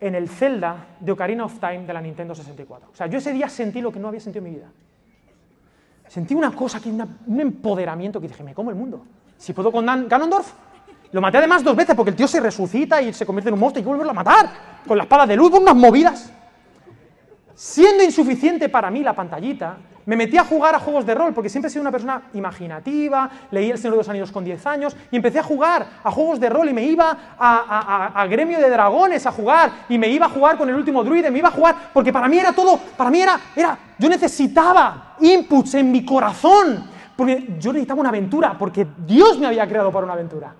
en 0.00 0.14
el 0.14 0.28
Zelda 0.28 0.88
de 1.00 1.12
Ocarina 1.12 1.46
of 1.46 1.58
Time 1.58 1.86
de 1.86 1.94
la 1.94 2.02
Nintendo 2.02 2.34
64. 2.34 2.90
O 2.92 2.94
sea, 2.94 3.06
yo 3.06 3.16
ese 3.16 3.32
día 3.32 3.48
sentí 3.48 3.80
lo 3.80 3.90
que 3.90 3.98
no 3.98 4.08
había 4.08 4.20
sentido 4.20 4.44
en 4.44 4.52
mi 4.52 4.58
vida. 4.58 4.68
Sentí 6.08 6.34
una 6.34 6.50
cosa, 6.52 6.78
aquí, 6.78 6.90
un 6.90 7.40
empoderamiento 7.40 8.20
que 8.20 8.28
dije, 8.28 8.42
me 8.42 8.54
como 8.54 8.70
el 8.70 8.76
mundo. 8.76 9.04
Si 9.36 9.52
puedo 9.52 9.72
con 9.72 9.84
Ganondorf, 9.84 10.52
lo 11.12 11.20
maté 11.20 11.38
además 11.38 11.62
dos 11.62 11.76
veces 11.76 11.94
porque 11.94 12.10
el 12.10 12.16
tío 12.16 12.26
se 12.26 12.40
resucita 12.40 13.00
y 13.00 13.12
se 13.12 13.24
convierte 13.24 13.48
en 13.48 13.54
un 13.54 13.60
monstruo 13.60 13.78
y 13.78 13.82
hay 13.82 13.84
que 13.84 13.88
volverlo 13.88 14.10
a 14.10 14.14
matar. 14.14 14.50
Con 14.86 14.96
la 14.96 15.04
espada 15.04 15.26
de 15.26 15.36
luz, 15.36 15.52
unas 15.52 15.74
movidas. 15.74 16.32
Siendo 17.54 18.02
insuficiente 18.02 18.68
para 18.68 18.90
mí 18.90 19.02
la 19.02 19.14
pantallita, 19.14 19.76
me 20.06 20.16
metí 20.16 20.36
a 20.36 20.44
jugar 20.44 20.74
a 20.74 20.78
juegos 20.78 21.06
de 21.06 21.14
rol, 21.14 21.32
porque 21.32 21.48
siempre 21.48 21.68
he 21.68 21.70
sido 21.70 21.82
una 21.82 21.90
persona 21.90 22.22
imaginativa, 22.34 23.30
leí 23.50 23.70
El 23.70 23.78
Señor 23.78 23.92
de 23.92 23.98
los 23.98 24.08
Anillos 24.08 24.32
con 24.32 24.44
10 24.44 24.66
años, 24.66 24.96
y 25.10 25.16
empecé 25.16 25.38
a 25.38 25.42
jugar 25.42 25.86
a 26.02 26.10
juegos 26.10 26.40
de 26.40 26.50
rol, 26.50 26.68
y 26.68 26.72
me 26.72 26.84
iba 26.84 27.36
a, 27.38 28.26
Gremio 28.28 28.58
de 28.58 28.68
Dragones 28.68 29.24
a 29.26 29.32
jugar, 29.32 29.70
y 29.88 29.98
me 29.98 30.08
iba 30.08 30.26
a 30.26 30.28
jugar 30.28 30.58
con 30.58 30.68
el 30.68 30.74
último 30.74 31.02
druide, 31.02 31.30
me 31.30 31.38
iba 31.38 31.48
a 31.48 31.52
jugar, 31.52 31.76
porque 31.92 32.12
para 32.12 32.28
mí 32.28 32.38
era 32.38 32.52
todo, 32.52 32.78
para 32.96 33.10
mí 33.10 33.20
era, 33.20 33.40
era, 33.54 33.78
yo 33.98 34.08
necesitaba 34.08 35.16
inputs 35.20 35.74
en 35.74 35.90
mi 35.90 36.04
corazón, 36.04 36.90
porque 37.16 37.54
yo 37.58 37.72
necesitaba 37.72 38.00
una 38.00 38.10
aventura, 38.10 38.56
porque 38.58 38.86
Dios 39.06 39.38
me 39.38 39.46
había 39.46 39.66
creado 39.66 39.92
para 39.92 40.04
una 40.04 40.14
aventura. 40.14 40.52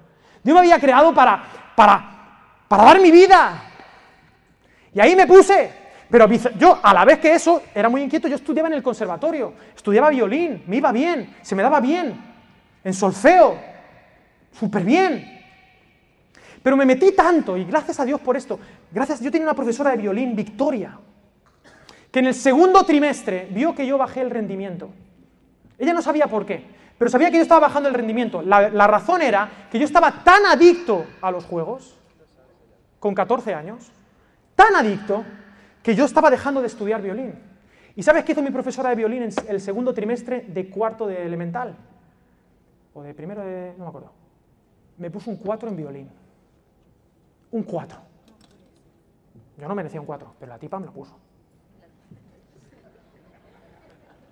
Dios 0.42 0.54
me 0.54 0.61
había 0.61 0.78
creado 0.78 1.12
para, 1.12 1.42
para, 1.74 2.04
para 2.68 2.85
dar 2.85 3.00
mi 3.00 3.11
vida. 3.11 3.62
Y 4.94 5.00
ahí 5.00 5.16
me 5.16 5.26
puse, 5.26 5.83
pero 6.10 6.28
yo, 6.58 6.78
a 6.82 6.92
la 6.92 7.04
vez 7.04 7.18
que 7.18 7.34
eso, 7.34 7.62
era 7.74 7.88
muy 7.88 8.02
inquieto, 8.02 8.28
yo 8.28 8.36
estudiaba 8.36 8.68
en 8.68 8.74
el 8.74 8.82
conservatorio, 8.82 9.54
estudiaba 9.74 10.10
violín, 10.10 10.62
me 10.66 10.76
iba 10.76 10.92
bien, 10.92 11.36
se 11.42 11.54
me 11.54 11.62
daba 11.62 11.80
bien, 11.80 12.20
en 12.82 12.94
solfeo, 12.94 13.58
súper 14.52 14.84
bien. 14.84 15.30
Pero 16.62 16.76
me 16.76 16.86
metí 16.86 17.12
tanto, 17.12 17.56
y 17.56 17.64
gracias 17.64 18.00
a 18.00 18.04
Dios 18.04 18.20
por 18.20 18.36
esto, 18.36 18.58
gracias, 18.90 19.20
yo 19.20 19.30
tenía 19.30 19.46
una 19.46 19.54
profesora 19.54 19.90
de 19.90 19.96
violín, 19.98 20.36
Victoria, 20.36 20.98
que 22.10 22.18
en 22.20 22.26
el 22.26 22.34
segundo 22.34 22.84
trimestre 22.84 23.48
vio 23.50 23.74
que 23.74 23.86
yo 23.86 23.98
bajé 23.98 24.20
el 24.20 24.30
rendimiento. 24.30 24.90
Ella 25.78 25.92
no 25.92 26.02
sabía 26.02 26.26
por 26.26 26.46
qué, 26.46 26.64
pero 26.96 27.10
sabía 27.10 27.30
que 27.30 27.36
yo 27.36 27.42
estaba 27.42 27.66
bajando 27.66 27.88
el 27.88 27.94
rendimiento. 27.94 28.40
La, 28.40 28.68
la 28.68 28.86
razón 28.86 29.20
era 29.20 29.66
que 29.70 29.78
yo 29.78 29.84
estaba 29.84 30.22
tan 30.22 30.46
adicto 30.46 31.04
a 31.20 31.30
los 31.30 31.44
juegos, 31.44 31.98
con 33.00 33.14
14 33.14 33.52
años, 33.52 33.90
tan 34.54 34.76
adicto, 34.76 35.24
que 35.84 35.94
yo 35.94 36.06
estaba 36.06 36.30
dejando 36.30 36.62
de 36.62 36.66
estudiar 36.66 37.02
violín. 37.02 37.34
¿Y 37.94 38.02
sabes 38.02 38.24
qué 38.24 38.32
hizo 38.32 38.42
mi 38.42 38.50
profesora 38.50 38.88
de 38.88 38.96
violín 38.96 39.22
en 39.22 39.30
el 39.46 39.60
segundo 39.60 39.92
trimestre 39.92 40.40
de 40.40 40.70
cuarto 40.70 41.06
de 41.06 41.26
elemental? 41.26 41.76
O 42.94 43.02
de 43.02 43.12
primero 43.12 43.42
de... 43.44 43.74
no 43.76 43.84
me 43.84 43.88
acuerdo. 43.90 44.10
Me 44.96 45.10
puso 45.10 45.30
un 45.30 45.36
4 45.36 45.68
en 45.68 45.76
violín. 45.76 46.10
Un 47.50 47.62
4. 47.64 47.98
Yo 49.58 49.68
no 49.68 49.74
merecía 49.74 50.00
un 50.00 50.06
4, 50.06 50.34
pero 50.40 50.52
la 50.52 50.58
tipa 50.58 50.78
me 50.80 50.86
lo 50.86 50.92
puso. 50.92 51.18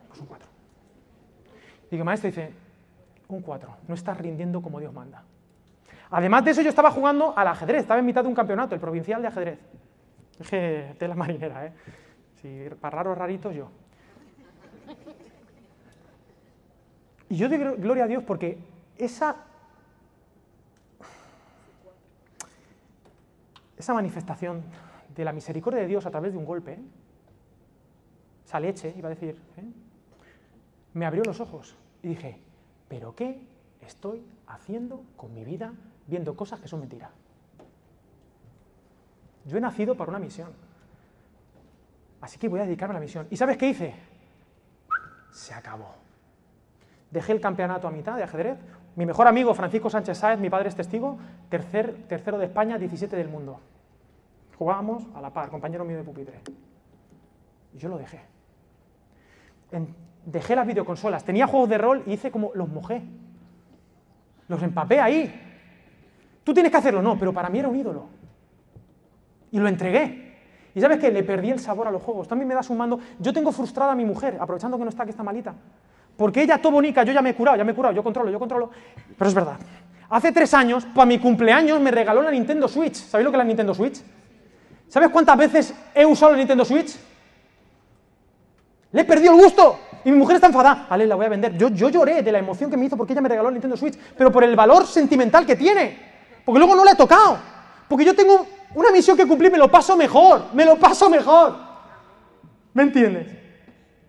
Puso 0.08 0.22
un 0.22 0.28
4. 0.28 0.48
Digo, 1.90 2.02
maestro, 2.02 2.30
dice, 2.30 2.50
un 3.28 3.42
4. 3.42 3.76
No 3.88 3.94
estás 3.94 4.16
rindiendo 4.16 4.62
como 4.62 4.80
Dios 4.80 4.94
manda. 4.94 5.22
Además 6.10 6.46
de 6.46 6.52
eso, 6.52 6.62
yo 6.62 6.70
estaba 6.70 6.90
jugando 6.90 7.36
al 7.36 7.46
ajedrez. 7.46 7.82
Estaba 7.82 8.00
en 8.00 8.06
mitad 8.06 8.22
de 8.22 8.28
un 8.28 8.34
campeonato, 8.34 8.74
el 8.74 8.80
provincial 8.80 9.20
de 9.20 9.28
ajedrez. 9.28 9.58
Dije, 10.38 10.94
tela 10.98 11.14
marinera, 11.14 11.66
¿eh? 11.66 11.72
Si 12.40 12.68
para 12.80 12.98
raros 12.98 13.16
raritos, 13.16 13.54
yo. 13.54 13.68
Y 17.28 17.36
yo 17.36 17.48
doy 17.48 17.58
gloria 17.58 18.04
a 18.04 18.06
Dios 18.06 18.22
porque 18.24 18.58
esa, 18.98 19.36
esa 23.78 23.94
manifestación 23.94 24.62
de 25.14 25.24
la 25.24 25.32
misericordia 25.32 25.80
de 25.80 25.86
Dios 25.86 26.04
a 26.04 26.10
través 26.10 26.32
de 26.32 26.38
un 26.38 26.44
golpe, 26.44 26.78
esa 28.44 28.60
leche, 28.60 28.92
iba 28.98 29.08
a 29.08 29.10
decir, 29.14 29.36
¿eh? 29.56 29.64
me 30.92 31.06
abrió 31.06 31.22
los 31.24 31.40
ojos 31.40 31.74
y 32.02 32.08
dije, 32.08 32.38
¿pero 32.88 33.14
qué 33.14 33.40
estoy 33.80 34.22
haciendo 34.46 35.02
con 35.16 35.32
mi 35.32 35.44
vida 35.44 35.72
viendo 36.06 36.36
cosas 36.36 36.60
que 36.60 36.68
son 36.68 36.80
mentiras? 36.80 37.10
Yo 39.44 39.58
he 39.58 39.60
nacido 39.60 39.94
para 39.96 40.10
una 40.10 40.18
misión. 40.18 40.50
Así 42.20 42.38
que 42.38 42.48
voy 42.48 42.60
a 42.60 42.64
dedicarme 42.64 42.92
a 42.92 42.98
la 42.98 43.00
misión. 43.00 43.26
¿Y 43.30 43.36
sabes 43.36 43.56
qué 43.56 43.68
hice? 43.68 43.94
Se 45.30 45.52
acabó. 45.52 45.94
Dejé 47.10 47.32
el 47.32 47.40
campeonato 47.40 47.88
a 47.88 47.90
mitad 47.90 48.16
de 48.16 48.22
ajedrez. 48.22 48.58
Mi 48.94 49.06
mejor 49.06 49.26
amigo, 49.26 49.54
Francisco 49.54 49.90
Sánchez 49.90 50.18
Sáez, 50.18 50.38
mi 50.38 50.48
padre 50.48 50.68
es 50.68 50.76
testigo, 50.76 51.18
tercer, 51.48 52.06
tercero 52.08 52.38
de 52.38 52.46
España, 52.46 52.78
17 52.78 53.16
del 53.16 53.28
mundo. 53.28 53.58
Jugábamos 54.56 55.04
a 55.14 55.20
la 55.20 55.30
par, 55.30 55.48
compañero 55.48 55.84
mío 55.84 55.96
de 55.96 56.04
pupitre. 56.04 56.40
Y 57.74 57.78
yo 57.78 57.88
lo 57.88 57.98
dejé. 57.98 58.20
dejé 60.24 60.54
las 60.54 60.66
videoconsolas. 60.66 61.24
Tenía 61.24 61.46
juegos 61.46 61.68
de 61.68 61.78
rol 61.78 62.02
y 62.06 62.12
hice 62.12 62.30
como 62.30 62.52
los 62.54 62.68
mojé. 62.68 63.02
Los 64.46 64.62
empapé 64.62 65.00
ahí. 65.00 65.32
Tú 66.44 66.54
tienes 66.54 66.70
que 66.70 66.78
hacerlo, 66.78 67.02
no, 67.02 67.18
pero 67.18 67.32
para 67.32 67.48
mí 67.48 67.58
era 67.58 67.68
un 67.68 67.76
ídolo. 67.76 68.21
Y 69.52 69.58
lo 69.58 69.68
entregué. 69.68 70.32
¿Y 70.74 70.80
sabes 70.80 70.98
qué? 70.98 71.10
Le 71.10 71.22
perdí 71.22 71.50
el 71.50 71.60
sabor 71.60 71.86
a 71.86 71.90
los 71.90 72.02
juegos. 72.02 72.26
También 72.26 72.48
me 72.48 72.54
da 72.54 72.62
sumando. 72.62 72.98
Yo 73.18 73.32
tengo 73.32 73.52
frustrada 73.52 73.92
a 73.92 73.94
mi 73.94 74.04
mujer, 74.04 74.38
aprovechando 74.40 74.78
que 74.78 74.84
no 74.84 74.90
está, 74.90 75.04
que 75.04 75.10
está 75.10 75.22
malita. 75.22 75.54
Porque 76.16 76.42
ella, 76.42 76.58
todo 76.58 76.72
bonica, 76.72 77.04
yo 77.04 77.12
ya 77.12 77.22
me 77.22 77.30
he 77.30 77.34
curado, 77.34 77.56
ya 77.56 77.64
me 77.64 77.72
he 77.72 77.74
curado, 77.74 77.94
yo 77.94 78.02
controlo, 78.02 78.30
yo 78.30 78.38
controlo. 78.38 78.70
Pero 79.16 79.28
es 79.28 79.34
verdad. 79.34 79.56
Hace 80.08 80.32
tres 80.32 80.52
años, 80.54 80.86
para 80.94 81.06
mi 81.06 81.18
cumpleaños, 81.18 81.80
me 81.80 81.90
regaló 81.90 82.22
la 82.22 82.30
Nintendo 82.30 82.68
Switch. 82.68 82.94
¿Sabéis 82.94 83.24
lo 83.24 83.30
que 83.30 83.36
es 83.36 83.38
la 83.38 83.44
Nintendo 83.44 83.74
Switch? 83.74 84.00
¿Sabes 84.88 85.08
cuántas 85.10 85.36
veces 85.36 85.74
he 85.94 86.04
usado 86.04 86.32
la 86.32 86.38
Nintendo 86.38 86.64
Switch? 86.64 86.94
Le 88.92 89.00
he 89.00 89.04
perdido 89.04 89.34
el 89.34 89.40
gusto. 89.40 89.78
Y 90.04 90.10
mi 90.10 90.18
mujer 90.18 90.36
está 90.36 90.48
enfadada. 90.48 90.86
Vale, 90.88 91.06
la 91.06 91.14
voy 91.14 91.26
a 91.26 91.28
vender. 91.30 91.56
Yo, 91.56 91.68
yo 91.68 91.88
lloré 91.88 92.22
de 92.22 92.32
la 92.32 92.38
emoción 92.38 92.70
que 92.70 92.76
me 92.76 92.86
hizo 92.86 92.96
porque 92.96 93.12
ella 93.12 93.22
me 93.22 93.28
regaló 93.28 93.48
la 93.48 93.54
Nintendo 93.54 93.76
Switch, 93.76 93.98
pero 94.16 94.30
por 94.30 94.44
el 94.44 94.54
valor 94.54 94.86
sentimental 94.86 95.46
que 95.46 95.56
tiene. 95.56 95.98
Porque 96.44 96.58
luego 96.58 96.74
no 96.74 96.84
le 96.84 96.90
he 96.90 96.96
tocado. 96.96 97.38
Porque 97.88 98.04
yo 98.04 98.14
tengo 98.14 98.46
una 98.74 98.90
misión 98.90 99.16
que 99.16 99.26
cumplí 99.26 99.50
me 99.50 99.58
lo 99.58 99.70
paso 99.70 99.96
mejor, 99.96 100.46
me 100.52 100.64
lo 100.64 100.76
paso 100.76 101.10
mejor. 101.10 101.56
¿Me 102.74 102.84
entiendes? 102.84 103.42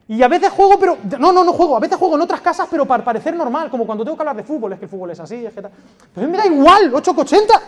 Y 0.08 0.21
a 0.21 0.28
veces 0.28 0.49
juego, 0.52 0.78
pero. 0.80 0.97
No, 1.19 1.32
no, 1.32 1.43
no 1.43 1.54
juego. 1.54 1.78
A 1.78 1.80
veces 1.80 1.97
juego 1.97 2.15
en 2.15 2.21
otras 2.21 2.41
casas, 2.41 2.67
pero 2.69 2.86
para 2.86 3.04
parecer 3.04 3.36
normal. 3.36 3.69
Como 3.69 3.86
cuando 3.86 4.04
tengo 4.04 4.17
que 4.17 4.21
hablar 4.21 4.36
de 4.36 4.43
fútbol. 4.43 4.73
Es 4.73 4.80
que 4.80 4.86
el 4.86 4.91
fútbol 4.91 5.12
es 5.12 5.19
así, 5.19 5.45
es 5.45 5.54
que 5.54 5.62
tal. 5.62 5.71
Pero 6.13 6.26
a 6.26 6.30
mí 6.30 6.32
me 6.32 6.38
da 6.38 6.45
igual, 6.45 6.93
880. 6.93 7.62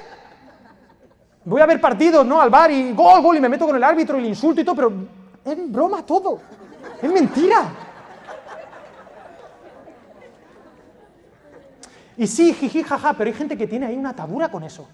Voy 1.45 1.61
a 1.61 1.65
ver 1.65 1.79
partidos, 1.79 2.25
¿no? 2.25 2.41
Al 2.41 2.49
bar 2.49 2.71
y 2.71 2.91
gol, 2.93 3.21
gol, 3.21 3.37
y 3.37 3.39
me 3.39 3.49
meto 3.49 3.65
con 3.65 3.75
el 3.75 3.83
árbitro 3.83 4.17
y 4.17 4.23
le 4.23 4.27
insulto 4.29 4.61
y 4.61 4.63
todo, 4.63 4.75
pero 4.75 4.93
es 5.45 5.71
broma 5.71 6.03
todo. 6.03 6.39
Es 7.01 7.11
mentira. 7.11 7.71
Y 12.17 12.27
sí, 12.27 12.53
jiji, 12.53 12.83
jaja, 12.83 13.13
pero 13.13 13.29
hay 13.29 13.35
gente 13.35 13.57
que 13.57 13.67
tiene 13.67 13.85
ahí 13.85 13.95
una 13.95 14.15
tabura 14.15 14.49
con 14.49 14.63
eso. 14.63 14.87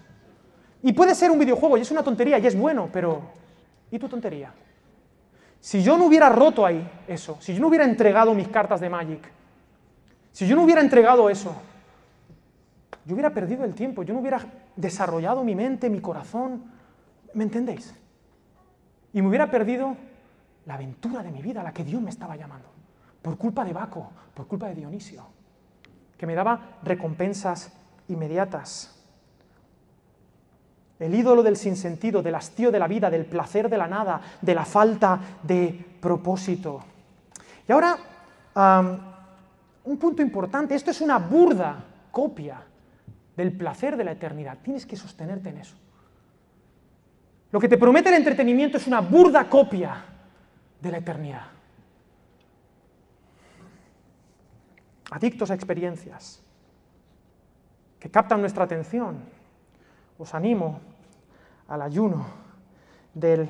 Y 0.82 0.92
puede 0.92 1.14
ser 1.14 1.30
un 1.30 1.38
videojuego 1.38 1.76
y 1.76 1.82
es 1.82 1.90
una 1.90 2.02
tontería 2.02 2.38
y 2.38 2.46
es 2.46 2.56
bueno, 2.58 2.88
pero 2.92 3.22
¿y 3.90 3.98
tu 3.98 4.08
tontería? 4.08 4.52
Si 5.60 5.82
yo 5.82 5.96
no 5.96 6.06
hubiera 6.06 6.28
roto 6.28 6.66
ahí 6.66 6.88
eso, 7.06 7.36
si 7.40 7.54
yo 7.54 7.60
no 7.60 7.68
hubiera 7.68 7.84
entregado 7.84 8.34
mis 8.34 8.48
cartas 8.48 8.80
de 8.80 8.90
Magic, 8.90 9.22
si 10.32 10.46
yo 10.46 10.56
no 10.56 10.64
hubiera 10.64 10.80
entregado 10.80 11.30
eso, 11.30 11.54
yo 13.04 13.14
hubiera 13.14 13.32
perdido 13.32 13.64
el 13.64 13.74
tiempo, 13.74 14.02
yo 14.02 14.12
no 14.12 14.20
hubiera 14.20 14.44
desarrollado 14.74 15.44
mi 15.44 15.54
mente, 15.54 15.88
mi 15.88 16.00
corazón, 16.00 16.64
¿me 17.34 17.44
entendéis? 17.44 17.94
Y 19.12 19.22
me 19.22 19.28
hubiera 19.28 19.50
perdido 19.50 19.96
la 20.66 20.74
aventura 20.74 21.22
de 21.22 21.30
mi 21.30 21.42
vida, 21.42 21.62
la 21.62 21.72
que 21.72 21.84
Dios 21.84 22.02
me 22.02 22.10
estaba 22.10 22.34
llamando, 22.34 22.68
por 23.20 23.38
culpa 23.38 23.64
de 23.64 23.72
Baco, 23.72 24.10
por 24.34 24.48
culpa 24.48 24.68
de 24.68 24.74
Dionisio, 24.74 25.26
que 26.16 26.26
me 26.26 26.34
daba 26.34 26.78
recompensas 26.82 27.72
inmediatas 28.08 29.01
el 31.02 31.14
ídolo 31.14 31.42
del 31.42 31.56
sinsentido, 31.56 32.22
del 32.22 32.34
hastío 32.34 32.70
de 32.70 32.78
la 32.78 32.88
vida, 32.88 33.10
del 33.10 33.26
placer 33.26 33.68
de 33.68 33.78
la 33.78 33.88
nada, 33.88 34.20
de 34.40 34.54
la 34.54 34.64
falta 34.64 35.20
de 35.42 35.84
propósito. 36.00 36.80
Y 37.68 37.72
ahora, 37.72 37.96
un 39.84 39.96
punto 39.98 40.22
importante, 40.22 40.74
esto 40.74 40.90
es 40.90 41.00
una 41.00 41.18
burda 41.18 41.84
copia 42.10 42.62
del 43.36 43.52
placer 43.52 43.96
de 43.96 44.04
la 44.04 44.12
eternidad. 44.12 44.58
Tienes 44.62 44.86
que 44.86 44.96
sostenerte 44.96 45.48
en 45.48 45.58
eso. 45.58 45.76
Lo 47.50 47.60
que 47.60 47.68
te 47.68 47.78
promete 47.78 48.08
el 48.08 48.16
entretenimiento 48.16 48.78
es 48.78 48.86
una 48.86 49.00
burda 49.00 49.48
copia 49.48 50.04
de 50.80 50.90
la 50.90 50.98
eternidad. 50.98 51.46
Adictos 55.10 55.50
a 55.50 55.54
experiencias 55.54 56.42
que 58.00 58.10
captan 58.10 58.40
nuestra 58.40 58.64
atención. 58.64 59.18
Os 60.18 60.34
animo 60.34 60.80
al 61.72 61.80
ayuno 61.80 62.26
del 63.14 63.48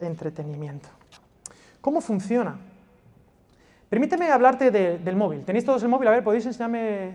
entretenimiento. 0.00 0.88
¿Cómo 1.82 2.00
funciona? 2.00 2.56
Permíteme 3.90 4.30
hablarte 4.30 4.70
del 4.70 5.16
móvil. 5.16 5.44
¿Tenéis 5.44 5.66
todos 5.66 5.82
el 5.82 5.90
móvil? 5.90 6.08
A 6.08 6.12
ver, 6.12 6.24
¿podéis 6.24 6.46
enseñarme 6.46 7.12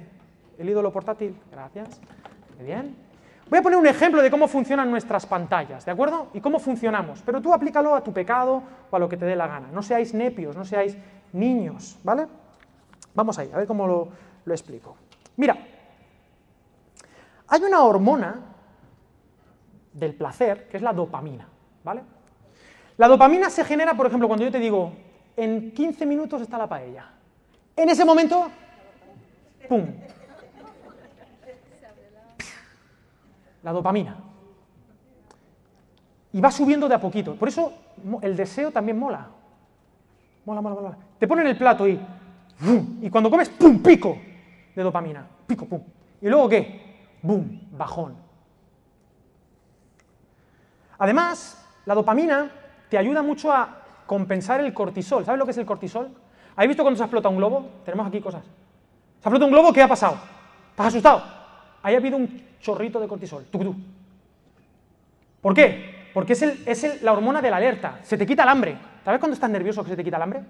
el 0.60 0.70
ídolo 0.70 0.94
portátil? 0.94 1.36
Gracias. 1.52 2.00
Muy 2.56 2.68
bien. 2.68 2.96
Voy 3.50 3.58
a 3.58 3.62
poner 3.64 3.80
un 3.80 3.88
ejemplo 3.88 4.22
de 4.22 4.30
cómo 4.30 4.48
funcionan 4.48 4.92
nuestras 4.92 5.26
pantallas, 5.26 5.86
¿de 5.86 5.92
acuerdo? 5.92 6.28
Y 6.36 6.40
cómo 6.40 6.60
funcionamos, 6.60 7.24
pero 7.26 7.42
tú 7.42 7.52
aplícalo 7.52 7.96
a 7.96 8.04
tu 8.04 8.14
pecado 8.14 8.62
o 8.92 8.96
a 8.96 9.00
lo 9.00 9.10
que 9.10 9.18
te 9.18 9.26
dé 9.26 9.36
la 9.36 9.48
gana. 9.48 9.70
No 9.72 9.82
seáis 9.82 10.14
nepios, 10.14 10.56
no 10.56 10.66
seáis 10.66 10.96
niños, 11.34 11.98
¿vale? 12.04 12.28
Vamos 13.16 13.40
ahí, 13.40 13.50
a 13.52 13.58
ver 13.58 13.66
cómo 13.66 13.88
lo, 13.88 14.10
lo 14.46 14.54
explico. 14.54 14.98
Mira, 15.38 15.58
hay 17.48 17.62
una 17.64 17.82
hormona 17.82 18.47
del 19.98 20.14
placer 20.14 20.68
que 20.70 20.78
es 20.78 20.84
la 20.84 20.94
dopamina, 20.94 21.48
¿vale? 21.84 22.02
La 22.98 23.08
dopamina 23.08 23.50
se 23.50 23.64
genera, 23.64 23.96
por 23.96 24.08
ejemplo, 24.08 24.28
cuando 24.28 24.46
yo 24.46 24.52
te 24.52 24.60
digo, 24.60 24.94
en 25.36 25.72
15 25.72 26.06
minutos 26.06 26.42
está 26.42 26.58
la 26.58 26.68
paella. 26.68 27.10
En 27.76 27.90
ese 27.90 28.06
momento, 28.06 28.50
¡pum! 29.68 29.86
La 33.64 33.72
dopamina. 33.72 34.18
Y 36.34 36.42
va 36.42 36.52
subiendo 36.52 36.88
de 36.88 36.96
a 36.96 37.02
poquito. 37.02 37.36
Por 37.36 37.48
eso 37.48 37.74
el 38.22 38.36
deseo 38.36 38.72
también 38.72 38.98
mola. 38.98 39.28
Mola, 40.46 40.62
mola, 40.62 40.76
mola. 40.76 40.98
Te 41.20 41.28
ponen 41.28 41.48
el 41.48 41.58
plato 41.58 41.88
y, 41.88 42.00
y 43.02 43.10
cuando 43.10 43.30
comes, 43.30 43.50
¡pum! 43.50 43.82
Pico 43.82 44.18
de 44.76 44.84
dopamina. 44.84 45.28
Pico, 45.46 45.66
pum. 45.66 45.82
¿Y 46.22 46.28
luego 46.28 46.50
qué? 46.50 47.18
¡Bum! 47.22 47.62
Bajón. 47.72 48.27
Además, 51.00 51.64
la 51.86 51.96
dopamina 51.96 52.50
te 52.90 52.98
ayuda 52.98 53.22
mucho 53.22 53.52
a 53.52 53.82
compensar 54.06 54.62
el 54.62 54.74
cortisol. 54.74 55.26
¿Sabes 55.26 55.40
lo 55.40 55.46
que 55.46 55.52
es 55.52 55.58
el 55.58 55.66
cortisol? 55.66 56.10
¿Habéis 56.56 56.70
visto 56.70 56.84
cuando 56.84 56.98
se 56.98 57.04
explota 57.04 57.30
un 57.30 57.38
globo? 57.38 57.70
Tenemos 57.86 58.08
aquí 58.08 58.20
cosas. 58.20 58.44
Se 58.44 59.30
explota 59.30 59.46
un 59.46 59.52
globo, 59.52 59.74
¿qué 59.74 59.82
ha 59.82 59.88
pasado? 59.88 60.18
¿Estás 60.72 60.88
asustado? 60.88 61.24
Ahí 61.84 61.94
ha 61.94 61.98
habido 61.98 62.18
un 62.18 62.42
chorrito 62.60 63.00
de 63.00 63.08
cortisol. 63.08 63.46
¿Por 65.42 65.54
qué? 65.54 66.10
Porque 66.14 66.34
es, 66.34 67.04
la 67.04 67.14
hormona 67.14 67.42
de 67.42 67.52
la 67.52 67.58
alerta. 67.58 68.00
Se 68.02 68.18
te 68.18 68.26
quita 68.26 68.44
el 68.44 68.50
hambre. 68.50 68.78
¿Sabes 69.06 69.20
cuando 69.20 69.36
estás 69.36 69.50
nervioso 69.50 69.84
que 69.84 69.92
se 69.92 69.96
te 69.96 70.04
quita 70.04 70.18
el 70.18 70.24
hambre? 70.24 70.42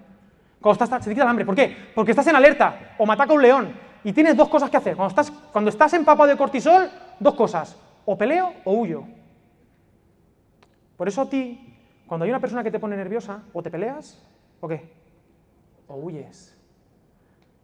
Cuando 0.60 0.82
estás, 0.82 1.02
se 1.04 1.10
te 1.10 1.14
quita 1.14 1.24
el 1.24 1.30
hambre. 1.30 1.44
¿Por 1.44 1.54
qué? 1.54 1.76
Porque 1.94 2.12
estás 2.12 2.26
en 2.26 2.36
alerta 2.36 2.94
o 2.98 3.06
me 3.06 3.12
ataca 3.12 3.32
un 3.32 3.42
león 3.42 3.72
y 4.02 4.12
tienes 4.12 4.36
dos 4.36 4.48
cosas 4.48 4.70
que 4.70 4.78
hacer. 4.78 4.96
Cuando 4.96 5.10
estás, 5.10 5.30
cuando 5.30 5.70
estás 5.70 5.92
empapado 5.92 6.28
de 6.28 6.36
cortisol, 6.36 6.90
dos 7.20 7.34
cosas. 7.34 7.76
O 8.06 8.16
peleo 8.16 8.54
o 8.64 8.72
huyo. 8.72 9.04
Por 10.98 11.06
eso 11.06 11.22
a 11.22 11.30
ti, 11.30 11.74
cuando 12.08 12.24
hay 12.24 12.30
una 12.30 12.40
persona 12.40 12.64
que 12.64 12.72
te 12.72 12.80
pone 12.80 12.96
nerviosa, 12.96 13.42
o 13.52 13.62
te 13.62 13.70
peleas, 13.70 14.20
o 14.60 14.66
qué, 14.66 14.92
o 15.86 15.94
huyes. 15.94 16.56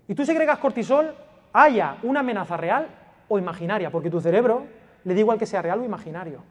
Y 0.06 0.14
tú 0.14 0.24
segregas 0.24 0.60
cortisol, 0.60 1.14
haya 1.52 1.98
una 2.04 2.20
amenaza 2.20 2.56
real 2.56 2.88
o 3.28 3.36
imaginaria, 3.36 3.90
porque 3.90 4.08
tu 4.08 4.20
cerebro 4.20 4.66
le 5.02 5.14
da 5.14 5.20
igual 5.20 5.36
que 5.36 5.46
sea 5.46 5.60
real 5.60 5.80
o 5.80 5.84
imaginario. 5.84 6.42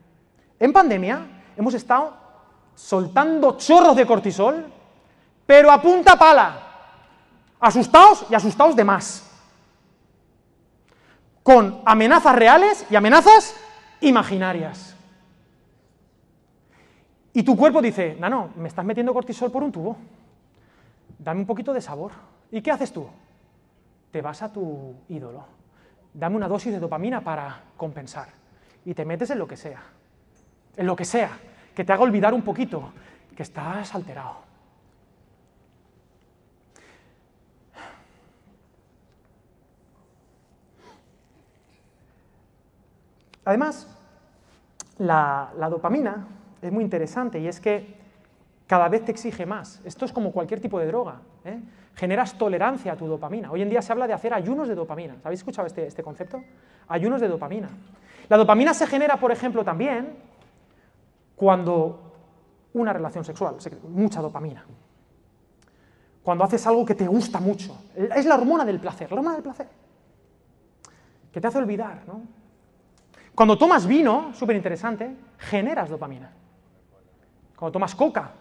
En 0.59 0.73
pandemia 0.73 1.25
hemos 1.55 1.73
estado 1.73 2.17
soltando 2.75 3.55
chorros 3.57 3.95
de 3.95 4.05
cortisol, 4.05 4.65
pero 5.45 5.71
a 5.71 5.81
punta 5.81 6.17
pala, 6.17 6.57
asustados 7.61 8.25
y 8.29 8.35
asustados 8.35 8.75
de 8.75 8.83
más, 8.83 9.29
con 11.43 11.81
amenazas 11.85 12.35
reales 12.35 12.85
y 12.89 12.95
amenazas 12.97 13.55
imaginarias. 14.01 14.92
Y 17.33 17.41
tu 17.41 17.57
cuerpo 17.57 17.81
dice, 17.81 18.15
no, 18.19 18.29
no, 18.29 18.49
me 18.55 18.67
estás 18.67 18.85
metiendo 18.85 19.11
cortisol 19.11 19.51
por 19.51 19.63
un 19.63 19.71
tubo, 19.71 19.97
dame 21.17 21.39
un 21.39 21.47
poquito 21.47 21.73
de 21.73 21.81
sabor. 21.81 22.11
¿Y 22.51 22.61
qué 22.61 22.69
haces 22.69 22.93
tú? 22.93 23.07
Te 24.11 24.21
vas 24.21 24.43
a 24.43 24.53
tu 24.53 24.93
ídolo, 25.09 25.43
dame 26.13 26.35
una 26.35 26.47
dosis 26.47 26.71
de 26.71 26.79
dopamina 26.79 27.21
para 27.21 27.63
compensar. 27.75 28.27
Y 28.85 28.93
te 28.93 29.03
metes 29.03 29.31
en 29.31 29.39
lo 29.39 29.47
que 29.47 29.57
sea, 29.57 29.81
en 30.77 30.85
lo 30.85 30.95
que 30.95 31.05
sea, 31.05 31.31
que 31.73 31.83
te 31.83 31.91
haga 31.91 32.03
olvidar 32.03 32.35
un 32.35 32.43
poquito 32.43 32.91
que 33.35 33.41
estás 33.41 33.95
alterado. 33.95 34.43
Además, 43.45 43.87
la, 44.99 45.51
la 45.57 45.69
dopamina 45.69 46.27
es 46.63 46.71
muy 46.71 46.83
interesante 46.83 47.39
y 47.39 47.47
es 47.47 47.59
que 47.59 47.95
cada 48.67 48.87
vez 48.89 49.05
te 49.05 49.11
exige 49.11 49.45
más. 49.45 49.81
Esto 49.83 50.05
es 50.05 50.11
como 50.11 50.31
cualquier 50.31 50.59
tipo 50.59 50.79
de 50.79 50.87
droga. 50.87 51.21
¿eh? 51.45 51.59
Generas 51.95 52.37
tolerancia 52.37 52.93
a 52.93 52.95
tu 52.95 53.07
dopamina. 53.07 53.51
Hoy 53.51 53.61
en 53.61 53.69
día 53.69 53.81
se 53.81 53.91
habla 53.91 54.07
de 54.07 54.13
hacer 54.13 54.33
ayunos 54.33 54.67
de 54.67 54.75
dopamina. 54.75 55.17
¿Habéis 55.23 55.41
escuchado 55.41 55.67
este, 55.67 55.85
este 55.87 56.01
concepto? 56.01 56.41
Ayunos 56.87 57.21
de 57.21 57.27
dopamina. 57.27 57.69
La 58.29 58.37
dopamina 58.37 58.73
se 58.73 58.87
genera, 58.87 59.17
por 59.17 59.31
ejemplo, 59.31 59.63
también 59.63 60.15
cuando 61.35 62.13
una 62.73 62.93
relación 62.93 63.23
sexual, 63.23 63.57
mucha 63.89 64.21
dopamina. 64.21 64.65
Cuando 66.23 66.43
haces 66.43 66.65
algo 66.65 66.85
que 66.85 66.95
te 66.95 67.05
gusta 67.05 67.39
mucho. 67.39 67.77
Es 67.95 68.25
la 68.25 68.35
hormona 68.35 68.63
del 68.63 68.79
placer, 68.79 69.11
la 69.11 69.17
hormona 69.17 69.35
del 69.35 69.43
placer. 69.43 69.67
Que 71.31 71.41
te 71.41 71.47
hace 71.47 71.57
olvidar, 71.57 72.03
¿no? 72.07 72.21
Cuando 73.35 73.57
tomas 73.57 73.85
vino, 73.85 74.31
súper 74.33 74.55
interesante, 74.55 75.15
generas 75.37 75.89
dopamina. 75.89 76.31
Cuando 77.55 77.71
tomas 77.71 77.95
coca, 77.95 78.31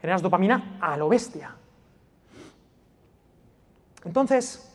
generas 0.00 0.22
dopamina 0.22 0.78
a 0.80 0.96
lo 0.96 1.08
bestia. 1.08 1.54
Entonces, 4.04 4.72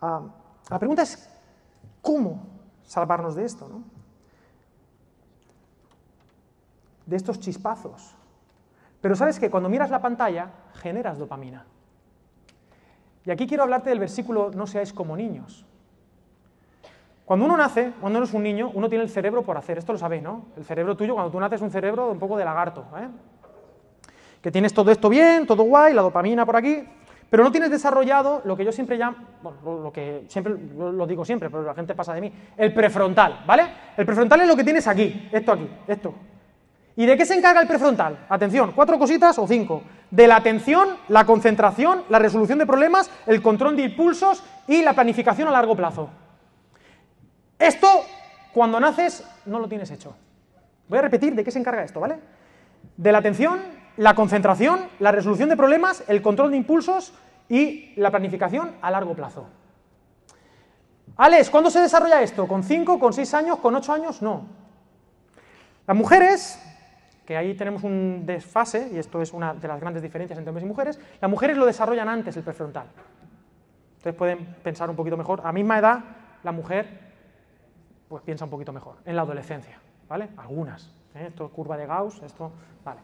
ah, 0.00 0.22
la 0.68 0.78
pregunta 0.78 1.02
es, 1.02 1.28
¿cómo 2.00 2.46
salvarnos 2.82 3.34
de 3.34 3.44
esto? 3.44 3.82
De 7.06 7.16
estos 7.16 7.38
chispazos. 7.40 8.14
Pero 9.00 9.14
sabes 9.16 9.38
que 9.38 9.50
cuando 9.50 9.68
miras 9.68 9.90
la 9.90 10.00
pantalla, 10.00 10.50
generas 10.74 11.18
dopamina. 11.18 11.66
Y 13.24 13.30
aquí 13.30 13.46
quiero 13.46 13.64
hablarte 13.64 13.90
del 13.90 13.98
versículo, 13.98 14.50
no 14.50 14.66
seáis 14.66 14.92
como 14.92 15.16
niños. 15.16 15.66
Cuando 17.30 17.46
uno 17.46 17.56
nace, 17.56 17.92
cuando 18.00 18.18
uno 18.18 18.26
es 18.26 18.34
un 18.34 18.42
niño, 18.42 18.72
uno 18.74 18.88
tiene 18.88 19.04
el 19.04 19.08
cerebro 19.08 19.42
por 19.42 19.56
hacer. 19.56 19.78
Esto 19.78 19.92
lo 19.92 20.00
sabéis, 20.00 20.20
¿no? 20.20 20.46
El 20.56 20.64
cerebro 20.64 20.96
tuyo, 20.96 21.14
cuando 21.14 21.30
tú 21.30 21.38
naces, 21.38 21.60
es 21.60 21.62
un 21.62 21.70
cerebro 21.70 22.10
un 22.10 22.18
poco 22.18 22.36
de 22.36 22.44
lagarto. 22.44 22.84
¿eh? 22.98 23.06
Que 24.42 24.50
tienes 24.50 24.74
todo 24.74 24.90
esto 24.90 25.08
bien, 25.08 25.46
todo 25.46 25.62
guay, 25.62 25.94
la 25.94 26.02
dopamina 26.02 26.44
por 26.44 26.56
aquí, 26.56 26.82
pero 27.30 27.44
no 27.44 27.52
tienes 27.52 27.70
desarrollado 27.70 28.42
lo 28.44 28.56
que 28.56 28.64
yo 28.64 28.72
siempre 28.72 28.98
llamo, 28.98 29.16
bueno, 29.44 29.78
lo 29.80 29.92
que 29.92 30.24
siempre 30.26 30.56
lo 30.76 31.06
digo 31.06 31.24
siempre, 31.24 31.48
pero 31.48 31.62
la 31.62 31.74
gente 31.74 31.94
pasa 31.94 32.14
de 32.14 32.20
mí, 32.20 32.32
el 32.56 32.74
prefrontal, 32.74 33.44
¿vale? 33.46 33.62
El 33.96 34.04
prefrontal 34.04 34.40
es 34.40 34.48
lo 34.48 34.56
que 34.56 34.64
tienes 34.64 34.88
aquí, 34.88 35.28
esto 35.30 35.52
aquí, 35.52 35.70
esto. 35.86 36.12
¿Y 36.96 37.06
de 37.06 37.16
qué 37.16 37.24
se 37.24 37.36
encarga 37.36 37.60
el 37.60 37.68
prefrontal? 37.68 38.26
Atención, 38.28 38.72
cuatro 38.74 38.98
cositas 38.98 39.38
o 39.38 39.46
cinco. 39.46 39.84
De 40.10 40.26
la 40.26 40.34
atención, 40.34 40.96
la 41.06 41.24
concentración, 41.24 42.02
la 42.08 42.18
resolución 42.18 42.58
de 42.58 42.66
problemas, 42.66 43.08
el 43.28 43.40
control 43.40 43.76
de 43.76 43.84
impulsos 43.84 44.42
y 44.66 44.82
la 44.82 44.94
planificación 44.94 45.46
a 45.46 45.52
largo 45.52 45.76
plazo. 45.76 46.10
Esto, 47.60 47.86
cuando 48.54 48.80
naces, 48.80 49.22
no 49.44 49.58
lo 49.58 49.68
tienes 49.68 49.90
hecho. 49.90 50.16
Voy 50.88 50.98
a 50.98 51.02
repetir 51.02 51.34
de 51.34 51.44
qué 51.44 51.50
se 51.50 51.58
encarga 51.58 51.84
esto, 51.84 52.00
¿vale? 52.00 52.18
De 52.96 53.12
la 53.12 53.18
atención, 53.18 53.60
la 53.98 54.14
concentración, 54.14 54.88
la 54.98 55.12
resolución 55.12 55.50
de 55.50 55.58
problemas, 55.58 56.02
el 56.08 56.22
control 56.22 56.50
de 56.50 56.56
impulsos 56.56 57.12
y 57.50 57.92
la 57.96 58.10
planificación 58.10 58.72
a 58.80 58.90
largo 58.90 59.14
plazo. 59.14 59.46
Alex, 61.18 61.50
¿cuándo 61.50 61.70
se 61.70 61.80
desarrolla 61.80 62.22
esto? 62.22 62.48
¿Con 62.48 62.62
5, 62.62 62.98
con 62.98 63.12
6 63.12 63.34
años, 63.34 63.58
con 63.58 63.76
8 63.76 63.92
años? 63.92 64.22
No. 64.22 64.46
Las 65.86 65.96
mujeres, 65.96 66.58
que 67.26 67.36
ahí 67.36 67.52
tenemos 67.54 67.84
un 67.84 68.24
desfase, 68.24 68.88
y 68.90 68.98
esto 68.98 69.20
es 69.20 69.34
una 69.34 69.52
de 69.52 69.68
las 69.68 69.78
grandes 69.78 70.02
diferencias 70.02 70.38
entre 70.38 70.48
hombres 70.48 70.64
y 70.64 70.68
mujeres, 70.68 70.98
las 71.20 71.30
mujeres 71.30 71.58
lo 71.58 71.66
desarrollan 71.66 72.08
antes 72.08 72.34
el 72.38 72.42
prefrontal. 72.42 72.86
Ustedes 73.98 74.16
pueden 74.16 74.56
pensar 74.62 74.88
un 74.88 74.96
poquito 74.96 75.18
mejor. 75.18 75.42
A 75.44 75.52
misma 75.52 75.78
edad, 75.78 76.00
la 76.42 76.52
mujer 76.52 77.09
pues 78.10 78.24
piensa 78.24 78.44
un 78.44 78.50
poquito 78.50 78.72
mejor. 78.72 78.96
En 79.04 79.14
la 79.14 79.22
adolescencia, 79.22 79.78
¿vale? 80.08 80.30
Algunas. 80.36 80.90
¿eh? 81.14 81.26
Esto 81.28 81.46
es 81.46 81.52
curva 81.52 81.76
de 81.76 81.86
Gauss, 81.86 82.20
esto, 82.24 82.50
vale. 82.84 82.98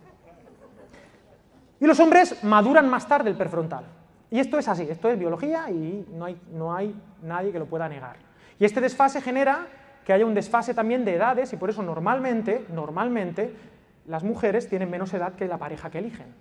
Y 1.78 1.86
los 1.86 2.00
hombres 2.00 2.42
maduran 2.42 2.88
más 2.88 3.06
tarde 3.06 3.30
el 3.30 3.36
prefrontal. 3.36 3.84
Y 4.32 4.40
esto 4.40 4.58
es 4.58 4.66
así, 4.66 4.82
esto 4.90 5.08
es 5.08 5.16
biología 5.16 5.70
y 5.70 6.04
no 6.12 6.24
hay, 6.24 6.40
no 6.50 6.74
hay 6.74 7.00
nadie 7.22 7.52
que 7.52 7.60
lo 7.60 7.66
pueda 7.66 7.88
negar. 7.88 8.16
Y 8.58 8.64
este 8.64 8.80
desfase 8.80 9.20
genera 9.20 9.68
que 10.04 10.12
haya 10.12 10.26
un 10.26 10.34
desfase 10.34 10.74
también 10.74 11.04
de 11.04 11.14
edades 11.14 11.52
y 11.52 11.56
por 11.56 11.70
eso 11.70 11.84
normalmente, 11.84 12.66
normalmente, 12.72 13.54
las 14.06 14.24
mujeres 14.24 14.68
tienen 14.68 14.90
menos 14.90 15.14
edad 15.14 15.34
que 15.34 15.46
la 15.46 15.56
pareja 15.58 15.88
que 15.88 15.98
eligen. 15.98 16.34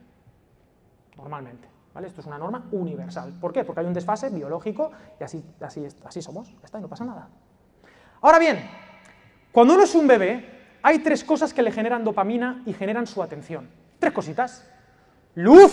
Normalmente. 1.18 1.68
¿Vale? 1.94 2.08
Esto 2.08 2.22
es 2.22 2.28
una 2.28 2.40
norma 2.40 2.66
universal. 2.72 3.32
¿Por 3.40 3.54
qué? 3.54 3.64
Porque 3.64 3.82
hay 3.82 3.86
un 3.86 3.94
desfase 3.94 4.32
biológico 4.32 4.92
y 5.20 5.24
así, 5.24 5.46
así, 5.62 5.88
así 6.04 6.22
somos. 6.24 6.52
Está, 6.64 6.80
y 6.80 6.82
no 6.82 6.90
pasa 6.90 7.06
nada. 7.06 7.30
Ahora 8.22 8.40
bien, 8.40 8.70
cuando 9.52 9.74
uno 9.74 9.84
es 9.84 9.96
un 9.96 10.08
bebé, 10.08 10.56
hay 10.82 11.00
tres 11.00 11.24
cosas 11.24 11.54
que 11.54 11.62
le 11.62 11.72
generan 11.72 12.04
dopamina 12.04 12.62
y 12.66 12.74
generan 12.74 13.08
su 13.08 13.24
atención. 13.24 13.68
Tres 14.00 14.14
cositas. 14.14 14.68
Luz, 15.34 15.72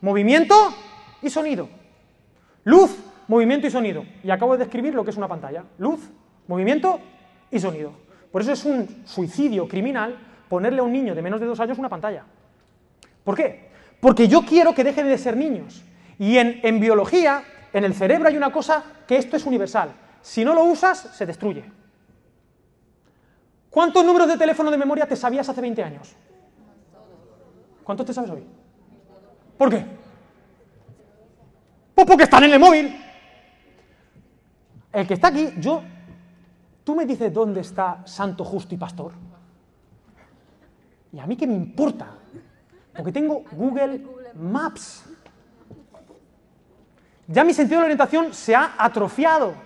movimiento 0.00 0.54
y 1.22 1.30
sonido. 1.30 1.68
Luz, 2.64 2.96
movimiento 3.28 3.66
y 3.66 3.70
sonido. 3.70 4.04
Y 4.22 4.30
acabo 4.30 4.52
de 4.52 4.64
describir 4.64 4.94
lo 4.94 5.04
que 5.04 5.10
es 5.10 5.16
una 5.16 5.28
pantalla. 5.28 5.64
Luz, 5.78 6.00
movimiento 6.46 7.00
y 7.50 7.58
sonido. 7.58 7.92
Por 8.30 8.42
eso 8.42 8.52
es 8.52 8.64
un 8.64 9.02
suicidio 9.04 9.66
criminal 9.66 10.16
ponerle 10.48 10.80
a 10.80 10.84
un 10.84 10.92
niño 10.92 11.14
de 11.14 11.22
menos 11.22 11.40
de 11.40 11.46
dos 11.46 11.58
años 11.60 11.78
una 11.78 11.88
pantalla. 11.88 12.24
¿Por 13.24 13.34
qué? 13.34 13.70
Porque 13.98 14.28
yo 14.28 14.42
quiero 14.42 14.74
que 14.74 14.84
dejen 14.84 15.08
de 15.08 15.18
ser 15.18 15.36
niños. 15.36 15.82
Y 16.18 16.38
en, 16.38 16.60
en 16.62 16.80
biología, 16.80 17.42
en 17.72 17.84
el 17.84 17.94
cerebro 17.94 18.28
hay 18.28 18.36
una 18.36 18.52
cosa 18.52 18.84
que 19.08 19.16
esto 19.16 19.36
es 19.36 19.46
universal. 19.46 19.90
Si 20.26 20.44
no 20.44 20.54
lo 20.54 20.64
usas, 20.64 20.98
se 20.98 21.24
destruye. 21.24 21.64
¿Cuántos 23.70 24.04
números 24.04 24.26
de 24.26 24.36
teléfono 24.36 24.72
de 24.72 24.76
memoria 24.76 25.06
te 25.06 25.14
sabías 25.14 25.48
hace 25.48 25.60
20 25.60 25.84
años? 25.84 26.16
¿Cuántos 27.84 28.06
te 28.06 28.12
sabes 28.12 28.32
hoy? 28.32 28.44
¿Por 29.56 29.70
qué? 29.70 29.86
Pues 31.94 32.06
porque 32.08 32.24
están 32.24 32.42
en 32.42 32.50
el 32.50 32.58
móvil. 32.58 33.00
El 34.92 35.06
que 35.06 35.14
está 35.14 35.28
aquí, 35.28 35.54
yo, 35.58 35.84
tú 36.82 36.96
me 36.96 37.06
dices 37.06 37.32
dónde 37.32 37.60
está 37.60 38.02
Santo 38.04 38.44
Justo 38.44 38.74
y 38.74 38.78
Pastor. 38.78 39.12
Y 41.12 41.20
a 41.20 41.26
mí 41.28 41.36
qué 41.36 41.46
me 41.46 41.54
importa, 41.54 42.08
porque 42.96 43.12
tengo 43.12 43.44
Google 43.52 44.04
Maps. 44.34 45.04
Ya 47.28 47.44
mi 47.44 47.54
sentido 47.54 47.78
de 47.78 47.84
orientación 47.84 48.34
se 48.34 48.56
ha 48.56 48.74
atrofiado. 48.76 49.65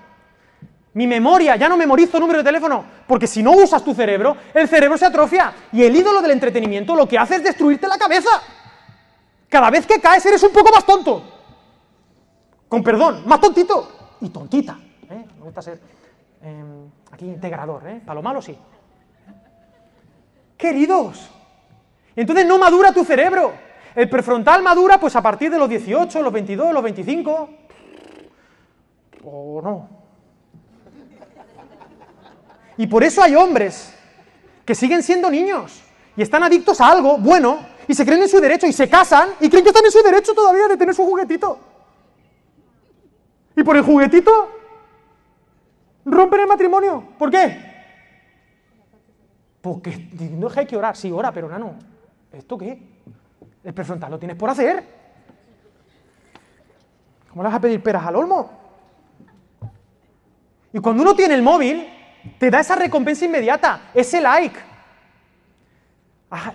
Mi 0.93 1.07
memoria, 1.07 1.55
ya 1.57 1.69
no 1.69 1.77
memorizo 1.77 2.19
número 2.19 2.39
de 2.39 2.45
teléfono, 2.45 2.85
porque 3.07 3.29
si 3.29 3.43
no 3.43 3.53
usas 3.53 3.85
tu 3.85 3.95
cerebro, 3.95 4.37
el 4.53 4.69
cerebro 4.69 4.99
se 4.99 5.07
atrofia. 5.07 5.53
Y 5.73 5.85
el 5.85 5.95
ídolo 5.95 6.21
del 6.21 6.33
entretenimiento 6.33 6.97
lo 6.97 7.07
que 7.07 7.17
hace 7.17 7.37
es 7.37 7.45
destruirte 7.45 7.87
la 7.87 7.97
cabeza. 7.97 8.31
Cada 9.49 9.71
vez 9.71 9.87
que 9.87 10.01
caes 10.01 10.25
eres 10.27 10.43
un 10.43 10.53
poco 10.53 10.73
más 10.73 10.85
tonto. 10.85 11.23
Con 12.69 12.83
perdón, 12.83 13.23
más 13.27 13.41
tontito. 13.41 14.17
Y 14.21 14.31
tontita. 14.31 14.79
¿eh? 15.09 15.25
Me 15.39 15.45
gusta 15.45 15.63
ser 15.63 15.81
eh, 16.43 16.65
aquí 17.13 17.27
integrador, 17.27 17.87
¿eh? 17.89 18.01
Para 18.05 18.15
lo 18.17 18.23
malo 18.23 18.43
sí. 18.43 18.57
Queridos, 20.57 21.31
entonces 22.17 22.47
no 22.47 22.59
madura 22.59 22.93
tu 22.93 23.05
cerebro. 23.05 23.53
El 23.95 24.09
prefrontal 24.11 24.63
madura 24.63 24.99
pues 24.99 25.17
a 25.17 25.23
partir 25.23 25.51
de 25.51 25.59
los 25.59 25.69
18, 25.69 26.23
los 26.23 26.33
22, 26.33 26.73
los 26.73 26.83
25. 26.83 27.51
O 29.25 29.61
no. 29.63 30.00
Y 32.81 32.87
por 32.87 33.05
eso 33.05 33.23
hay 33.23 33.37
hombres 33.37 33.93
que 34.65 34.75
siguen 34.75 35.03
siendo 35.03 35.31
niños 35.31 35.83
y 36.17 36.23
están 36.23 36.43
adictos 36.43 36.81
a 36.81 36.91
algo 36.91 37.19
bueno 37.19 37.59
y 37.87 37.95
se 37.95 38.07
creen 38.07 38.23
en 38.23 38.29
su 38.31 38.41
derecho 38.41 38.67
y 38.67 38.73
se 38.73 38.89
casan 38.89 39.33
y 39.39 39.51
creen 39.51 39.65
que 39.65 39.69
están 39.69 39.85
en 39.85 39.91
su 39.91 40.03
derecho 40.03 40.33
todavía 40.33 40.67
de 40.67 40.79
tener 40.79 40.95
su 40.95 41.05
juguetito. 41.05 41.59
Y 43.55 43.63
por 43.63 43.77
el 43.77 43.83
juguetito 43.83 44.49
rompen 46.07 46.41
el 46.41 46.47
matrimonio. 46.47 47.05
¿Por 47.19 47.31
qué? 47.31 47.71
Porque 49.61 50.09
no 50.31 50.47
es 50.47 50.55
que 50.55 50.61
hay 50.61 50.67
que 50.67 50.79
orar. 50.79 50.97
Sí, 50.97 51.13
ora, 51.13 51.33
pero 51.33 51.51
no. 51.59 51.75
¿Esto 52.33 52.57
qué? 52.57 52.83
El 53.63 53.75
prefrontal 53.75 54.11
lo 54.11 54.19
tienes 54.19 54.39
por 54.39 54.49
hacer. 54.49 54.83
¿Cómo 57.29 57.43
le 57.43 57.49
vas 57.51 57.59
a 57.59 57.61
pedir 57.61 57.83
peras 57.83 58.07
al 58.07 58.17
olmo? 58.17 58.51
Y 60.73 60.79
cuando 60.79 61.03
uno 61.03 61.15
tiene 61.15 61.35
el 61.35 61.43
móvil, 61.43 62.00
te 62.39 62.51
da 62.51 62.61
esa 62.61 62.77
recompensa 62.77 63.25
inmediata, 63.25 63.91
ese 63.95 64.21
like. 64.21 64.59
Ah. 66.31 66.53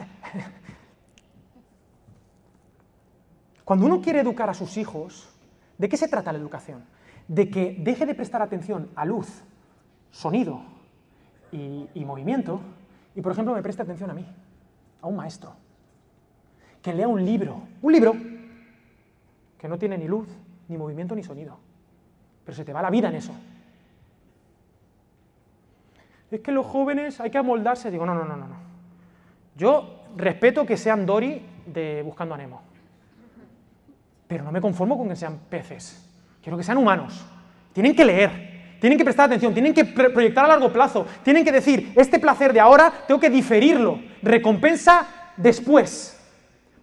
Cuando 3.64 3.86
uno 3.86 4.02
quiere 4.02 4.20
educar 4.20 4.50
a 4.50 4.54
sus 4.54 4.78
hijos, 4.78 5.30
¿de 5.78 5.90
qué 5.90 5.98
se 5.98 6.08
trata 6.08 6.32
la 6.32 6.38
educación? 6.38 6.86
De 7.28 7.50
que 7.50 7.76
deje 7.80 8.06
de 8.06 8.14
prestar 8.14 8.42
atención 8.42 8.90
a 8.96 9.06
luz, 9.06 9.44
sonido 10.12 10.62
y, 11.52 11.90
y 11.94 12.06
movimiento, 12.06 12.62
y 13.16 13.22
por 13.22 13.32
ejemplo 13.32 13.56
me 13.56 13.64
preste 13.64 13.82
atención 13.82 14.12
a 14.12 14.14
mí, 14.14 14.26
a 15.02 15.08
un 15.08 15.16
maestro 15.16 15.56
que 16.86 16.94
lea 16.94 17.08
un 17.08 17.26
libro, 17.26 17.64
un 17.82 17.92
libro 17.92 18.14
que 19.58 19.68
no 19.68 19.76
tiene 19.80 19.98
ni 19.98 20.08
luz, 20.08 20.28
ni 20.68 20.78
movimiento, 20.78 21.16
ni 21.16 21.24
sonido. 21.24 21.58
Pero 22.46 22.56
se 22.56 22.64
te 22.64 22.72
va 22.72 22.84
la 22.84 22.92
vida 22.92 23.10
en 23.10 23.16
eso. 23.16 23.34
Es 26.32 26.42
que 26.42 26.52
los 26.52 26.66
jóvenes 26.66 27.20
hay 27.20 27.30
que 27.30 27.38
amoldarse. 27.38 27.92
Digo, 27.92 28.06
no, 28.06 28.14
no, 28.14 28.26
no, 28.26 28.36
no. 28.36 28.56
Yo 29.56 30.04
respeto 30.18 30.66
que 30.66 30.78
sean 30.78 31.06
Dory 31.06 31.42
de 31.66 32.02
Buscando 32.04 32.36
a 32.36 32.38
Nemo. 32.38 32.62
Pero 34.28 34.44
no 34.44 34.52
me 34.52 34.62
conformo 34.62 34.98
con 34.98 35.08
que 35.08 35.16
sean 35.16 35.40
peces. 35.50 36.02
Quiero 36.42 36.58
que 36.58 36.64
sean 36.64 36.78
humanos. 36.78 37.26
Tienen 37.74 37.96
que 37.96 38.06
leer, 38.06 38.78
tienen 38.80 38.98
que 38.98 39.04
prestar 39.04 39.26
atención, 39.26 39.54
tienen 39.54 39.74
que 39.74 39.84
proyectar 39.84 40.46
a 40.46 40.48
largo 40.48 40.72
plazo, 40.72 41.06
tienen 41.24 41.44
que 41.44 41.52
decir, 41.52 41.92
este 41.96 42.20
placer 42.20 42.54
de 42.54 42.60
ahora 42.60 42.92
tengo 43.08 43.20
que 43.20 43.30
diferirlo, 43.30 44.00
recompensa 44.22 45.34
después. 45.38 46.18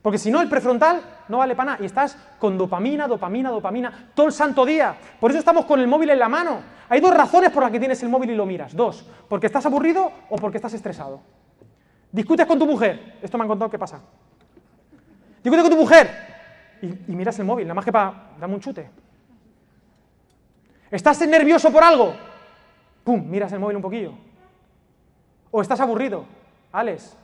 Porque 0.02 0.18
si 0.18 0.30
no, 0.30 0.42
el 0.42 0.48
prefrontal 0.48 1.00
no 1.32 1.38
vale 1.38 1.56
para 1.56 1.72
nada. 1.72 1.82
Y 1.82 1.86
estás 1.86 2.16
con 2.38 2.58
dopamina, 2.58 3.08
dopamina, 3.08 3.50
dopamina, 3.50 4.10
todo 4.14 4.26
el 4.26 4.32
santo 4.32 4.66
día. 4.66 4.94
Por 5.18 5.30
eso 5.30 5.40
estamos 5.40 5.64
con 5.64 5.80
el 5.80 5.88
móvil 5.88 6.10
en 6.10 6.18
la 6.18 6.28
mano. 6.28 6.60
Hay 6.90 7.00
dos 7.00 7.14
razones 7.14 7.50
por 7.50 7.62
las 7.62 7.72
que 7.72 7.78
tienes 7.78 8.02
el 8.02 8.10
móvil 8.10 8.30
y 8.30 8.34
lo 8.36 8.44
miras. 8.44 8.76
Dos. 8.76 9.08
Porque 9.28 9.46
estás 9.46 9.64
aburrido 9.64 10.12
o 10.28 10.36
porque 10.36 10.58
estás 10.58 10.74
estresado. 10.74 11.20
Discutes 12.12 12.46
con 12.46 12.58
tu 12.58 12.66
mujer. 12.66 13.16
Esto 13.22 13.38
me 13.38 13.44
han 13.44 13.48
contado 13.48 13.70
qué 13.70 13.78
pasa. 13.78 14.00
Discutes 15.42 15.62
con 15.62 15.72
tu 15.72 15.78
mujer. 15.78 16.10
Y, 16.82 16.86
y 16.86 17.16
miras 17.16 17.38
el 17.38 17.46
móvil, 17.46 17.66
nada 17.66 17.74
más 17.74 17.84
que 17.84 17.92
para 17.92 18.12
darme 18.38 18.54
un 18.54 18.60
chute. 18.60 18.90
¿Estás 20.90 21.26
nervioso 21.26 21.72
por 21.72 21.82
algo? 21.82 22.14
¡Pum! 23.04 23.24
Miras 23.26 23.50
el 23.52 23.58
móvil 23.58 23.76
un 23.76 23.82
poquillo. 23.82 24.12
¿O 25.50 25.62
estás 25.62 25.80
aburrido? 25.80 26.26
Alex, 26.70 27.16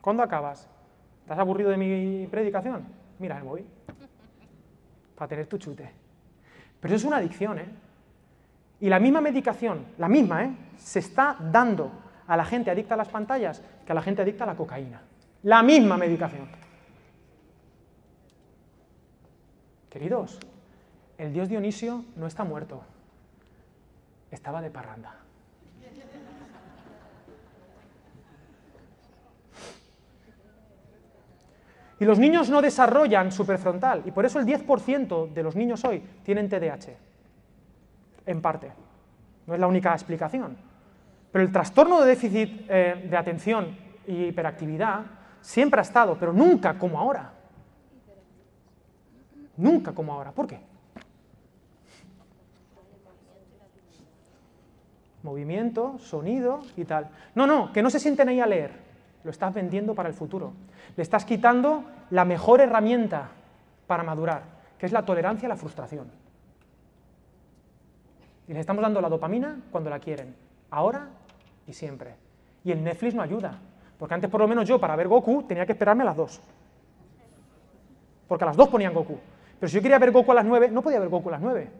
¿cuándo 0.00 0.24
acabas? 0.24 0.71
¿Estás 1.32 1.44
aburrido 1.44 1.70
de 1.70 1.78
mi 1.78 2.26
predicación? 2.26 2.84
Mira 3.18 3.38
el 3.38 3.44
móvil. 3.44 3.64
Para 5.16 5.28
tener 5.28 5.46
tu 5.46 5.56
chute. 5.56 5.90
Pero 6.78 6.94
eso 6.94 7.06
es 7.06 7.08
una 7.08 7.16
adicción, 7.16 7.58
¿eh? 7.58 7.68
Y 8.80 8.90
la 8.90 9.00
misma 9.00 9.22
medicación, 9.22 9.86
la 9.96 10.10
misma, 10.10 10.44
¿eh? 10.44 10.54
Se 10.76 10.98
está 10.98 11.38
dando 11.40 11.90
a 12.26 12.36
la 12.36 12.44
gente 12.44 12.70
adicta 12.70 12.92
a 12.92 12.98
las 12.98 13.08
pantallas 13.08 13.62
que 13.86 13.92
a 13.92 13.94
la 13.94 14.02
gente 14.02 14.20
adicta 14.20 14.44
a 14.44 14.48
la 14.48 14.56
cocaína. 14.56 15.00
La 15.44 15.62
misma 15.62 15.96
medicación. 15.96 16.48
Queridos, 19.88 20.38
el 21.16 21.32
dios 21.32 21.48
Dionisio 21.48 22.04
no 22.14 22.26
está 22.26 22.44
muerto, 22.44 22.82
estaba 24.30 24.60
de 24.60 24.70
parranda. 24.70 25.21
Y 32.02 32.04
los 32.04 32.18
niños 32.18 32.50
no 32.50 32.60
desarrollan 32.60 33.30
su 33.30 33.46
prefrontal, 33.46 34.02
y 34.04 34.10
por 34.10 34.26
eso 34.26 34.40
el 34.40 34.44
10% 34.44 35.32
de 35.32 35.42
los 35.44 35.54
niños 35.54 35.84
hoy 35.84 36.02
tienen 36.24 36.48
TDAH, 36.48 36.96
en 38.26 38.42
parte. 38.42 38.72
No 39.46 39.54
es 39.54 39.60
la 39.60 39.68
única 39.68 39.92
explicación. 39.92 40.56
Pero 41.30 41.44
el 41.44 41.52
trastorno 41.52 42.00
de 42.00 42.08
déficit 42.08 42.66
eh, 42.68 43.06
de 43.08 43.16
atención 43.16 43.76
y 44.04 44.24
hiperactividad 44.24 45.02
siempre 45.40 45.78
ha 45.78 45.82
estado, 45.82 46.16
pero 46.18 46.32
nunca 46.32 46.76
como 46.76 46.98
ahora. 46.98 47.34
Nunca 49.56 49.92
como 49.92 50.12
ahora. 50.12 50.32
¿Por 50.32 50.48
qué? 50.48 50.58
Movimiento, 55.22 56.00
sonido 56.00 56.62
y 56.76 56.84
tal. 56.84 57.10
No, 57.36 57.46
no, 57.46 57.72
que 57.72 57.80
no 57.80 57.90
se 57.90 58.00
sienten 58.00 58.28
ahí 58.28 58.40
a 58.40 58.46
leer. 58.46 58.72
Lo 59.22 59.30
estás 59.30 59.54
vendiendo 59.54 59.94
para 59.94 60.08
el 60.08 60.16
futuro. 60.16 60.52
Le 60.96 61.02
estás 61.02 61.24
quitando 61.24 61.84
la 62.10 62.24
mejor 62.24 62.60
herramienta 62.60 63.28
para 63.86 64.02
madurar, 64.02 64.42
que 64.78 64.86
es 64.86 64.92
la 64.92 65.04
tolerancia 65.04 65.46
a 65.46 65.50
la 65.50 65.56
frustración. 65.56 66.10
Y 68.48 68.52
le 68.52 68.60
estamos 68.60 68.82
dando 68.82 69.00
la 69.00 69.08
dopamina 69.08 69.60
cuando 69.70 69.90
la 69.90 69.98
quieren, 69.98 70.34
ahora 70.70 71.08
y 71.66 71.72
siempre. 71.72 72.14
Y 72.64 72.72
el 72.72 72.82
Netflix 72.82 73.14
no 73.14 73.22
ayuda, 73.22 73.58
porque 73.98 74.14
antes 74.14 74.30
por 74.30 74.40
lo 74.40 74.48
menos 74.48 74.68
yo 74.68 74.78
para 74.80 74.96
ver 74.96 75.08
Goku 75.08 75.44
tenía 75.44 75.64
que 75.64 75.72
esperarme 75.72 76.02
a 76.02 76.06
las 76.06 76.16
dos. 76.16 76.40
Porque 78.28 78.44
a 78.44 78.48
las 78.48 78.56
dos 78.56 78.68
ponían 78.68 78.94
Goku. 78.94 79.18
Pero 79.58 79.68
si 79.68 79.76
yo 79.76 79.82
quería 79.82 79.98
ver 79.98 80.10
Goku 80.10 80.32
a 80.32 80.34
las 80.34 80.44
nueve, 80.44 80.70
no 80.70 80.82
podía 80.82 80.98
ver 80.98 81.08
Goku 81.08 81.28
a 81.28 81.32
las 81.32 81.40
nueve. 81.40 81.70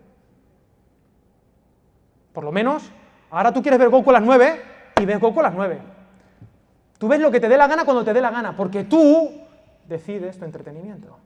Por 2.33 2.45
lo 2.45 2.53
menos, 2.53 2.91
ahora 3.31 3.53
tú 3.53 3.61
quieres 3.61 3.79
ver 3.79 3.91
Goku 3.91 4.11
a 4.11 4.15
las 4.15 4.23
nueve 4.23 4.63
y 5.01 5.05
ves 5.05 5.21
Goku 5.21 5.41
a 5.41 5.43
las 5.45 5.55
nueve. 5.55 5.92
Tú 7.03 7.09
ves 7.09 7.19
lo 7.19 7.33
que 7.33 7.41
te 7.41 7.49
dé 7.49 7.57
la 7.57 7.67
gana 7.67 7.85
cuando 7.85 8.05
te 8.05 8.13
dé 8.13 8.21
la 8.21 8.31
gana, 8.31 8.57
porque 8.57 8.85
tú 8.85 9.29
decides 9.89 10.39
tu 10.39 10.45
entretenimiento. 10.45 11.19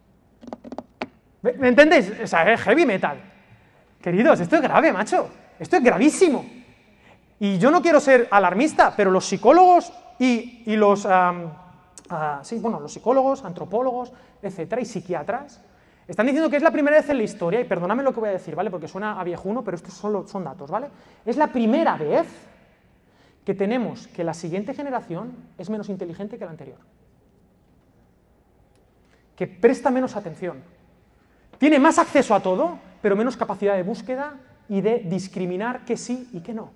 ¿Me 1.43 1.68
entendéis? 1.68 2.11
O 2.24 2.27
sea, 2.27 2.51
es 2.51 2.62
heavy 2.62 2.87
metal. 2.87 3.18
Queridos, 4.01 4.41
esto 4.41 4.57
es 4.57 4.62
grave, 4.62 4.91
macho. 4.91 5.29
Esto 5.59 5.77
es 5.77 5.85
gravísimo. 5.85 6.47
Y 7.39 7.59
yo 7.59 7.70
no 7.70 7.83
quiero 7.83 8.01
ser 8.01 8.27
alarmista, 8.31 8.95
pero 8.97 9.11
los 9.11 9.27
psicólogos 9.27 9.93
y, 10.18 10.74
los, 10.77 11.05
ah, 11.05 12.41
sí, 12.43 12.59
bueno, 12.59 12.81
los 12.81 12.95
psicólogos, 12.95 13.45
antropólogos, 13.45 14.14
etcétera, 14.41 14.81
y 14.81 14.87
psiquiatras, 14.87 15.61
Están 16.09 16.24
diciendo 16.24 16.49
que 16.49 16.57
es 16.57 16.62
la 16.62 16.70
primera 16.70 16.97
vez 16.97 17.11
en 17.11 17.18
la 17.18 17.24
historia, 17.24 17.61
y 17.61 17.64
perdóname 17.64 18.03
lo 18.03 18.14
que 18.14 18.20
voy 18.20 18.31
a 18.31 18.33
decir, 18.33 18.55
¿vale? 18.55 18.70
Porque 18.70 18.89
suena 18.89 19.20
a 19.20 19.24
viejuno, 19.24 19.62
pero 19.62 19.77
estos 19.77 19.93
son, 19.93 20.27
son 20.27 20.43
datos, 20.43 20.70
¿vale? 20.70 20.87
Es 21.27 21.37
la 21.37 21.49
primera 21.49 21.99
vez 21.99 22.27
que 23.47 23.55
tenemos 23.55 24.09
que 24.09 24.24
la 24.24 24.34
siguiente 24.34 24.74
generación 24.74 25.32
es 25.57 25.70
menos 25.70 25.88
inteligente 25.88 26.36
que 26.36 26.44
la 26.44 26.51
anterior. 26.51 26.80
Que 29.36 29.47
presta 29.47 29.88
menos 29.88 30.16
atención. 30.16 30.64
Tiene 31.57 31.78
más 31.78 32.01
acceso 32.01 32.34
a 32.34 32.40
todo, 32.40 32.80
pero 33.01 33.14
menos 33.14 33.36
capacidad 33.36 33.76
de 33.76 33.84
búsqueda 33.84 34.34
y 34.68 34.80
de 34.80 34.99
discriminar 34.99 35.84
qué 35.84 35.97
sí 35.97 36.28
y 36.32 36.40
qué 36.40 36.55
no. 36.55 36.72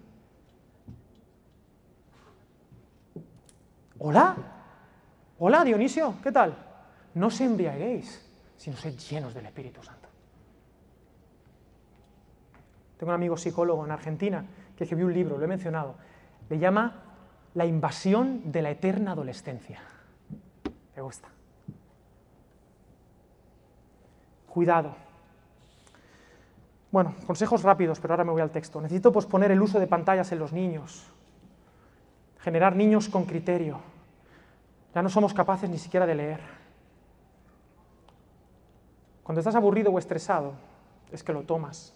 Hola, 3.98 4.36
hola 5.40 5.64
Dionisio, 5.64 6.14
¿qué 6.22 6.30
tal? 6.30 6.56
No 7.14 7.26
os 7.26 7.40
embriaguéis, 7.40 8.30
sino 8.56 8.76
sed 8.76 8.96
llenos 8.96 9.34
del 9.34 9.46
Espíritu 9.46 9.82
Santo. 9.82 10.08
Tengo 12.96 13.10
un 13.10 13.16
amigo 13.16 13.36
psicólogo 13.36 13.84
en 13.84 13.90
Argentina 13.90 14.44
que 14.76 14.84
escribió 14.84 15.06
un 15.06 15.14
libro, 15.14 15.36
lo 15.36 15.44
he 15.44 15.48
mencionado, 15.48 15.96
le 16.51 16.59
llama 16.59 17.05
La 17.55 17.64
invasión 17.64 18.53
de 18.53 18.61
la 18.61 18.70
eterna 18.70 19.12
adolescencia. 19.12 19.80
Me 20.94 21.03
gusta. 21.03 21.28
Cuidado. 24.48 24.94
Bueno, 26.90 27.14
consejos 27.26 27.62
rápidos, 27.62 28.01
pero 28.01 28.14
ahora 28.14 28.24
me 28.24 28.32
voy 28.32 28.42
al 28.42 28.51
texto. 28.51 28.80
Necesito 28.80 29.12
posponer 29.12 29.53
el 29.53 29.62
uso 29.62 29.78
de 29.78 29.86
pantallas 29.86 30.32
en 30.32 30.40
los 30.40 30.53
niños, 30.53 31.07
generar 32.40 32.74
niños 32.74 33.09
con 33.09 33.24
criterio. 33.24 33.78
Ya 34.92 35.03
no 35.03 35.09
somos 35.09 35.32
capaces 35.32 35.70
ni 35.70 35.78
siquiera 35.78 36.05
de 36.05 36.16
leer. 36.16 36.40
Cuando 39.22 39.38
estás 39.38 39.55
aburrido 39.55 39.92
o 39.92 39.98
estresado, 40.01 40.55
es 41.12 41.22
que 41.22 41.32
lo 41.32 41.42
tomas. 41.42 41.94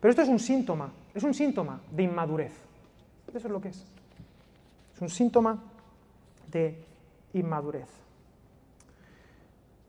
Pero 0.00 0.10
esto 0.10 0.20
es 0.20 0.28
un 0.28 0.38
síntoma, 0.38 0.92
es 1.14 1.22
un 1.22 1.32
síntoma 1.32 1.80
de 1.90 2.02
inmadurez. 2.02 2.65
Eso 3.36 3.48
es 3.48 3.52
lo 3.52 3.60
que 3.60 3.68
es. 3.68 3.84
Es 4.94 5.00
un 5.02 5.10
síntoma 5.10 5.62
de 6.50 6.82
inmadurez. 7.34 7.88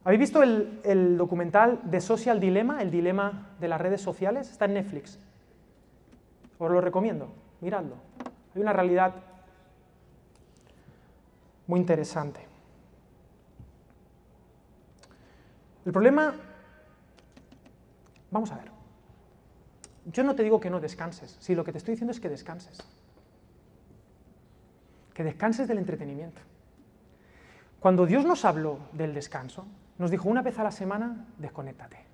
¿Habéis 0.04 0.20
visto 0.20 0.44
el, 0.44 1.18
documental 1.18 1.82
The 1.90 2.02
Social 2.02 2.42
Dilemma, 2.42 2.82
el 2.82 2.92
dilema 2.92 3.56
de 3.60 3.70
las 3.70 3.80
redes 3.80 4.02
sociales? 4.02 4.52
Está 4.52 4.66
en 4.66 4.74
Netflix. 4.74 5.18
Os 6.60 6.70
lo 6.70 6.82
recomiendo, 6.82 7.30
miradlo. 7.62 7.96
Hay 8.54 8.62
una 8.62 8.74
realidad 8.74 9.16
muy 11.68 11.80
interesante. 11.80 12.46
El 15.86 15.94
problema, 15.94 16.36
vamos 18.30 18.52
a 18.52 18.58
ver, 18.58 18.72
yo 20.06 20.24
no 20.24 20.36
te 20.36 20.44
digo 20.44 20.60
que 20.60 20.70
no 20.70 20.82
descanses, 20.82 21.38
si 21.40 21.56
lo 21.56 21.64
que 21.64 21.72
te 21.72 21.78
estoy 21.78 21.94
diciendo 21.94 22.12
es 22.12 22.20
que 22.20 22.28
descanses, 22.28 22.78
que 25.18 25.24
descanses 25.24 25.68
del 25.68 25.80
entretenimiento. 25.80 26.40
Cuando 27.80 28.06
Dios 28.06 28.24
nos 28.24 28.46
habló 28.46 28.82
del 28.92 29.16
descanso, 29.16 29.66
nos 29.98 30.12
dijo 30.12 30.30
una 30.30 30.44
vez 30.44 30.60
a 30.60 30.64
la 30.64 30.72
semana, 30.72 31.26
desconéctate. 31.40 32.06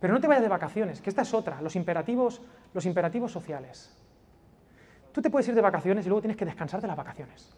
Pero 0.00 0.12
no 0.12 0.20
te 0.20 0.26
vayas 0.26 0.42
de 0.42 0.48
vacaciones, 0.48 1.00
que 1.00 1.10
esta 1.10 1.22
es 1.22 1.32
otra, 1.32 1.62
los 1.62 1.76
imperativos, 1.76 2.42
los 2.74 2.86
imperativos 2.86 3.30
sociales. 3.30 3.96
Tú 5.12 5.22
te 5.22 5.30
puedes 5.30 5.46
ir 5.46 5.54
de 5.54 5.60
vacaciones 5.60 6.04
y 6.04 6.08
luego 6.08 6.22
tienes 6.22 6.36
que 6.36 6.44
descansar 6.44 6.80
de 6.80 6.88
las 6.88 6.96
vacaciones 6.96 7.54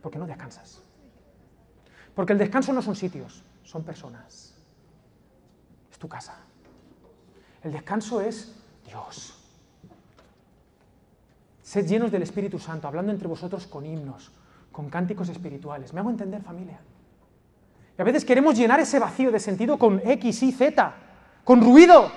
porque 0.00 0.18
no 0.18 0.26
descansas. 0.26 0.80
Porque 2.14 2.32
el 2.32 2.38
descanso 2.38 2.72
no 2.72 2.80
son 2.80 2.96
sitios, 2.96 3.44
son 3.64 3.84
personas. 3.84 4.54
Es 5.90 5.98
tu 5.98 6.08
casa. 6.08 6.38
El 7.62 7.70
descanso 7.70 8.22
es 8.22 8.56
Dios. 8.86 9.41
Sed 11.72 11.86
llenos 11.86 12.12
del 12.12 12.20
Espíritu 12.20 12.58
Santo, 12.58 12.86
hablando 12.86 13.12
entre 13.12 13.26
vosotros 13.26 13.66
con 13.66 13.86
himnos, 13.86 14.30
con 14.70 14.90
cánticos 14.90 15.30
espirituales. 15.30 15.94
¿Me 15.94 16.00
hago 16.00 16.10
entender, 16.10 16.42
familia? 16.42 16.78
Y 17.96 18.02
a 18.02 18.04
veces 18.04 18.26
queremos 18.26 18.58
llenar 18.58 18.78
ese 18.78 18.98
vacío 18.98 19.32
de 19.32 19.40
sentido 19.40 19.78
con 19.78 19.98
X, 20.04 20.42
Y, 20.42 20.52
Z, 20.52 20.92
con 21.42 21.62
ruido. 21.62 22.12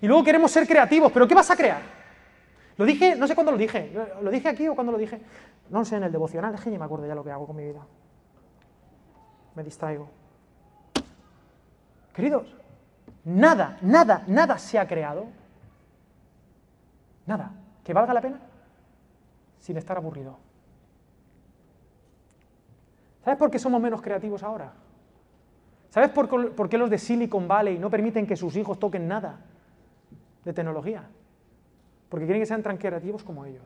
Y 0.00 0.08
luego 0.08 0.24
queremos 0.24 0.50
ser 0.50 0.66
creativos, 0.66 1.12
pero 1.12 1.28
¿qué 1.28 1.36
vas 1.36 1.48
a 1.52 1.56
crear? 1.56 1.82
Lo 2.76 2.84
dije, 2.84 3.14
no 3.14 3.28
sé 3.28 3.36
cuándo 3.36 3.52
lo 3.52 3.58
dije, 3.58 3.92
lo 4.20 4.28
dije 4.28 4.48
aquí 4.48 4.66
o 4.66 4.74
cuándo 4.74 4.90
lo 4.90 4.98
dije, 4.98 5.20
no 5.70 5.84
sé, 5.84 5.94
en 5.94 6.02
el 6.02 6.10
devocional, 6.10 6.52
es 6.52 6.60
que 6.60 6.70
ni 6.70 6.78
me 6.78 6.84
acuerdo 6.84 7.06
ya 7.06 7.14
lo 7.14 7.22
que 7.22 7.30
hago 7.30 7.46
con 7.46 7.54
mi 7.54 7.64
vida. 7.64 7.86
Me 9.54 9.62
distraigo. 9.62 10.10
Queridos, 12.12 12.56
nada, 13.24 13.78
nada, 13.82 14.24
nada 14.26 14.58
se 14.58 14.80
ha 14.80 14.88
creado, 14.88 15.26
nada, 17.24 17.52
que 17.84 17.92
valga 17.92 18.12
la 18.12 18.20
pena 18.20 18.47
sin 19.60 19.76
estar 19.76 19.96
aburrido. 19.96 20.38
¿Sabes 23.24 23.38
por 23.38 23.50
qué 23.50 23.58
somos 23.58 23.80
menos 23.80 24.00
creativos 24.00 24.42
ahora? 24.42 24.72
¿Sabes 25.90 26.10
por, 26.10 26.54
por 26.54 26.68
qué 26.68 26.78
los 26.78 26.90
de 26.90 26.98
Silicon 26.98 27.48
Valley 27.48 27.78
no 27.78 27.90
permiten 27.90 28.26
que 28.26 28.36
sus 28.36 28.56
hijos 28.56 28.78
toquen 28.78 29.08
nada 29.08 29.40
de 30.44 30.52
tecnología? 30.52 31.08
porque 32.08 32.24
quieren 32.24 32.42
que 32.42 32.46
sean 32.46 32.62
tan 32.62 32.76
creativos 32.76 33.22
como 33.22 33.44
ellos. 33.44 33.64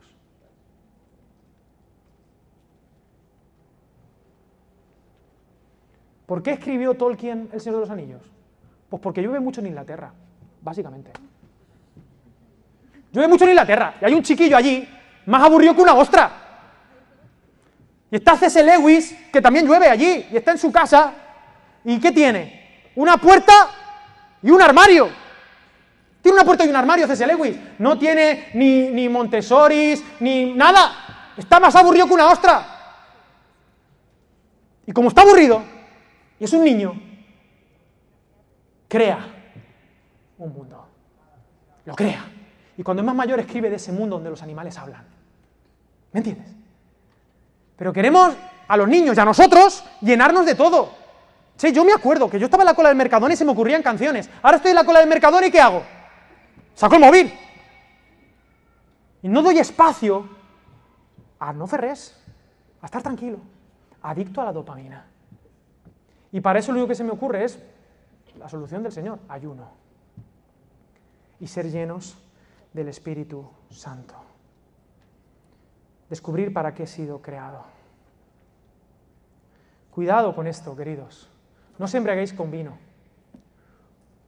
¿Por 6.26 6.43
qué 6.43 6.53
escribió 6.53 6.95
Tolkien 6.95 7.51
El 7.53 7.61
Señor 7.61 7.76
de 7.76 7.80
los 7.82 7.90
Anillos? 7.90 8.22
Pues 8.88 9.03
porque 9.03 9.22
llueve 9.22 9.40
mucho 9.40 9.61
en 9.61 9.68
Inglaterra, 9.68 10.12
básicamente. 10.62 11.12
Llueve 13.12 13.28
mucho 13.28 13.45
en 13.45 13.51
Inglaterra 13.51 13.97
y 14.01 14.05
hay 14.05 14.14
un 14.14 14.22
chiquillo 14.22 14.57
allí 14.57 14.88
más 15.26 15.42
aburrido 15.42 15.74
que 15.74 15.82
una 15.82 15.94
ostra. 15.94 16.30
Y 18.10 18.16
está 18.16 18.36
C.S. 18.36 18.62
Lewis, 18.62 19.16
que 19.32 19.40
también 19.40 19.66
llueve 19.66 19.88
allí, 19.88 20.26
y 20.30 20.36
está 20.36 20.52
en 20.52 20.58
su 20.58 20.70
casa. 20.70 21.12
¿Y 21.84 21.98
qué 21.98 22.12
tiene? 22.12 22.90
Una 22.94 23.16
puerta 23.16 23.52
y 24.42 24.50
un 24.50 24.60
armario. 24.60 25.08
Tiene 26.20 26.36
una 26.36 26.44
puerta 26.44 26.64
y 26.64 26.68
un 26.68 26.76
armario, 26.76 27.06
C.S. 27.06 27.26
Lewis. 27.26 27.56
No 27.78 27.98
tiene 27.98 28.50
ni, 28.54 28.88
ni 28.88 29.08
Montessori, 29.08 30.00
ni 30.20 30.52
nada. 30.52 31.32
Está 31.36 31.58
más 31.58 31.74
aburrido 31.74 32.06
que 32.06 32.14
una 32.14 32.28
ostra. 32.28 32.66
Y 34.86 34.92
como 34.92 35.08
está 35.08 35.22
aburrido, 35.22 35.62
y 36.38 36.44
es 36.44 36.52
un 36.52 36.64
niño, 36.64 37.00
crea 38.88 39.24
un 40.38 40.52
mundo. 40.52 40.86
Lo 41.84 41.94
crea. 41.94 42.24
Y 42.76 42.82
cuando 42.82 43.02
es 43.02 43.06
más 43.06 43.14
mayor 43.14 43.40
escribe 43.40 43.70
de 43.70 43.76
ese 43.76 43.92
mundo 43.92 44.16
donde 44.16 44.30
los 44.30 44.42
animales 44.42 44.76
hablan. 44.76 45.06
¿Me 46.12 46.20
entiendes? 46.20 46.48
Pero 47.76 47.92
queremos 47.92 48.34
a 48.68 48.76
los 48.76 48.88
niños 48.88 49.16
y 49.16 49.20
a 49.20 49.24
nosotros 49.24 49.84
llenarnos 50.00 50.46
de 50.46 50.54
todo. 50.54 50.90
Sí, 51.56 51.72
yo 51.72 51.84
me 51.84 51.92
acuerdo 51.92 52.28
que 52.30 52.38
yo 52.38 52.46
estaba 52.46 52.62
en 52.62 52.66
la 52.68 52.74
cola 52.74 52.88
del 52.88 52.96
Mercadona 52.96 53.34
y 53.34 53.36
se 53.36 53.44
me 53.44 53.52
ocurrían 53.52 53.82
canciones. 53.82 54.28
Ahora 54.42 54.56
estoy 54.56 54.70
en 54.70 54.76
la 54.76 54.84
cola 54.84 55.00
del 55.00 55.08
Mercadona 55.08 55.46
y 55.46 55.50
¿qué 55.50 55.60
hago? 55.60 55.82
Saco 56.74 56.94
el 56.94 57.00
móvil. 57.00 57.32
Y 59.22 59.28
no 59.28 59.42
doy 59.42 59.58
espacio 59.58 60.28
a 61.38 61.52
no 61.52 61.66
ferres, 61.66 62.16
a 62.80 62.86
estar 62.86 63.02
tranquilo, 63.02 63.38
adicto 64.02 64.40
a 64.40 64.44
la 64.46 64.52
dopamina. 64.52 65.06
Y 66.32 66.40
para 66.40 66.58
eso 66.58 66.72
lo 66.72 66.78
único 66.78 66.88
que 66.88 66.94
se 66.94 67.04
me 67.04 67.10
ocurre 67.10 67.44
es 67.44 67.58
la 68.38 68.48
solución 68.48 68.82
del 68.82 68.92
Señor, 68.92 69.18
ayuno. 69.28 69.70
Y 71.40 71.46
ser 71.46 71.70
llenos 71.70 72.16
del 72.72 72.88
Espíritu 72.88 73.48
Santo. 73.70 74.32
Descubrir 76.12 76.52
para 76.52 76.74
qué 76.74 76.82
he 76.82 76.86
sido 76.86 77.22
creado. 77.22 77.64
Cuidado 79.90 80.34
con 80.34 80.46
esto, 80.46 80.76
queridos. 80.76 81.30
No 81.78 81.88
se 81.88 81.96
embriaguéis 81.96 82.34
con 82.34 82.50
vino. 82.50 82.76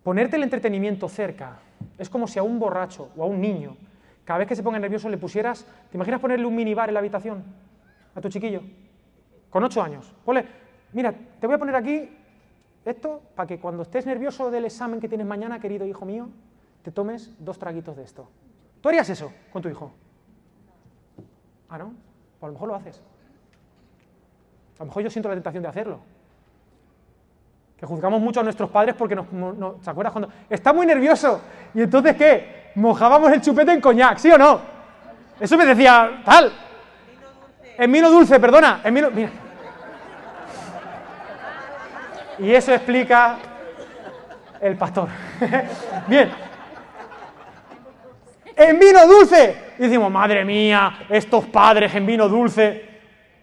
Ponerte 0.02 0.36
el 0.36 0.44
entretenimiento 0.44 1.10
cerca 1.10 1.58
es 1.98 2.08
como 2.08 2.26
si 2.26 2.38
a 2.38 2.42
un 2.42 2.58
borracho 2.58 3.10
o 3.18 3.22
a 3.22 3.26
un 3.26 3.38
niño, 3.38 3.76
cada 4.24 4.38
vez 4.38 4.48
que 4.48 4.56
se 4.56 4.62
ponga 4.62 4.78
nervioso 4.78 5.10
le 5.10 5.18
pusieras, 5.18 5.66
¿te 5.90 5.98
imaginas 5.98 6.22
ponerle 6.22 6.46
un 6.46 6.56
minibar 6.56 6.88
en 6.88 6.94
la 6.94 7.00
habitación 7.00 7.44
a 8.14 8.20
tu 8.22 8.30
chiquillo? 8.30 8.62
Con 9.50 9.62
ocho 9.62 9.82
años. 9.82 10.10
Ponle, 10.24 10.46
mira, 10.94 11.12
te 11.38 11.46
voy 11.46 11.56
a 11.56 11.58
poner 11.58 11.76
aquí 11.76 12.08
esto 12.86 13.20
para 13.34 13.46
que 13.46 13.60
cuando 13.60 13.82
estés 13.82 14.06
nervioso 14.06 14.50
del 14.50 14.64
examen 14.64 15.00
que 15.00 15.08
tienes 15.10 15.26
mañana, 15.26 15.60
querido 15.60 15.84
hijo 15.84 16.06
mío, 16.06 16.30
te 16.82 16.90
tomes 16.90 17.34
dos 17.40 17.58
traguitos 17.58 17.94
de 17.94 18.04
esto. 18.04 18.26
¿Tú 18.80 18.88
harías 18.88 19.10
eso 19.10 19.30
con 19.52 19.60
tu 19.60 19.68
hijo? 19.68 19.92
Ah, 21.74 21.78
¿no? 21.78 21.92
Pues 22.38 22.44
a 22.44 22.46
lo 22.46 22.52
mejor 22.52 22.68
lo 22.68 22.74
haces. 22.76 23.02
A 24.76 24.82
lo 24.82 24.86
mejor 24.86 25.02
yo 25.02 25.10
siento 25.10 25.28
la 25.28 25.34
tentación 25.34 25.60
de 25.60 25.68
hacerlo 25.68 25.98
que 27.76 27.84
juzgamos 27.84 28.20
mucho 28.20 28.38
a 28.38 28.42
nuestros 28.44 28.70
padres 28.70 28.94
porque 28.94 29.16
nos, 29.16 29.26
¿se 29.82 29.90
acuerdas 29.90 30.12
cuando 30.12 30.30
está 30.48 30.72
muy 30.72 30.86
nervioso? 30.86 31.40
Y 31.74 31.82
entonces 31.82 32.14
¿qué? 32.16 32.70
Mojábamos 32.76 33.32
el 33.32 33.40
chupete 33.40 33.72
en 33.72 33.80
coñac, 33.80 34.18
¿sí 34.18 34.30
o 34.30 34.38
no? 34.38 34.60
Eso 35.40 35.58
me 35.58 35.66
decía 35.66 36.22
tal. 36.24 36.52
En 37.76 37.90
vino 37.90 38.08
dulce, 38.08 38.38
perdona, 38.38 38.80
en 38.84 38.94
vino, 38.94 39.10
mira. 39.10 39.30
Y 42.38 42.52
eso 42.52 42.72
explica 42.72 43.36
el 44.60 44.76
pastor. 44.76 45.08
Bien. 46.06 46.53
En 48.56 48.78
vino 48.78 49.06
dulce. 49.06 49.56
Y 49.78 49.82
decimos, 49.82 50.10
madre 50.10 50.44
mía, 50.44 51.06
estos 51.08 51.46
padres 51.46 51.94
en 51.94 52.06
vino 52.06 52.28
dulce. 52.28 52.88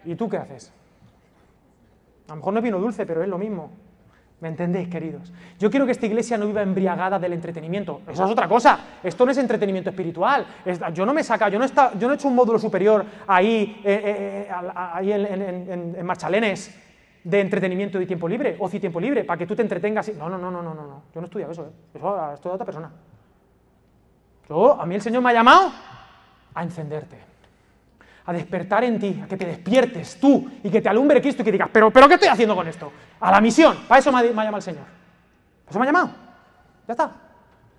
¿Y 0.05 0.15
tú 0.15 0.29
qué 0.29 0.37
haces? 0.37 0.71
A 2.27 2.31
lo 2.31 2.35
mejor 2.37 2.53
no 2.53 2.59
es 2.59 2.63
vino 2.63 2.79
dulce, 2.79 3.05
pero 3.05 3.21
es 3.21 3.29
lo 3.29 3.37
mismo. 3.37 3.71
¿Me 4.41 4.47
entendéis, 4.47 4.87
queridos? 4.87 5.31
Yo 5.59 5.69
quiero 5.69 5.85
que 5.85 5.91
esta 5.91 6.07
iglesia 6.07 6.35
no 6.35 6.47
viva 6.47 6.63
embriagada 6.63 7.19
del 7.19 7.33
entretenimiento. 7.33 8.01
Eso 8.07 8.25
es 8.25 8.31
otra 8.31 8.47
cosa. 8.47 8.79
Esto 9.03 9.23
no 9.23 9.31
es 9.31 9.37
entretenimiento 9.37 9.91
espiritual. 9.91 10.47
yo 10.93 11.05
no 11.05 11.13
me 11.13 11.23
saca, 11.23 11.47
yo 11.49 11.59
no, 11.59 11.65
está, 11.65 11.93
yo 11.99 12.07
no 12.07 12.13
he 12.13 12.15
hecho 12.15 12.27
un 12.27 12.35
módulo 12.35 12.57
superior 12.57 13.05
ahí, 13.27 13.79
eh, 13.83 14.01
eh, 14.03 14.47
eh, 14.49 14.71
ahí 14.75 15.11
en, 15.11 15.95
en, 15.95 16.05
Marchalenes 16.05 16.75
de 17.23 17.39
entretenimiento 17.39 18.01
y 18.01 18.07
tiempo 18.07 18.27
libre, 18.27 18.55
ocio 18.57 18.77
y 18.77 18.79
tiempo 18.79 18.99
libre, 18.99 19.23
para 19.25 19.37
que 19.37 19.45
tú 19.45 19.55
te 19.55 19.61
entretengas. 19.61 20.11
No, 20.15 20.27
no, 20.27 20.39
no, 20.39 20.49
no, 20.49 20.63
no, 20.63 20.73
no. 20.73 21.03
Yo 21.13 21.21
no 21.21 21.21
he 21.21 21.25
estudiado 21.25 21.51
eso. 21.51 21.71
Eso 21.93 22.33
es 22.33 22.41
de 22.41 22.49
otra 22.49 22.65
persona. 22.65 22.91
Yo, 24.51 24.81
a 24.81 24.85
mí 24.85 24.95
el 24.95 25.01
Señor 25.01 25.23
me 25.23 25.29
ha 25.29 25.33
llamado 25.33 25.71
a 26.53 26.63
encenderte 26.63 27.31
a 28.25 28.33
despertar 28.33 28.83
en 28.83 28.99
ti, 28.99 29.21
a 29.23 29.27
que 29.27 29.37
te 29.37 29.45
despiertes 29.45 30.19
tú 30.19 30.49
y 30.63 30.69
que 30.69 30.81
te 30.81 30.89
alumbre 30.89 31.21
Cristo 31.21 31.41
y 31.41 31.45
que 31.45 31.51
digas, 31.51 31.69
pero, 31.71 31.89
pero 31.89 32.07
¿qué 32.07 32.15
estoy 32.15 32.29
haciendo 32.29 32.55
con 32.55 32.67
esto? 32.67 32.91
A 33.19 33.31
la 33.31 33.41
misión, 33.41 33.77
para 33.87 33.99
eso 33.99 34.11
me 34.11 34.19
ha, 34.19 34.23
llamado 34.23 34.57
el 34.57 34.61
Señor. 34.61 34.83
Para 35.65 35.69
eso 35.69 35.79
me 35.79 35.85
ha 35.85 35.87
llamado. 35.87 36.09
Ya 36.87 36.91
está. 36.91 37.11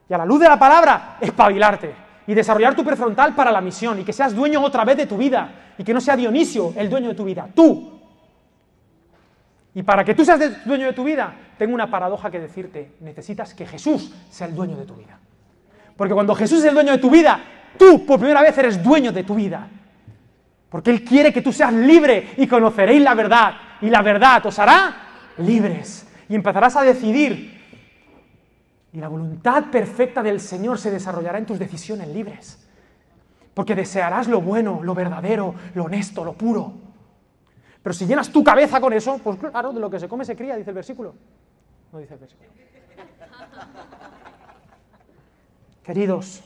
Y 0.09 0.15
a 0.15 0.19
la 0.19 0.25
luz 0.25 0.41
de 0.41 0.49
la 0.49 0.59
palabra, 0.59 1.19
espabilarte 1.21 1.95
y 2.27 2.35
desarrollar 2.35 2.75
tu 2.75 2.85
prefrontal 2.85 3.35
para 3.35 3.53
la 3.53 3.61
misión 3.61 4.01
y 4.01 4.05
que 4.05 4.13
seas 4.13 4.35
dueño 4.35 4.63
otra 4.63 4.85
vez 4.85 4.97
de 4.97 5.07
tu 5.07 5.17
vida 5.17 5.75
y 5.79 5.85
que 5.85 5.95
no 5.95 6.01
sea 6.01 6.17
Dionisio 6.17 6.73
el 6.77 6.91
dueño 6.91 7.11
de 7.11 7.15
tu 7.15 7.25
vida, 7.25 7.49
tú. 7.55 8.01
Y 9.75 9.83
para 9.83 10.05
que 10.05 10.15
tú 10.15 10.25
seas 10.25 10.65
dueño 10.65 10.87
de 10.87 10.93
tu 10.93 11.05
vida, 11.05 11.35
tengo 11.57 11.75
una 11.75 11.91
paradoja 11.91 12.31
que 12.31 12.41
decirte, 12.41 12.97
necesitas 13.01 13.55
que 13.55 13.65
Jesús 13.65 14.13
sea 14.31 14.49
el 14.49 14.55
dueño 14.55 14.77
de 14.77 14.85
tu 14.85 14.95
vida. 14.97 15.19
Porque 15.97 16.15
cuando 16.15 16.35
Jesús 16.35 16.61
es 16.61 16.67
el 16.67 16.75
dueño 16.75 16.93
de 16.93 16.99
tu 16.99 17.11
vida, 17.11 17.41
tú 17.79 18.05
por 18.07 18.19
primera 18.19 18.43
vez 18.43 18.57
eres 18.59 18.83
dueño 18.83 19.13
de 19.13 19.25
tu 19.25 19.35
vida. 19.35 19.69
Porque 20.69 20.91
Él 20.91 21.05
quiere 21.05 21.33
que 21.33 21.43
tú 21.43 21.53
seas 21.53 21.73
libre 21.73 22.31
y 22.37 22.47
conoceréis 22.47 23.03
la 23.03 23.15
verdad. 23.15 23.55
Y 23.83 23.91
la 23.91 24.01
verdad 24.01 24.45
os 24.47 24.59
hará 24.59 24.95
libres. 25.39 26.09
Y 26.29 26.35
empezarás 26.35 26.77
a 26.77 26.83
decidir. 26.83 27.61
Y 28.93 28.99
la 28.99 29.09
voluntad 29.09 29.65
perfecta 29.71 30.23
del 30.23 30.41
Señor 30.41 30.79
se 30.79 30.91
desarrollará 30.91 31.39
en 31.39 31.47
tus 31.47 31.59
decisiones 31.59 32.09
libres. 32.09 32.67
Porque 33.55 33.75
desearás 33.75 34.29
lo 34.29 34.41
bueno, 34.41 34.81
lo 34.83 34.95
verdadero, 34.95 35.55
lo 35.75 35.85
honesto, 35.85 36.25
lo 36.25 36.33
puro. 36.33 36.73
Pero 37.83 37.93
si 37.93 38.07
llenas 38.07 38.31
tu 38.31 38.43
cabeza 38.43 38.81
con 38.81 38.93
eso, 38.93 39.19
pues 39.19 39.39
claro, 39.39 39.73
de 39.73 39.81
lo 39.81 39.91
que 39.91 39.99
se 39.99 40.09
come 40.09 40.25
se 40.25 40.37
cría, 40.37 40.57
dice 40.57 40.71
el 40.71 40.77
versículo. 40.77 41.15
No 41.93 41.99
dice 41.99 42.15
el 42.15 42.21
versículo. 42.21 42.51
Queridos, 45.85 46.43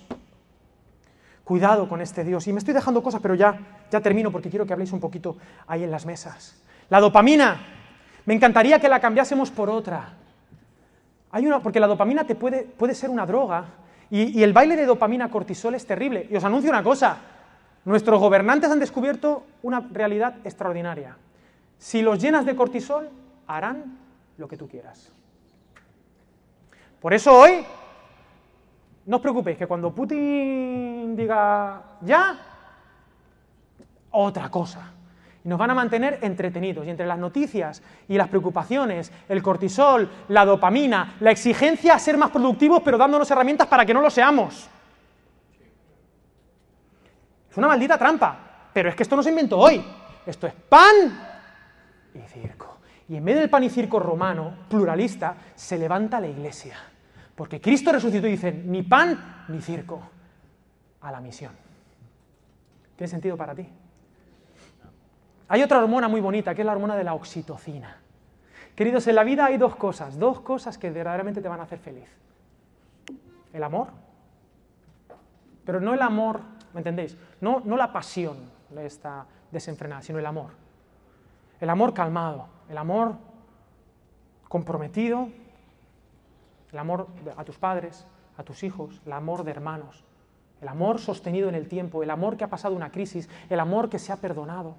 Cuidado 1.47 1.89
con 1.89 2.01
este 2.01 2.25
Dios. 2.25 2.45
Y 2.49 2.53
me 2.53 2.59
estoy 2.59 2.75
dejando 2.75 3.05
cosas, 3.05 3.21
pero 3.23 3.37
ya, 3.37 3.57
ya 3.89 4.01
termino 4.01 4.33
porque 4.33 4.51
quiero 4.51 4.67
que 4.67 4.73
habléis 4.73 4.91
un 4.91 4.99
poquito 4.99 5.37
ahí 5.69 5.85
en 5.85 5.93
las 5.93 6.05
mesas. 6.05 6.61
La 6.91 6.99
dopamina. 7.01 7.61
Me 8.25 8.35
encantaría 8.35 8.81
que 8.81 8.89
la 8.89 8.99
cambiásemos 8.99 9.53
por 9.53 9.71
otra. 9.71 10.15
Hay 11.31 11.47
una, 11.47 11.61
porque 11.61 11.79
la 11.79 11.87
dopamina 11.87 12.27
te 12.27 12.35
puede, 12.35 12.65
puede 12.65 12.97
ser 12.97 13.11
una 13.11 13.25
droga. 13.27 13.65
Y, 14.11 14.37
y 14.37 14.43
el 14.43 14.53
baile 14.53 14.75
de 14.75 14.87
dopamina 14.87 15.31
cortisol 15.31 15.77
es 15.77 15.87
terrible. 15.87 16.27
Y 16.29 16.35
os 16.35 16.43
anuncio 16.43 16.69
una 16.69 16.83
cosa. 16.83 17.19
Nuestros 17.85 18.19
gobernantes 18.19 18.69
han 18.69 18.81
descubierto 18.81 19.45
una 19.63 19.87
realidad 19.93 20.39
extraordinaria. 20.43 21.17
Si 21.79 22.03
los 22.03 22.21
llenas 22.21 22.45
de 22.45 22.57
cortisol, 22.57 23.09
harán 23.47 23.99
lo 24.37 24.49
que 24.49 24.57
tú 24.57 24.67
quieras. 24.67 25.13
Por 27.01 27.15
eso 27.15 27.39
hoy 27.39 27.65
no 29.07 29.17
os 29.17 29.23
preocupéis, 29.23 29.57
que 29.57 29.67
cuando 29.67 29.95
Putin 29.95 31.15
diga 31.15 31.99
ya, 32.03 32.39
otra 34.11 34.51
cosa. 34.51 34.93
Y 35.45 35.49
nos 35.49 35.59
van 35.59 35.71
a 35.71 35.75
mantener 35.75 36.19
entretenidos. 36.23 36.85
Y 36.85 36.91
entre 36.91 37.07
las 37.07 37.19
noticias 37.19 37.83
y 38.09 38.17
las 38.17 38.29
preocupaciones, 38.29 39.13
el 39.29 39.43
cortisol, 39.43 40.11
la 40.29 40.45
dopamina, 40.45 41.15
la 41.21 41.31
exigencia 41.31 41.95
a 41.95 42.01
ser 42.01 42.19
más 42.19 42.31
productivos, 42.31 42.83
pero 42.85 42.99
dándonos 42.99 43.31
herramientas 43.31 43.69
para 43.69 43.87
que 43.87 43.95
no 43.95 44.01
lo 44.01 44.11
seamos. 44.11 44.69
Es 47.49 47.57
una 47.57 47.69
maldita 47.69 47.97
trampa. 47.97 48.41
Pero 48.73 48.89
es 48.89 48.97
que 48.97 49.05
esto 49.05 49.15
no 49.15 49.23
se 49.23 49.31
inventó 49.31 49.59
hoy. 49.59 49.83
Esto 50.27 50.49
es 50.49 50.53
pan 50.69 50.95
y 52.13 52.19
circo. 52.29 52.79
Y 53.09 53.17
en 53.17 53.23
medio 53.23 53.39
del 53.39 53.51
pan 53.51 53.63
y 53.63 53.71
circo 53.71 54.01
romano, 54.01 54.53
pluralista, 54.69 55.37
se 55.55 55.79
levanta 55.79 56.19
la 56.19 56.27
iglesia 56.27 56.77
porque 57.37 57.61
Cristo 57.61 57.93
resucitó 57.93 58.27
y 58.27 58.33
dice, 58.33 58.51
ni 58.51 58.83
pan 58.83 59.45
ni 59.49 59.61
circo, 59.61 60.03
a 61.03 61.13
la 61.13 61.21
misión. 61.21 61.53
¿Tiene 62.97 63.09
sentido 63.09 63.37
para 63.37 63.55
ti? 63.55 63.69
Hay 65.49 65.63
otra 65.63 65.79
hormona 65.79 66.09
muy 66.09 66.21
bonita, 66.21 66.55
que 66.55 66.63
es 66.63 66.67
la 66.67 66.73
hormona 66.73 66.97
de 66.97 67.05
la 67.05 67.15
oxitocina. 67.15 67.99
Queridos, 68.75 69.07
en 69.07 69.15
la 69.15 69.23
vida 69.23 69.45
hay 69.45 69.59
dos 69.59 69.77
cosas, 69.77 70.19
dos 70.19 70.41
cosas 70.41 70.79
que 70.79 70.91
verdaderamente 70.91 71.41
te 71.41 71.49
van 71.49 71.61
a 71.61 71.65
hacer 71.65 71.79
feliz. 71.79 72.09
El 73.53 73.63
amor, 73.63 73.89
pero 75.65 75.81
no 75.81 75.95
el 75.95 76.03
amor, 76.03 76.41
¿me 76.73 76.81
entendéis? 76.81 77.17
No, 77.41 77.61
no 77.65 77.77
la 77.77 77.93
pasión 77.93 78.37
esta 78.79 79.27
desenfrenada, 79.51 80.03
sino 80.03 80.19
el 80.19 80.27
amor. 80.27 80.51
El 81.61 81.71
amor 81.71 81.95
calmado, 81.95 82.49
el 82.69 82.77
amor 82.77 83.17
comprometido, 84.49 85.29
el 86.77 86.81
amor 86.81 87.09
a 87.39 87.45
tus 87.45 87.57
padres, 87.57 88.07
a 88.37 88.43
tus 88.43 88.63
hijos, 88.63 89.01
el 89.07 89.13
amor 89.13 89.45
de 89.45 89.51
hermanos, 89.51 90.05
el 90.61 90.69
amor 90.69 90.99
sostenido 90.99 91.49
en 91.49 91.55
el 91.55 91.69
tiempo, 91.69 92.03
el 92.03 92.11
amor 92.11 92.37
que 92.37 92.45
ha 92.45 92.51
pasado 92.51 92.77
una 92.77 92.91
crisis, 92.91 93.31
el 93.49 93.61
amor 93.61 93.89
que 93.89 93.99
se 93.99 94.13
ha 94.13 94.17
perdonado 94.17 94.77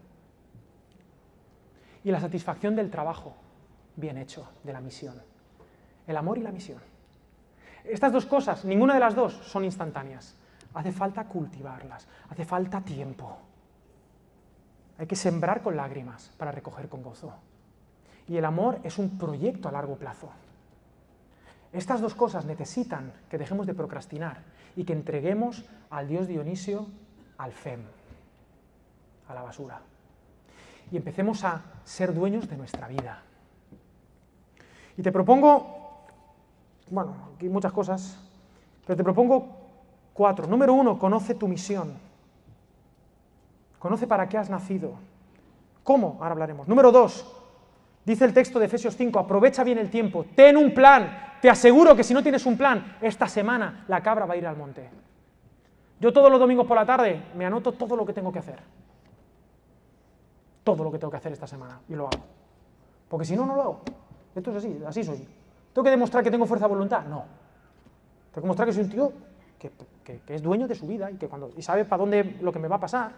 y 2.04 2.12
la 2.12 2.20
satisfacción 2.20 2.76
del 2.76 2.92
trabajo 2.92 3.34
bien 3.96 4.20
hecho, 4.20 4.48
de 4.64 4.74
la 4.74 4.80
misión. 4.80 5.20
El 6.06 6.16
amor 6.18 6.38
y 6.38 6.42
la 6.42 6.52
misión. 6.52 6.80
Estas 7.84 8.14
dos 8.14 8.28
cosas, 8.28 8.64
ninguna 8.64 8.94
de 8.94 9.00
las 9.00 9.16
dos 9.16 9.34
son 9.34 9.66
instantáneas. 9.66 10.36
Hace 10.76 10.92
falta 10.92 11.26
cultivarlas, 11.26 12.08
hace 12.30 12.46
falta 12.46 12.82
tiempo. 12.82 13.40
Hay 15.00 15.08
que 15.08 15.16
sembrar 15.16 15.64
con 15.64 15.76
lágrimas 15.76 16.32
para 16.38 16.52
recoger 16.52 16.90
con 16.90 17.02
gozo. 17.02 17.34
Y 18.28 18.38
el 18.38 18.46
amor 18.46 18.82
es 18.84 19.00
un 19.00 19.18
proyecto 19.18 19.68
a 19.68 19.72
largo 19.72 19.96
plazo. 19.96 20.30
Estas 21.74 22.02
dos 22.02 22.16
cosas 22.16 22.46
necesitan 22.46 23.12
que 23.30 23.38
dejemos 23.38 23.68
de 23.68 23.74
procrastinar 23.74 24.42
y 24.76 24.84
que 24.84 24.94
entreguemos 24.94 25.66
al 25.90 26.08
dios 26.08 26.28
Dionisio 26.28 26.88
al 27.38 27.52
FEM, 27.52 27.82
a 29.28 29.34
la 29.34 29.42
basura. 29.42 29.82
Y 30.92 30.98
empecemos 30.98 31.44
a 31.44 31.62
ser 31.84 32.14
dueños 32.14 32.48
de 32.50 32.58
nuestra 32.58 32.88
vida. 32.88 33.22
Y 34.98 35.02
te 35.02 35.12
propongo, 35.12 36.06
bueno, 36.90 37.16
aquí 37.36 37.50
muchas 37.50 37.72
cosas, 37.72 38.18
pero 38.86 38.96
te 38.96 39.04
propongo 39.04 39.48
cuatro. 40.14 40.48
Número 40.48 40.74
uno, 40.74 40.98
conoce 40.98 41.36
tu 41.36 41.48
misión. 41.48 41.94
Conoce 43.78 44.08
para 44.08 44.28
qué 44.28 44.38
has 44.38 44.50
nacido. 44.50 44.94
¿Cómo? 45.84 46.18
Ahora 46.20 46.32
hablaremos. 46.32 46.68
Número 46.68 46.92
dos, 46.92 47.37
dice 48.08 48.24
el 48.24 48.34
texto 48.34 48.58
de 48.58 48.68
Efesios 48.68 48.96
5, 48.96 49.20
aprovecha 49.20 49.66
bien 49.66 49.78
el 49.78 49.90
tiempo, 49.90 50.26
ten 50.34 50.56
un 50.56 50.74
plan, 50.74 51.36
te 51.42 51.50
aseguro 51.50 51.94
que 51.94 52.06
si 52.06 52.14
no 52.14 52.24
tienes 52.24 52.46
un 52.46 52.58
plan, 52.58 52.96
esta 53.02 53.28
semana 53.28 53.84
la 53.90 54.02
cabra 54.02 54.26
va 54.26 54.34
a 54.34 54.38
ir 54.38 54.48
al 54.48 54.56
monte. 54.56 54.90
Yo 56.00 56.14
todos 56.14 56.32
los 56.32 56.40
domingos 56.40 56.66
por 56.66 56.78
la 56.78 56.86
tarde 56.86 57.22
me 57.36 57.46
anoto 57.46 57.74
todo 57.74 57.98
lo 57.98 58.06
que 58.06 58.14
tengo 58.14 58.32
que 58.32 58.40
hacer. 58.40 58.60
Todo 60.64 60.86
lo 60.86 60.92
que 60.92 61.00
tengo 61.00 61.12
que 61.12 61.18
hacer 61.18 61.34
esta 61.34 61.48
semana 61.48 61.82
y 61.90 61.96
lo 61.96 62.08
hago. 62.08 62.24
Porque 63.10 63.26
si 63.26 63.36
no, 63.36 63.46
no 63.46 63.56
lo 63.56 63.62
hago. 63.62 63.82
Esto 64.34 64.52
es 64.52 64.58
así, 64.58 64.80
así 64.88 65.04
soy. 65.04 65.28
¿Tengo 65.74 65.84
que 65.84 65.92
demostrar 65.92 66.24
que 66.24 66.32
tengo 66.32 66.46
fuerza 66.46 66.66
de 66.66 66.74
voluntad? 66.74 67.04
No. 67.04 67.26
Tengo 68.32 68.36
que 68.36 68.42
demostrar 68.42 68.68
que 68.68 68.74
soy 68.74 68.84
un 68.84 68.90
tío 68.90 69.12
que, 69.60 69.72
es 70.28 70.42
dueño 70.42 70.66
de 70.66 70.76
su 70.76 70.88
vida 70.88 71.12
y 71.12 71.16
que 71.16 71.28
cuando 71.28 71.52
y 71.58 71.62
sabe 71.62 71.84
para 71.84 72.00
dónde 72.00 72.38
lo 72.42 72.54
que 72.54 72.60
me 72.60 72.70
va 72.70 72.78
a 72.78 72.80
pasar. 72.80 73.12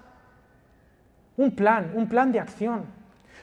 Un 1.37 1.51
plan, 1.51 1.91
un 1.95 2.09
plan 2.09 2.31
de 2.31 2.39
acción. 2.39 2.85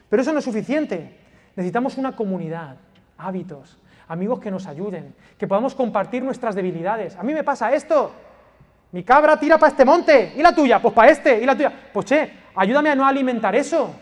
Pero 0.09 0.23
eso 0.23 0.33
no 0.33 0.41
es 0.41 0.45
suficiente. 0.45 1.26
Necesitamos 1.57 1.97
una 1.97 2.15
comunidad, 2.15 2.77
hábitos, 3.17 3.79
amigos 4.09 4.41
que 4.41 4.51
nos 4.51 4.67
ayuden, 4.67 5.15
que 5.39 5.47
podamos 5.47 5.75
compartir 5.75 6.23
nuestras 6.23 6.55
debilidades. 6.55 7.17
A 7.17 7.23
mí 7.23 7.33
me 7.33 7.43
pasa 7.43 7.73
esto. 7.73 8.13
Mi 8.93 9.03
cabra 9.03 9.39
tira 9.39 9.59
para 9.59 9.71
este 9.71 9.85
monte. 9.85 10.35
¿Y 10.37 10.43
la 10.43 10.55
tuya? 10.55 10.81
Pues 10.81 10.95
para 10.95 11.11
este. 11.11 11.41
¿Y 11.43 11.47
la 11.47 11.55
tuya? 11.55 11.73
Pues 11.93 12.07
che, 12.07 12.31
ayúdame 12.55 12.91
a 12.91 12.95
no 12.95 13.07
alimentar 13.07 13.55
eso. 13.57 13.95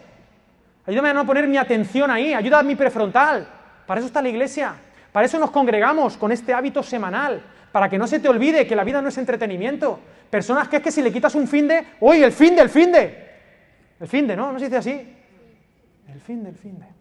Ayúdame 0.87 1.11
a 1.11 1.15
no 1.15 1.25
poner 1.25 1.47
mi 1.47 1.57
atención 1.57 2.11
ahí. 2.11 2.35
Ayuda 2.35 2.59
a 2.59 2.63
mi 2.63 2.75
prefrontal. 2.75 3.47
Para 3.87 4.01
eso 4.01 4.09
está 4.09 4.21
la 4.21 4.29
iglesia. 4.29 4.75
Para 5.13 5.27
eso 5.27 5.39
nos 5.39 5.51
congregamos 5.51 6.17
con 6.17 6.33
este 6.33 6.53
hábito 6.53 6.83
semanal. 6.83 7.41
Para 7.71 7.89
que 7.89 7.99
no 7.99 8.07
se 8.07 8.21
te 8.21 8.29
olvide 8.29 8.67
que 8.67 8.77
la 8.77 8.85
vida 8.85 9.01
no 9.01 9.09
es 9.09 9.19
entretenimiento. 9.19 9.99
Personas 10.29 10.69
que 10.69 10.77
es 10.77 10.83
que 10.83 10.91
si 10.91 11.03
le 11.03 11.13
quitas 11.13 11.35
un 11.35 11.47
fin 11.47 11.69
de, 11.69 11.87
¡uy, 12.01 12.23
el 12.23 12.33
fin 12.33 12.57
de, 12.57 12.63
el 12.63 12.69
fin 12.69 12.93
de! 12.93 13.25
El 14.01 14.09
fin 14.09 14.27
de, 14.27 14.37
¿no? 14.37 14.53
¿No 14.53 14.59
se 14.59 14.67
dice 14.67 14.77
así? 14.77 15.17
El 16.09 16.21
fin 16.21 16.43
de, 16.43 16.51
el 16.51 16.57
fin 16.57 16.79
de. 16.79 16.94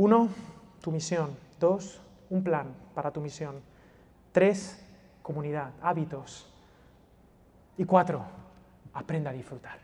Uno, 0.00 0.30
tu 0.80 0.90
misión. 0.90 1.36
Dos, 1.60 2.00
un 2.30 2.42
plan 2.42 2.68
para 2.94 3.10
tu 3.10 3.20
misión. 3.20 3.56
Tres, 4.32 4.82
comunidad, 5.20 5.72
hábitos. 5.82 6.50
Y 7.76 7.84
cuatro, 7.84 8.22
aprende 8.94 9.28
a 9.28 9.32
disfrutar. 9.32 9.78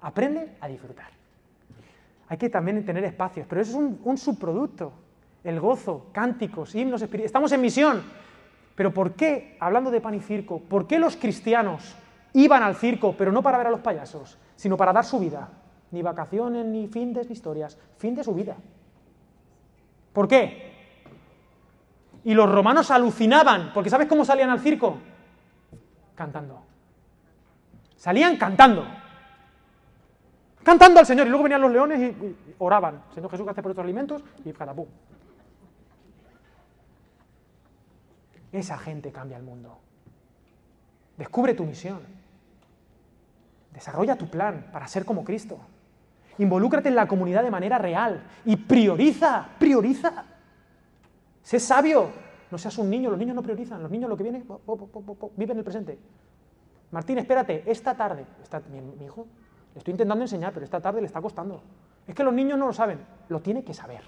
Aprende 0.00 0.56
a 0.60 0.66
disfrutar. 0.66 1.10
Hay 2.30 2.36
que 2.36 2.50
también 2.50 2.84
tener 2.84 3.04
espacios, 3.04 3.46
pero 3.48 3.60
eso 3.60 3.70
es 3.70 3.96
un, 4.02 4.18
subproducto. 4.18 4.92
El 5.44 5.60
gozo, 5.60 6.08
cánticos, 6.10 6.74
himnos 6.74 7.00
espirituales. 7.00 7.26
Estamos 7.26 7.52
en 7.52 7.60
misión. 7.60 8.02
Pero 8.74 8.92
¿por 8.92 9.12
qué, 9.12 9.56
hablando 9.60 9.92
de 9.92 10.00
pan 10.00 10.14
y 10.14 10.20
circo, 10.20 10.58
por 10.58 10.88
qué 10.88 10.98
los 10.98 11.16
cristianos 11.16 11.94
iban 12.32 12.64
al 12.64 12.74
circo, 12.74 13.14
pero 13.16 13.30
no 13.30 13.40
para 13.40 13.58
ver 13.58 13.68
a 13.68 13.70
los 13.70 13.82
payasos, 13.82 14.36
sino 14.56 14.76
para 14.76 14.92
dar 14.92 15.04
su 15.04 15.20
vida? 15.20 15.48
Ni 15.92 16.02
vacaciones, 16.02 16.66
ni 16.66 16.88
fin 16.88 17.12
de 17.12 17.24
historias, 17.30 17.78
fin 17.98 18.16
de 18.16 18.24
su 18.24 18.34
vida. 18.34 18.56
¿Por 20.12 20.28
qué? 20.28 20.72
Y 22.24 22.34
los 22.34 22.50
romanos 22.50 22.90
alucinaban, 22.90 23.72
porque 23.72 23.90
¿sabes 23.90 24.06
cómo 24.06 24.24
salían 24.24 24.50
al 24.50 24.60
circo? 24.60 24.98
Cantando. 26.14 26.62
Salían 27.96 28.36
cantando. 28.36 28.86
Cantando 30.62 31.00
al 31.00 31.06
Señor. 31.06 31.26
Y 31.26 31.30
luego 31.30 31.44
venían 31.44 31.60
los 31.60 31.72
leones 31.72 32.00
y, 32.00 32.54
oraban. 32.58 33.02
Señor 33.14 33.30
Jesús, 33.30 33.44
gracias 33.44 33.62
por 33.62 33.72
estos 33.72 33.82
alimentos. 33.82 34.22
Y 34.44 34.52
catapum. 34.52 34.86
Esa 38.52 38.78
gente 38.78 39.10
cambia 39.10 39.36
el 39.36 39.42
mundo. 39.42 39.78
Descubre 41.16 41.54
tu 41.54 41.64
misión. 41.64 42.00
Desarrolla 43.72 44.16
tu 44.16 44.28
plan 44.28 44.68
para 44.72 44.86
ser 44.86 45.04
como 45.04 45.24
Cristo. 45.24 45.58
Involúcrate 46.42 46.88
en 46.88 46.96
la 46.96 47.06
comunidad 47.06 47.44
de 47.44 47.52
manera 47.52 47.78
real 47.78 48.20
y 48.44 48.56
prioriza, 48.56 49.46
prioriza. 49.60 50.24
Sé 51.40 51.60
sabio, 51.60 52.10
no 52.50 52.58
seas 52.58 52.76
un 52.78 52.90
niño, 52.90 53.10
los 53.10 53.18
niños 53.18 53.36
no 53.36 53.42
priorizan, 53.42 53.80
los 53.80 53.92
niños 53.92 54.10
lo 54.10 54.16
que 54.16 54.24
viene, 54.24 54.42
viven 55.36 55.58
el 55.58 55.62
presente. 55.62 56.00
Martín, 56.90 57.18
espérate, 57.18 57.62
esta 57.64 57.96
tarde, 57.96 58.26
mi, 58.70 59.04
hijo, 59.04 59.28
le 59.72 59.78
estoy 59.78 59.92
intentando 59.92 60.24
enseñar, 60.24 60.52
pero 60.52 60.64
esta 60.64 60.80
tarde 60.80 61.00
le 61.00 61.06
está 61.06 61.22
costando. 61.22 61.62
Es 62.08 62.14
que 62.14 62.24
los 62.24 62.34
niños 62.34 62.58
no 62.58 62.66
lo 62.66 62.72
saben, 62.72 62.98
lo 63.28 63.40
tiene 63.40 63.62
que 63.62 63.72
saber. 63.72 64.02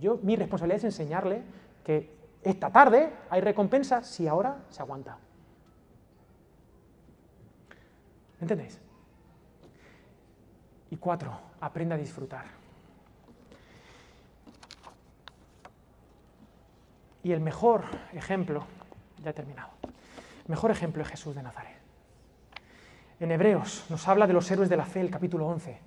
Yo, 0.00 0.18
mi 0.24 0.34
responsabilidad 0.34 0.78
es 0.78 0.84
enseñarle 0.84 1.42
que 1.84 2.12
esta 2.42 2.72
tarde 2.72 3.12
hay 3.30 3.40
recompensa 3.40 4.02
si 4.02 4.26
ahora 4.26 4.64
se 4.68 4.82
aguanta. 4.82 5.16
¿Entendéis? 8.40 8.80
Y 10.90 10.96
cuatro, 10.96 11.38
aprenda 11.60 11.94
a 11.94 11.98
disfrutar. 11.98 12.44
Y 17.22 17.32
el 17.32 17.40
mejor 17.40 17.84
ejemplo, 18.12 18.64
ya 19.22 19.30
he 19.30 19.34
terminado, 19.34 19.70
el 19.82 20.48
mejor 20.48 20.70
ejemplo 20.70 21.02
es 21.02 21.08
Jesús 21.08 21.34
de 21.34 21.42
Nazaret. 21.42 21.76
En 23.20 23.30
Hebreos 23.32 23.84
nos 23.88 24.06
habla 24.06 24.26
de 24.26 24.32
los 24.32 24.50
héroes 24.50 24.68
de 24.68 24.76
la 24.76 24.86
fe, 24.86 25.00
el 25.00 25.10
capítulo 25.10 25.46
11. 25.48 25.78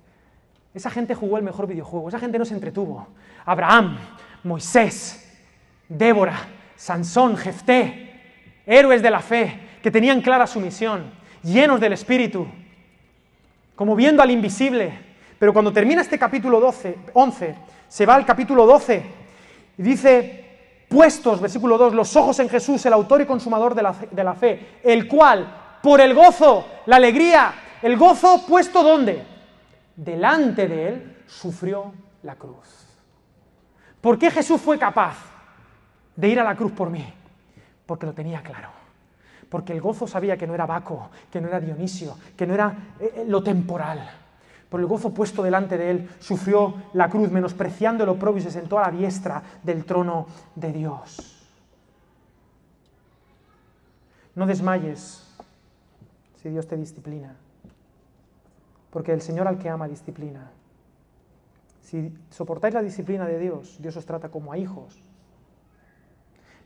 Esa 0.74 0.90
gente 0.90 1.14
jugó 1.14 1.38
el 1.38 1.42
mejor 1.42 1.66
videojuego, 1.66 2.08
esa 2.08 2.18
gente 2.18 2.38
no 2.38 2.44
se 2.44 2.54
entretuvo. 2.54 3.08
Abraham, 3.44 3.98
Moisés, 4.44 5.40
Débora, 5.88 6.36
Sansón, 6.76 7.36
Jefté, 7.36 8.62
héroes 8.66 9.02
de 9.02 9.10
la 9.10 9.20
fe, 9.20 9.78
que 9.82 9.90
tenían 9.90 10.20
clara 10.20 10.46
su 10.46 10.60
misión, 10.60 11.10
llenos 11.42 11.80
del 11.80 11.94
Espíritu, 11.94 12.46
como 13.74 13.96
viendo 13.96 14.22
al 14.22 14.30
invisible. 14.30 14.92
Pero 15.38 15.52
cuando 15.52 15.72
termina 15.72 16.02
este 16.02 16.18
capítulo 16.18 16.60
12, 16.60 16.98
11, 17.14 17.54
se 17.88 18.06
va 18.06 18.14
al 18.14 18.24
capítulo 18.24 18.66
12 18.66 19.02
y 19.78 19.82
dice, 19.82 20.84
puestos, 20.88 21.40
versículo 21.40 21.78
2, 21.78 21.94
los 21.94 22.14
ojos 22.16 22.38
en 22.40 22.48
Jesús, 22.48 22.84
el 22.86 22.92
autor 22.92 23.22
y 23.22 23.26
consumador 23.26 23.74
de 23.74 23.82
la, 23.82 23.94
de 24.10 24.24
la 24.24 24.34
fe, 24.34 24.78
el 24.84 25.08
cual, 25.08 25.78
por 25.82 26.00
el 26.00 26.14
gozo, 26.14 26.66
la 26.86 26.96
alegría, 26.96 27.54
el 27.82 27.96
gozo 27.96 28.46
puesto 28.46 28.82
¿dónde? 28.82 29.24
Delante 29.96 30.68
de 30.68 30.88
él, 30.88 31.16
sufrió 31.26 31.92
la 32.22 32.36
cruz. 32.36 32.86
¿Por 34.00 34.18
qué 34.18 34.30
Jesús 34.30 34.60
fue 34.60 34.78
capaz 34.78 35.16
de 36.14 36.28
ir 36.28 36.38
a 36.38 36.44
la 36.44 36.54
cruz 36.54 36.72
por 36.72 36.90
mí? 36.90 37.04
Porque 37.86 38.06
lo 38.06 38.12
tenía 38.12 38.42
claro 38.42 38.81
porque 39.52 39.74
el 39.74 39.82
gozo 39.82 40.06
sabía 40.06 40.38
que 40.38 40.46
no 40.46 40.54
era 40.54 40.64
Baco, 40.64 41.10
que 41.30 41.38
no 41.38 41.46
era 41.46 41.60
Dionisio, 41.60 42.16
que 42.34 42.46
no 42.46 42.54
era 42.54 42.94
eh, 42.98 43.12
eh, 43.16 43.24
lo 43.28 43.42
temporal. 43.42 44.00
Por 44.70 44.80
el 44.80 44.86
gozo 44.86 45.12
puesto 45.12 45.42
delante 45.42 45.76
de 45.76 45.90
él, 45.90 46.10
sufrió 46.20 46.74
la 46.94 47.10
cruz, 47.10 47.30
menospreciando 47.30 48.02
el 48.04 48.08
oprobio 48.08 48.38
y 48.38 48.44
se 48.44 48.50
sentó 48.50 48.78
a 48.78 48.90
la 48.90 48.96
diestra 48.96 49.42
del 49.62 49.84
trono 49.84 50.26
de 50.54 50.72
Dios. 50.72 51.38
No 54.36 54.46
desmayes 54.46 55.28
si 56.42 56.48
Dios 56.48 56.66
te 56.66 56.78
disciplina, 56.78 57.36
porque 58.88 59.12
el 59.12 59.20
Señor 59.20 59.48
al 59.48 59.58
que 59.58 59.68
ama 59.68 59.86
disciplina. 59.86 60.50
Si 61.82 62.10
soportáis 62.30 62.72
la 62.72 62.80
disciplina 62.80 63.26
de 63.26 63.38
Dios, 63.38 63.76
Dios 63.82 63.98
os 63.98 64.06
trata 64.06 64.30
como 64.30 64.50
a 64.50 64.56
hijos. 64.56 65.02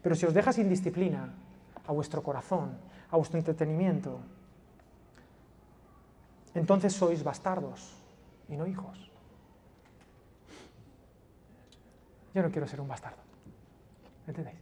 Pero 0.05 0.15
si 0.15 0.25
os 0.25 0.35
deja 0.35 0.53
sin 0.53 0.69
disciplina, 0.69 1.35
a 1.87 1.93
vuestro 1.93 2.23
corazón, 2.23 2.79
a 3.11 3.17
vuestro 3.17 3.39
entretenimiento, 3.39 4.21
entonces 6.55 6.93
sois 6.93 7.23
bastardos 7.23 7.95
y 8.49 8.57
no 8.57 8.67
hijos. 8.67 9.11
Yo 12.35 12.43
no 12.43 12.51
quiero 12.51 12.67
ser 12.67 12.81
un 12.81 12.89
bastardo. 12.89 13.23
¿Entendéis? 14.27 14.59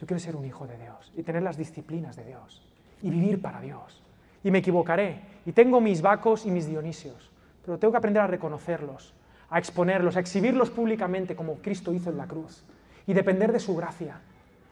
Yo 0.00 0.06
quiero 0.06 0.20
ser 0.20 0.36
un 0.36 0.44
hijo 0.44 0.66
de 0.66 0.76
Dios 0.76 1.12
y 1.16 1.22
tener 1.22 1.42
las 1.42 1.56
disciplinas 1.56 2.16
de 2.16 2.24
Dios 2.24 2.62
y 3.02 3.10
vivir 3.10 3.40
para 3.40 3.60
Dios. 3.60 4.02
Y 4.42 4.50
me 4.50 4.58
equivocaré 4.58 5.20
y 5.46 5.52
tengo 5.52 5.80
mis 5.80 6.02
vacos 6.02 6.46
y 6.46 6.50
mis 6.50 6.66
dionisios, 6.66 7.30
pero 7.64 7.78
tengo 7.78 7.92
que 7.92 7.98
aprender 7.98 8.22
a 8.22 8.26
reconocerlos, 8.26 9.14
a 9.48 9.58
exponerlos, 9.58 10.16
a 10.16 10.20
exhibirlos 10.20 10.70
públicamente 10.70 11.36
como 11.36 11.56
Cristo 11.56 11.92
hizo 11.92 12.10
en 12.10 12.16
la 12.16 12.26
cruz 12.26 12.64
y 13.06 13.12
depender 13.12 13.52
de 13.52 13.60
su 13.60 13.76
gracia, 13.76 14.20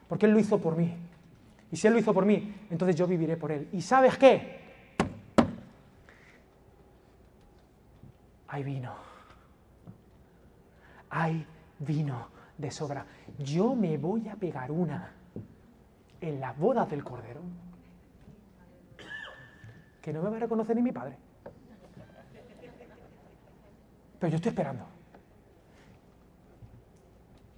porque 0.08 0.26
Él 0.26 0.32
lo 0.32 0.40
hizo 0.40 0.58
por 0.58 0.76
mí. 0.76 0.94
Y 1.72 1.76
si 1.76 1.86
Él 1.86 1.94
lo 1.94 1.98
hizo 1.98 2.12
por 2.12 2.26
mí, 2.26 2.54
entonces 2.70 2.94
yo 2.94 3.06
viviré 3.06 3.38
por 3.38 3.50
Él. 3.50 3.68
¿Y 3.72 3.80
sabes 3.80 4.18
qué? 4.18 4.60
Hay 8.48 8.62
vino. 8.62 8.94
Hay 11.08 11.46
vino 11.78 12.28
de 12.58 12.70
sobra. 12.70 13.06
Yo 13.38 13.74
me 13.74 13.96
voy 13.96 14.28
a 14.28 14.36
pegar 14.36 14.70
una 14.70 15.12
en 16.20 16.40
la 16.40 16.52
boda 16.52 16.84
del 16.84 17.02
Cordero 17.02 17.40
que 20.02 20.12
no 20.12 20.20
me 20.20 20.28
va 20.28 20.36
a 20.36 20.40
reconocer 20.40 20.76
ni 20.76 20.82
mi 20.82 20.92
padre. 20.92 21.16
Pero 24.18 24.30
yo 24.30 24.36
estoy 24.36 24.50
esperando. 24.50 24.84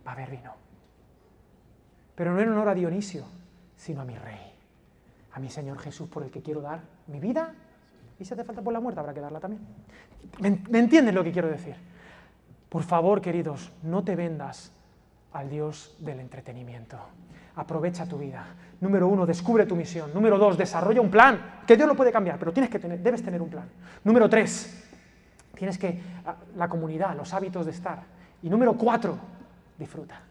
Va 0.06 0.12
a 0.12 0.14
haber 0.14 0.30
vino. 0.30 0.52
Pero 2.14 2.32
no 2.32 2.40
en 2.40 2.50
honor 2.50 2.68
a 2.68 2.74
Dionisio, 2.74 3.24
sino 3.84 4.00
a 4.00 4.04
mi 4.06 4.16
Rey, 4.16 4.40
a 5.34 5.38
mi 5.38 5.50
Señor 5.50 5.78
Jesús, 5.78 6.08
por 6.08 6.22
el 6.22 6.30
que 6.30 6.40
quiero 6.40 6.62
dar 6.62 6.80
mi 7.06 7.20
vida, 7.20 7.52
y 8.18 8.24
si 8.24 8.32
hace 8.32 8.42
falta 8.42 8.62
por 8.62 8.72
la 8.72 8.80
muerte, 8.80 8.98
habrá 8.98 9.12
que 9.12 9.20
darla 9.20 9.40
también. 9.40 9.60
¿Me, 10.40 10.58
¿Me 10.70 10.78
entiendes 10.78 11.14
lo 11.14 11.22
que 11.22 11.30
quiero 11.30 11.48
decir? 11.48 11.74
Por 12.70 12.82
favor, 12.82 13.20
queridos, 13.20 13.72
no 13.82 14.02
te 14.02 14.16
vendas 14.16 14.72
al 15.34 15.50
Dios 15.50 15.96
del 15.98 16.20
entretenimiento. 16.20 16.96
Aprovecha 17.56 18.06
tu 18.06 18.16
vida. 18.16 18.46
Número 18.80 19.06
uno, 19.06 19.26
descubre 19.26 19.66
tu 19.66 19.76
misión. 19.76 20.14
Número 20.14 20.38
dos, 20.38 20.56
desarrolla 20.56 21.02
un 21.02 21.10
plan, 21.10 21.60
que 21.66 21.76
Dios 21.76 21.86
lo 21.86 21.94
puede 21.94 22.10
cambiar, 22.10 22.38
pero 22.38 22.54
tienes 22.54 22.70
que 22.70 22.78
tener, 22.78 23.00
debes 23.00 23.22
tener 23.22 23.42
un 23.42 23.50
plan. 23.50 23.68
Número 24.02 24.30
tres, 24.30 24.82
tienes 25.54 25.76
que, 25.76 26.00
la 26.56 26.68
comunidad, 26.70 27.14
los 27.14 27.34
hábitos 27.34 27.66
de 27.66 27.72
estar. 27.72 28.02
Y 28.42 28.48
número 28.48 28.78
cuatro, 28.78 29.18
disfruta. 29.78 30.22